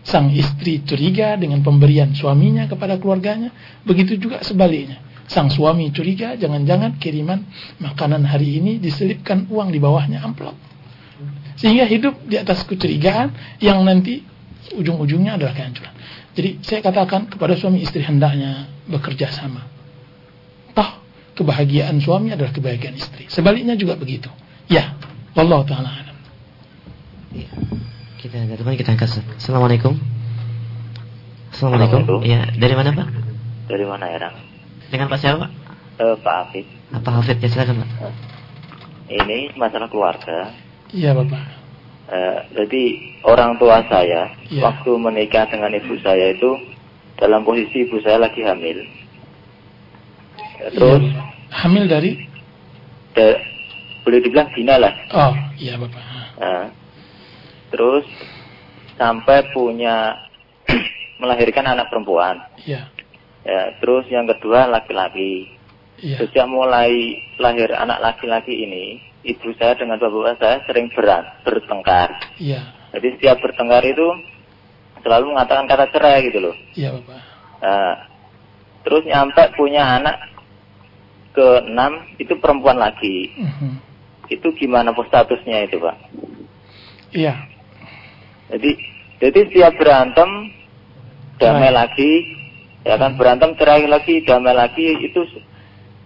[0.00, 3.52] Sang istri curiga dengan pemberian suaminya kepada keluarganya.
[3.84, 4.96] Begitu juga sebaliknya.
[5.28, 7.44] Sang suami curiga jangan-jangan kiriman
[7.78, 10.56] makanan hari ini diselipkan uang di bawahnya amplop.
[11.60, 14.24] Sehingga hidup di atas kecurigaan yang nanti
[14.72, 15.92] ujung-ujungnya adalah kehancuran.
[16.30, 19.66] Jadi saya katakan kepada suami istri hendaknya bekerja sama.
[20.72, 20.90] Toh
[21.34, 23.26] kebahagiaan suami adalah kebahagiaan istri.
[23.26, 24.30] Sebaliknya juga begitu.
[24.70, 24.94] Ya,
[25.34, 26.18] Allah taala alam.
[27.34, 27.50] Ya.
[28.20, 29.10] Kita ada teman kita angkat.
[29.40, 29.96] Assalamualaikum.
[31.50, 32.22] Assalamualaikum.
[32.22, 33.08] Iya, dari mana Pak?
[33.66, 34.36] Dari mana ya, Rang?
[34.90, 35.50] Dengan Pak siapa Pak?
[35.98, 36.66] Uh, Pak Hafid.
[36.94, 37.36] Apa Hafid?
[37.42, 37.90] Ya silakan Pak.
[39.10, 40.54] Ini masalah keluarga.
[40.94, 41.59] Iya Bapak.
[42.10, 42.82] Uh, jadi
[43.22, 44.60] orang tua saya ya.
[44.66, 46.58] waktu menikah dengan ibu saya itu
[47.14, 48.82] dalam posisi ibu saya lagi hamil.
[50.74, 51.22] Terus ya.
[51.54, 52.18] hamil dari?
[53.14, 53.38] De,
[54.02, 54.94] boleh dibilang Dina lah.
[55.14, 56.02] Oh iya Bapak.
[56.40, 56.66] Uh,
[57.70, 58.06] terus
[58.98, 60.18] sampai punya
[61.22, 62.42] melahirkan anak perempuan.
[62.66, 62.90] Iya.
[63.40, 65.48] Ya, terus yang kedua laki-laki.
[66.00, 66.20] Ya.
[66.20, 72.10] Sejak mulai lahir anak laki-laki ini, ibu saya dengan bapak saya sering berat, bertengkar.
[72.40, 72.60] Iya.
[72.96, 74.06] Jadi setiap bertengkar itu
[75.04, 76.56] selalu mengatakan kata cerai gitu loh.
[76.76, 77.20] Iya, Bapak.
[77.60, 77.94] Nah,
[78.82, 80.16] terus nyampe punya anak
[81.30, 83.30] ke enam itu perempuan lagi.
[83.36, 83.54] Uh mhm.
[83.56, 83.74] -huh.
[84.30, 85.96] Itu gimana statusnya itu, Pak?
[87.10, 87.34] Iya.
[88.50, 88.70] Jadi
[89.18, 90.30] jadi setiap berantem
[91.38, 92.30] damai lagi,
[92.86, 95.26] ya kan berantem cerai lagi, damai lagi itu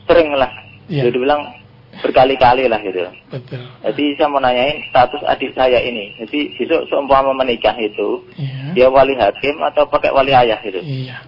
[0.08, 0.48] sering lah.
[0.88, 1.08] Ya.
[1.08, 1.63] Jadi bilang
[2.02, 3.06] berkali-kali lah gitu.
[3.30, 3.62] Betul.
[3.84, 6.16] Jadi saya mau nanyain status adik saya ini.
[6.18, 8.72] Jadi besok seumpama menikah itu, ya.
[8.74, 10.80] dia wali hakim atau pakai wali ayah gitu.
[10.82, 11.22] Iya.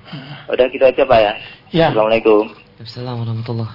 [0.50, 1.32] Udah gitu aja Pak ya.
[1.70, 1.86] Ya.
[1.92, 2.50] Assalamualaikum.
[2.76, 3.72] Assalamualaikum warahmatullahi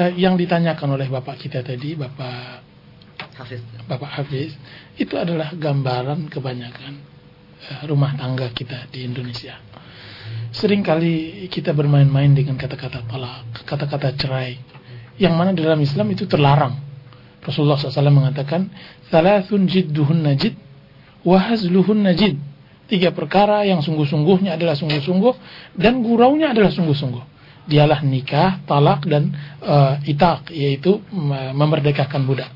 [0.00, 2.64] uh, Yang ditanyakan oleh Bapak kita tadi, Bapak
[3.36, 3.62] Hafiz.
[3.86, 4.54] Bapak Hafiz,
[4.96, 6.92] itu adalah gambaran kebanyakan
[7.68, 9.56] uh, rumah tangga kita di Indonesia.
[10.52, 14.60] Seringkali kita bermain-main dengan kata-kata talak, kata-kata cerai,
[15.20, 16.78] yang mana dalam Islam itu terlarang.
[17.42, 18.70] Rasulullah SAW mengatakan,
[19.10, 20.54] Thalathun jidduhun najid,
[21.26, 22.38] wahazluhun najid.
[22.86, 25.34] Tiga perkara yang sungguh-sungguhnya adalah sungguh-sungguh,
[25.74, 27.24] dan guraunya adalah sungguh-sungguh.
[27.66, 29.32] Dialah nikah, talak, dan
[29.62, 30.98] uh, itak, yaitu
[31.54, 32.50] memerdekakan budak.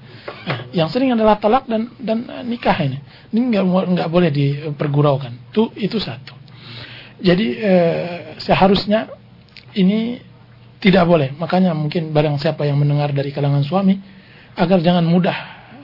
[0.47, 2.99] Nah, yang sering adalah talak dan dan uh, nikah ini.
[3.31, 3.65] Ini nggak
[3.95, 5.55] nggak boleh diperguraukan.
[5.55, 6.35] Itu itu satu.
[7.17, 9.09] Jadi eh, seharusnya
[9.73, 10.21] ini
[10.81, 11.33] tidak boleh.
[11.37, 13.97] Makanya mungkin barang siapa yang mendengar dari kalangan suami
[14.57, 15.37] agar jangan mudah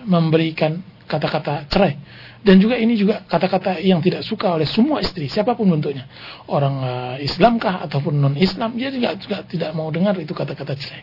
[0.09, 1.94] memberikan kata-kata cerai.
[2.43, 6.10] Dan juga ini juga kata-kata yang tidak suka oleh semua istri, siapa pun bentuknya.
[6.51, 11.02] Orang uh, Islamkah ataupun non-Islam, dia juga, juga tidak mau dengar itu kata-kata cerai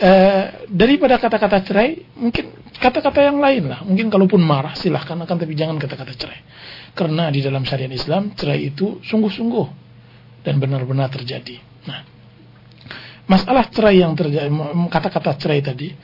[0.00, 3.80] eh, daripada kata-kata cerai, mungkin kata-kata yang lain lah.
[3.84, 6.40] Mungkin kalaupun marah silahkan akan tapi jangan kata-kata cerai.
[6.96, 9.66] Karena di dalam syariat Islam cerai itu sungguh-sungguh
[10.42, 11.60] dan benar-benar terjadi.
[11.86, 12.00] Nah,
[13.30, 14.50] masalah cerai yang terjadi,
[14.90, 15.94] kata-kata cerai tadi,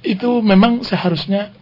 [0.00, 1.52] itu memang seharusnya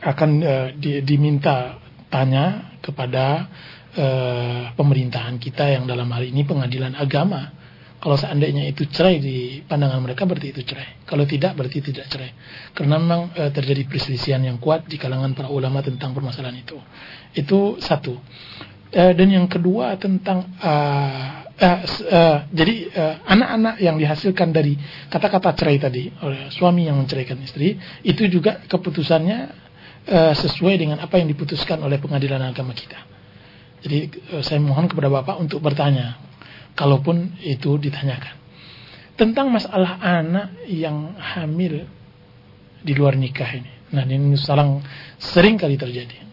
[0.00, 1.76] akan uh, di, diminta
[2.08, 3.46] tanya kepada
[3.94, 7.60] uh, pemerintahan kita yang dalam hal ini pengadilan agama.
[8.00, 11.04] Kalau seandainya itu cerai di pandangan mereka berarti itu cerai.
[11.04, 12.32] Kalau tidak berarti tidak cerai.
[12.72, 16.80] Karena memang uh, terjadi perselisihan yang kuat di kalangan para ulama tentang permasalahan itu.
[17.36, 18.16] Itu satu.
[18.90, 21.78] Uh, dan yang kedua tentang uh, uh,
[22.10, 22.90] uh, jadi
[23.22, 24.74] anak-anak uh, yang dihasilkan dari
[25.06, 29.38] kata-kata cerai tadi oleh suami yang menceraikan istri itu juga keputusannya
[30.10, 32.98] uh, sesuai dengan apa yang diputuskan oleh pengadilan agama kita.
[33.78, 33.98] Jadi
[34.34, 36.18] uh, saya mohon kepada bapak untuk bertanya,
[36.74, 38.42] kalaupun itu ditanyakan
[39.14, 41.86] tentang masalah anak yang hamil
[42.82, 43.70] di luar nikah ini.
[43.94, 44.82] Nah ini salang
[45.20, 46.29] sering kali terjadi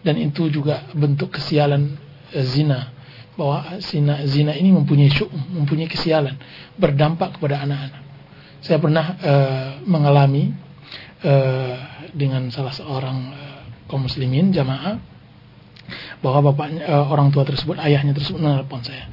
[0.00, 1.96] dan itu juga bentuk kesialan
[2.32, 2.92] uh, zina
[3.40, 6.36] bahwa zina, zina ini mempunyai syuk, mempunyai kesialan,
[6.76, 8.02] berdampak kepada anak-anak.
[8.60, 10.52] Saya pernah uh, mengalami
[11.24, 11.74] uh,
[12.12, 15.00] dengan salah seorang uh, kaum muslimin jamaah
[16.20, 19.08] bahwa bapaknya uh, orang tua tersebut, ayahnya tersebut menelpon saya.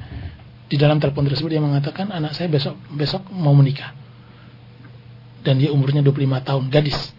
[0.68, 3.96] Di dalam telepon tersebut dia mengatakan anak saya besok besok mau menikah.
[5.40, 7.16] Dan dia umurnya 25 tahun, gadis.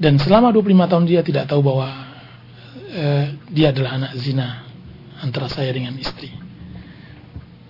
[0.00, 2.03] Dan selama 25 tahun dia tidak tahu bahwa
[2.74, 4.66] uh, dia adalah anak zina
[5.22, 6.30] antara saya dengan istri.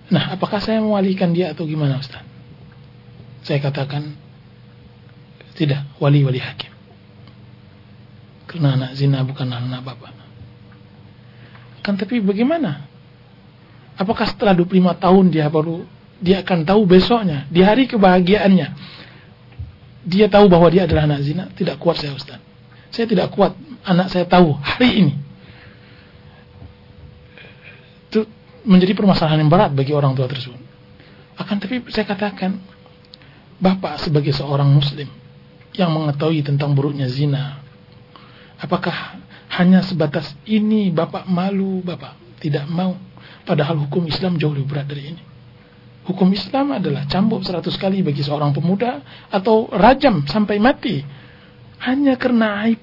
[0.09, 2.21] Nah, apakah saya mewalikan dia atau gimana Ustaz?
[3.41, 4.13] Saya katakan
[5.55, 6.69] tidak, wali-wali hakim.
[8.45, 10.13] Karena anak zina bukan anak bapak.
[11.85, 12.89] Kan tapi bagaimana?
[13.93, 15.85] Apakah setelah 25 tahun dia baru
[16.17, 18.67] dia akan tahu besoknya di hari kebahagiaannya
[20.07, 21.45] dia tahu bahwa dia adalah anak zina?
[21.53, 22.41] Tidak kuat saya Ustaz.
[22.89, 23.53] Saya tidak kuat
[23.85, 25.13] anak saya tahu hari ini
[28.65, 30.57] menjadi permasalahan yang berat bagi orang tua tersebut.
[31.37, 32.57] Akan tapi saya katakan,
[33.55, 35.07] Bapak sebagai seorang muslim
[35.77, 37.61] yang mengetahui tentang buruknya zina,
[38.59, 39.21] apakah
[39.55, 42.97] hanya sebatas ini Bapak malu, Bapak tidak mau,
[43.47, 45.23] padahal hukum Islam jauh lebih berat dari ini.
[46.05, 49.01] Hukum Islam adalah cambuk seratus kali bagi seorang pemuda
[49.33, 51.01] atau rajam sampai mati.
[51.81, 52.77] Hanya karena aib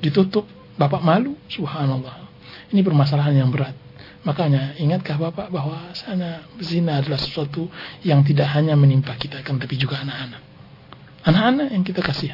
[0.00, 0.48] ditutup
[0.80, 2.24] Bapak malu, subhanallah.
[2.72, 3.76] Ini permasalahan yang berat.
[4.24, 7.68] Makanya ingatkah Bapak bahwa sana zina adalah sesuatu
[8.00, 10.40] yang tidak hanya menimpa kita kan tapi juga anak-anak.
[11.24, 12.32] Anak-anak yang kita kasih.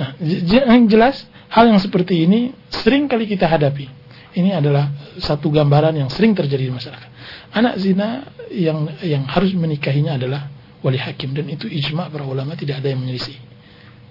[0.00, 3.88] Nah, yang jelas hal yang seperti ini sering kali kita hadapi.
[4.30, 4.88] Ini adalah
[5.20, 7.10] satu gambaran yang sering terjadi di masyarakat.
[7.52, 10.48] Anak zina yang yang harus menikahinya adalah
[10.80, 13.36] wali hakim dan itu ijma para ulama tidak ada yang menyelisih.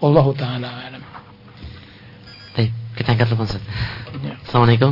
[0.04, 1.28] Wallahu taala alam.
[3.00, 3.48] Kita angkat telepon
[4.20, 4.36] Ya.
[4.44, 4.92] Assalamualaikum.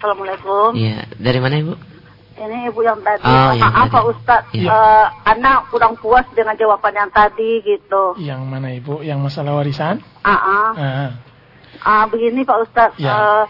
[0.00, 0.68] Assalamualaikum.
[0.72, 1.74] Iya, dari mana Ibu?
[2.36, 3.24] Ini Ibu yang tadi.
[3.24, 3.92] Oh, yang Maaf.
[3.92, 4.68] Pak Ustaz, Iya.
[4.72, 8.16] eh, anak kurang puas dengan jawaban yang tadi gitu.
[8.16, 9.04] Yang mana Ibu?
[9.04, 10.00] Yang masalah warisan?
[10.24, 10.68] Ah, ah.
[10.72, 11.10] Ah,
[11.84, 13.12] Ah, begini Pak Ustaz, Ya.
[13.12, 13.44] eh,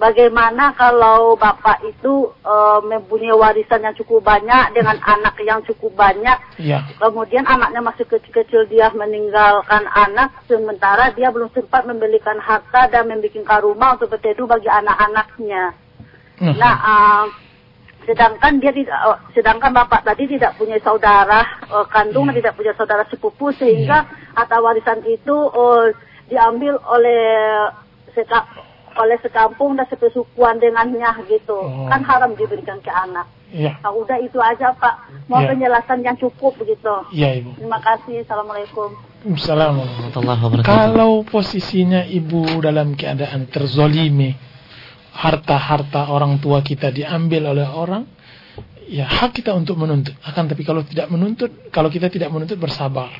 [0.00, 6.40] bagaimana kalau Bapak itu eh, mempunyai warisan yang cukup banyak dengan anak yang cukup banyak,
[6.56, 6.80] iya.
[6.96, 13.60] kemudian anaknya masih kecil-kecil dia meninggalkan anak, sementara dia belum sempat membelikan harta dan membuat
[13.60, 15.76] rumah untuk berteduh bagi anak-anaknya.
[16.40, 16.56] Mhm.
[16.56, 17.24] Nah, ah,
[18.08, 22.40] sedangkan dia tidak, oh, sedangkan bapak tadi tidak punya saudara oh, kandung, Iya.
[22.40, 25.84] tidak punya saudara sepupu, sehingga harta warisan itu oh,
[26.32, 27.20] diambil oleh
[28.16, 28.46] seka,
[28.98, 31.58] oleh sekampung dan sepesukuan dengannya gitu.
[31.58, 31.86] Oh.
[31.86, 33.28] Kan haram diberikan ke anak.
[33.50, 33.82] Iya.
[33.82, 35.26] Nah, udah itu aja Pak.
[35.26, 35.54] Mau Iya.
[35.54, 36.90] penjelasan yang cukup begitu.
[37.10, 37.58] Iya, Ibu.
[37.58, 38.22] Terima kasih.
[38.22, 38.94] Assalamualaikum.
[39.34, 39.90] Assalamualaikum.
[39.90, 40.70] Warahmatullahi wabarakatuh.
[40.70, 44.32] Kalau posisinya ibu dalam keadaan terzolimi,
[45.12, 48.06] harta-harta orang tua kita diambil oleh orang,
[48.86, 50.14] ya hak kita untuk menuntut.
[50.22, 53.10] Akan tapi kalau tidak menuntut, kalau kita tidak menuntut bersabar.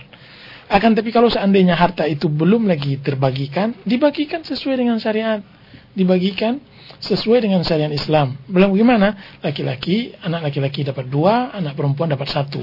[0.71, 5.43] Akan tapi kalau seandainya harta itu belum lagi terbagikan, dibagikan sesuai dengan syariat.
[5.91, 6.63] Dibagikan
[7.01, 8.37] sesuai dengan syariat Islam.
[8.47, 9.39] Belum gimana?
[9.41, 12.61] Laki-laki, anak laki-laki dapat dua, anak perempuan dapat satu.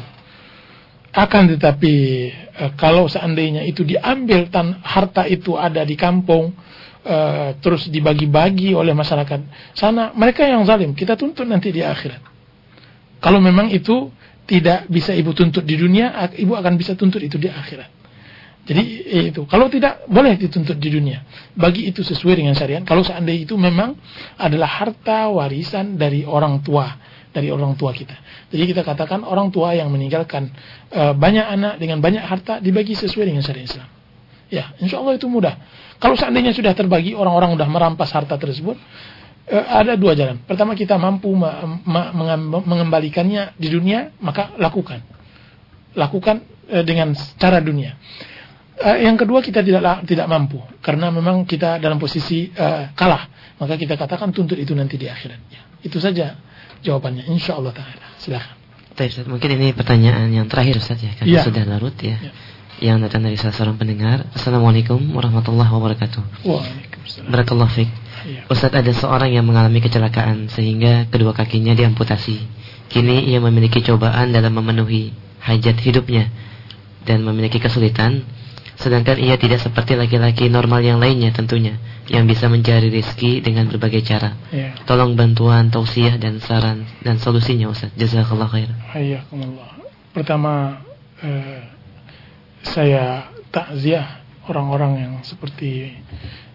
[1.15, 1.95] Akan tetapi
[2.31, 6.53] eh, kalau seandainya itu diambil tan harta itu ada di kampung
[7.01, 12.21] eh, terus dibagi-bagi oleh masyarakat sana, mereka yang zalim, kita tuntut nanti di akhirat.
[13.17, 14.13] Kalau memang itu
[14.45, 17.96] tidak bisa ibu tuntut di dunia, ibu akan bisa tuntut itu di akhirat.
[18.67, 21.23] Jadi eh, itu kalau tidak boleh dituntut di dunia.
[21.55, 22.83] Bagi itu sesuai dengan syariat.
[22.83, 23.95] Kalau seandainya itu memang
[24.35, 26.99] adalah harta warisan dari orang tua,
[27.31, 28.19] dari orang tua kita.
[28.51, 30.51] Jadi kita katakan orang tua yang meninggalkan
[30.91, 33.87] eh, banyak anak dengan banyak harta dibagi sesuai dengan syariat Islam.
[34.47, 35.55] Ya, insya Allah itu mudah.
[35.99, 38.75] Kalau seandainya sudah terbagi orang-orang sudah merampas harta tersebut,
[39.47, 40.43] eh, ada dua jalan.
[40.43, 42.11] Pertama kita mampu ma- ma-
[42.67, 45.03] mengembalikannya di dunia, maka lakukan.
[45.97, 47.97] Lakukan uh, dengan cara dunia.
[48.77, 53.25] Uh, yang kedua kita tidak tidak mampu karena memang kita dalam posisi uh, kalah.
[53.57, 55.39] Maka kita katakan tuntut itu nanti di akhirat.
[55.49, 56.37] Ya, itu saja
[56.85, 58.05] jawabannya insya Allah taala.
[58.21, 58.57] Silakan.
[58.97, 61.45] Baik, Mungkin ini pertanyaan yang terakhir Ustaz ya, karena ya.
[61.45, 62.17] sudah larut ya.
[62.17, 62.31] ya.
[62.77, 64.25] Yang datang dari salah seorang pendengar.
[64.33, 66.45] Assalamualaikum warahmatullahi wabarakatuh.
[66.45, 67.29] Waalaikumsalam.
[67.29, 67.89] Barakallahu fiik.
[68.25, 68.49] Ya.
[68.49, 72.41] Ustaz ada seorang yang mengalami kecelakaan sehingga kedua kakinya diamputasi.
[72.89, 75.13] Kini ia memiliki cobaan dalam memenuhi
[75.45, 76.33] hajat hidupnya
[77.05, 78.25] dan memiliki kesulitan
[78.77, 84.05] sedangkan ia tidak seperti laki-laki normal yang lainnya tentunya yang bisa mencari rezeki dengan berbagai
[84.05, 84.37] cara.
[84.53, 84.77] Ya.
[84.87, 87.91] Tolong bantuan, tausiah dan saran dan solusinya Ustaz.
[87.97, 88.69] Jazakallah khair.
[88.93, 89.75] Hayakumullah.
[90.13, 90.81] Pertama
[91.19, 91.67] eh,
[92.63, 95.91] saya takziah orang-orang yang seperti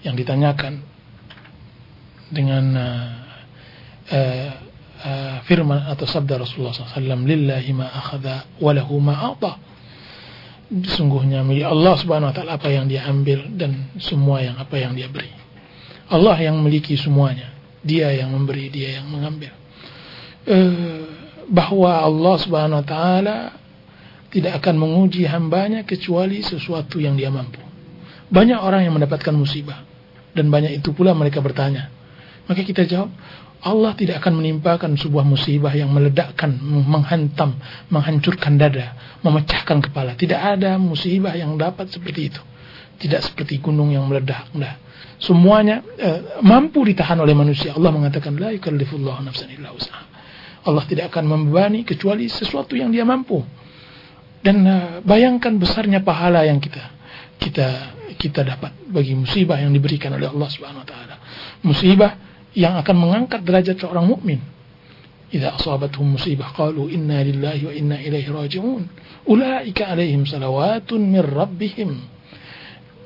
[0.03, 0.83] yang ditanyakan
[2.33, 3.09] dengan uh,
[4.09, 4.51] uh,
[5.05, 9.37] uh, firman atau sabda Rasulullah SAW lillahi ma akhadha walahu ma
[10.73, 14.97] sungguhnya milik Allah Subhanahu wa taala apa yang dia ambil dan semua yang apa yang
[14.97, 15.29] dia beri.
[16.09, 17.53] Allah yang memiliki semuanya.
[17.83, 19.53] Dia yang memberi, dia yang mengambil.
[20.49, 21.05] Uh,
[21.53, 23.37] bahwa Allah Subhanahu wa taala
[24.33, 27.61] tidak akan menguji hambanya kecuali sesuatu yang dia mampu.
[28.33, 29.85] Banyak orang yang mendapatkan musibah
[30.33, 31.93] dan banyak itu pula mereka bertanya.
[32.49, 33.13] Maka kita jawab,
[33.63, 37.55] Allah tidak akan menimpakan sebuah musibah yang meledakkan, menghantam,
[37.95, 40.19] menghancurkan dada, memecahkan kepala.
[40.19, 42.43] Tidak ada musibah yang dapat seperti itu.
[42.99, 44.51] Tidak seperti gunung yang meledak.
[44.59, 44.83] Nah,
[45.23, 47.79] semuanya eh, mampu ditahan oleh manusia.
[47.79, 49.71] Allah mengatakan, La nafsan illa.
[50.63, 53.43] Allah tidak akan membebani kecuali sesuatu yang dia mampu.
[54.43, 56.83] Dan uh, bayangkan besarnya pahala yang kita
[57.39, 57.67] kita
[58.19, 61.17] kita dapat bagi musibah yang diberikan oleh Allah Subhanahu wa taala.
[61.63, 64.41] Musibah yang akan mengangkat derajat seorang mukmin.
[65.33, 68.83] Idza asabatuhum musibah qalu inna lillahi wa inna ilaihi raji'un.
[69.25, 71.91] Ulaika alaihim salawatun min rabbihim.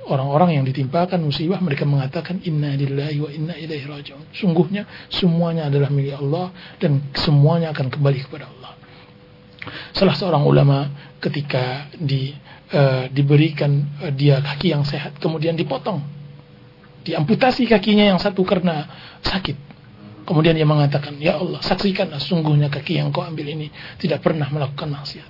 [0.06, 4.34] Orang-orang yang ditimpakan musibah mereka mengatakan inna lillahi wa inna ilaihi raji'un.
[4.34, 6.50] Sungguhnya semuanya adalah milik Allah
[6.82, 8.74] dan semuanya akan kembali kepada Allah.
[9.94, 10.90] Salah seorang ulama
[11.22, 12.34] ketika di
[12.74, 16.15] uh, diberikan uh, dia kaki yang sehat kemudian dipotong
[17.06, 18.90] diamputasi kakinya yang satu karena
[19.22, 19.54] sakit.
[20.26, 23.70] Kemudian dia mengatakan, Ya Allah, saksikanlah sungguhnya kaki yang kau ambil ini
[24.02, 25.28] tidak pernah melakukan maksiat.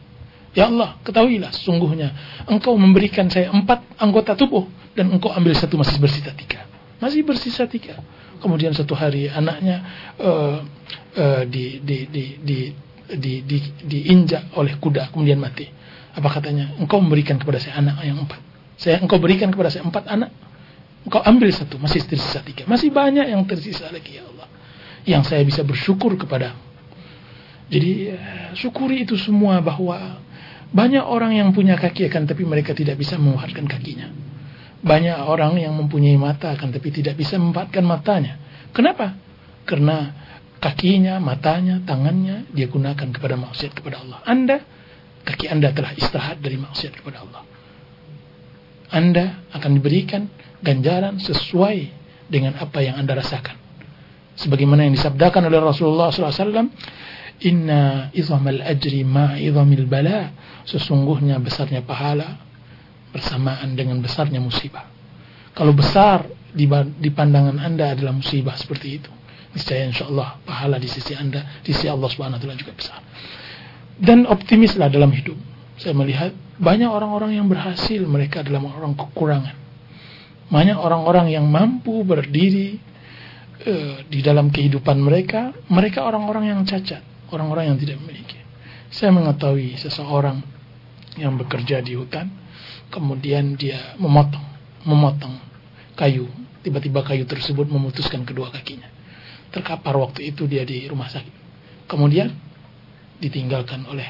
[0.57, 2.16] Ya Allah, ketahuilah sungguhnya
[2.48, 4.65] engkau memberikan saya empat anggota tubuh
[4.97, 6.65] dan engkau ambil satu masih bersisa tiga.
[6.97, 8.01] Masih bersisa tiga.
[8.40, 9.85] Kemudian satu hari anaknya
[10.16, 10.65] uh,
[11.12, 12.59] uh, di, di, di, di,
[13.05, 15.69] di, di, diinjak oleh kuda kemudian mati.
[16.16, 16.73] Apa katanya?
[16.81, 18.40] Engkau memberikan kepada saya anak yang empat.
[18.81, 20.32] Saya engkau berikan kepada saya empat anak
[21.07, 22.66] Engkau ambil satu, masih tersisa tiga.
[22.66, 24.51] Masih banyak yang tersisa lagi ya Allah.
[25.07, 26.59] Yang saya bisa bersyukur kepada.
[27.70, 30.19] Jadi eh, syukuri itu semua bahwa
[30.74, 34.11] banyak orang yang punya kaki akan tapi mereka tidak bisa memanfaatkan kakinya.
[34.83, 38.35] Banyak orang yang mempunyai mata akan tapi tidak bisa memanfaatkan matanya.
[38.74, 39.15] Kenapa?
[39.62, 40.11] Karena
[40.59, 44.19] kakinya, matanya, tangannya dia gunakan kepada maksiat kepada Allah.
[44.27, 44.59] Anda,
[45.23, 47.43] kaki Anda telah istirahat dari maksiat kepada Allah.
[48.91, 50.31] Anda akan diberikan
[50.66, 51.94] ganjaran sesuai
[52.26, 53.55] dengan apa yang Anda rasakan.
[54.36, 56.68] Sebagaimana yang disabdakan oleh Rasulullah SAW,
[57.47, 60.32] Inna izamal ajri ma'izamil bala.
[60.66, 62.43] Sesungguhnya besarnya pahala
[63.14, 64.88] bersamaan dengan besarnya musibah.
[65.56, 66.68] Kalau besar di,
[67.12, 69.12] pandangan Anda adalah musibah seperti itu,
[69.56, 73.01] niscaya insya Allah pahala di sisi Anda, di sisi Allah Subhanahu wa juga besar.
[73.97, 75.36] Dan optimislah dalam hidup.
[75.80, 79.65] Saya melihat banyak orang-orang yang berhasil, mereka adalah orang kekurangan.
[80.47, 82.78] Banyak orang-orang yang mampu berdiri
[83.66, 87.02] uh, di dalam kehidupan mereka, mereka orang-orang yang cacat,
[87.35, 88.39] orang-orang yang tidak memiliki.
[88.86, 90.39] Saya mengetahui seseorang
[91.18, 92.31] yang bekerja di hutan,
[92.94, 94.47] kemudian dia memotong,
[94.86, 95.35] memotong
[95.98, 96.31] kayu.
[96.62, 98.90] Tiba-tiba kayu tersebut memutuskan kedua kakinya.
[99.51, 101.35] Terkapar waktu itu dia di rumah sakit.
[101.90, 102.31] Kemudian
[103.18, 104.06] ditinggalkan oleh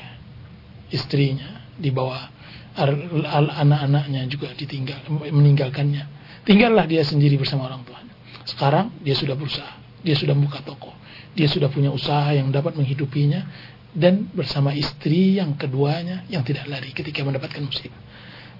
[0.93, 2.33] istrinya, dibawa
[2.77, 6.16] anak-anaknya juga ditinggal meninggalkannya
[6.47, 8.15] Tinggallah dia sendiri bersama orang tuanya.
[8.47, 9.75] Sekarang dia sudah berusaha,
[10.07, 10.95] dia sudah buka toko,
[11.35, 13.43] dia sudah punya usaha yang dapat menghidupinya
[13.91, 17.99] dan bersama istri yang keduanya yang tidak lari ketika mendapatkan musibah.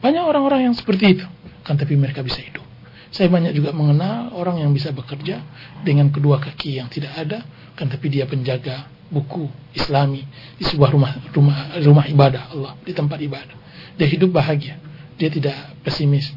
[0.03, 1.27] Banyak orang-orang yang seperti itu,
[1.63, 2.67] kan tapi mereka bisa hidup.
[3.15, 5.41] Saya banyak juga mengenal orang yang bisa bekerja
[5.87, 7.47] dengan kedua kaki yang tidak ada,
[7.79, 9.47] kan tapi dia penjaga buku
[9.79, 10.27] Islami
[10.59, 13.57] di sebuah rumah rumah rumah ibadah Allah di tempat ibadah.
[13.95, 14.77] Dia hidup bahagia,
[15.15, 15.55] dia tidak
[15.87, 16.35] pesimis,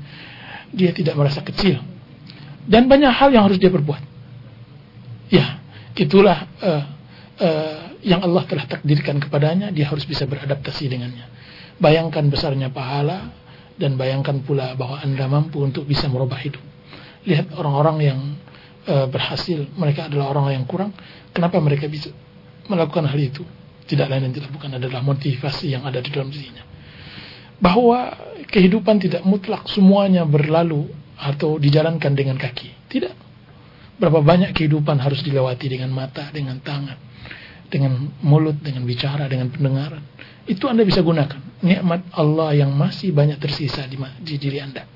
[0.73, 1.81] dia tidak merasa kecil.
[2.69, 4.03] Dan banyak hal yang harus dia perbuat.
[5.29, 5.61] Ya,
[5.97, 6.83] itulah uh,
[7.41, 11.25] uh, yang Allah telah takdirkan kepadanya, dia harus bisa beradaptasi dengannya.
[11.79, 13.33] Bayangkan besarnya pahala
[13.79, 16.61] dan bayangkan pula bahwa Anda mampu untuk bisa merubah hidup.
[17.25, 18.19] Lihat orang-orang yang
[18.85, 20.93] uh, berhasil, mereka adalah orang yang kurang.
[21.33, 22.13] Kenapa mereka bisa
[22.69, 23.43] melakukan hal itu?
[23.89, 26.68] Tidak lain dan tidak bukan adalah motivasi yang ada di dalam dirinya.
[27.59, 28.15] Bahwa
[28.49, 32.71] kehidupan tidak mutlak semuanya berlalu atau dijalankan dengan kaki.
[32.87, 33.13] Tidak.
[33.99, 36.95] Berapa banyak kehidupan harus dilewati dengan mata, dengan tangan,
[37.67, 39.99] dengan mulut, dengan bicara, dengan pendengaran.
[40.47, 41.59] Itu Anda bisa gunakan.
[41.59, 44.87] Nikmat Allah yang masih banyak tersisa di, di diri Anda.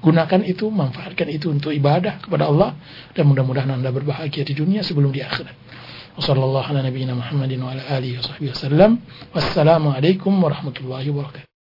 [0.00, 2.76] Gunakan itu, manfaatkan itu untuk ibadah kepada Allah
[3.16, 5.56] dan mudah-mudahan Anda berbahagia di dunia sebelum di akhirat.
[9.32, 11.49] Wassalamualaikum warahmatullahi wabarakatuh.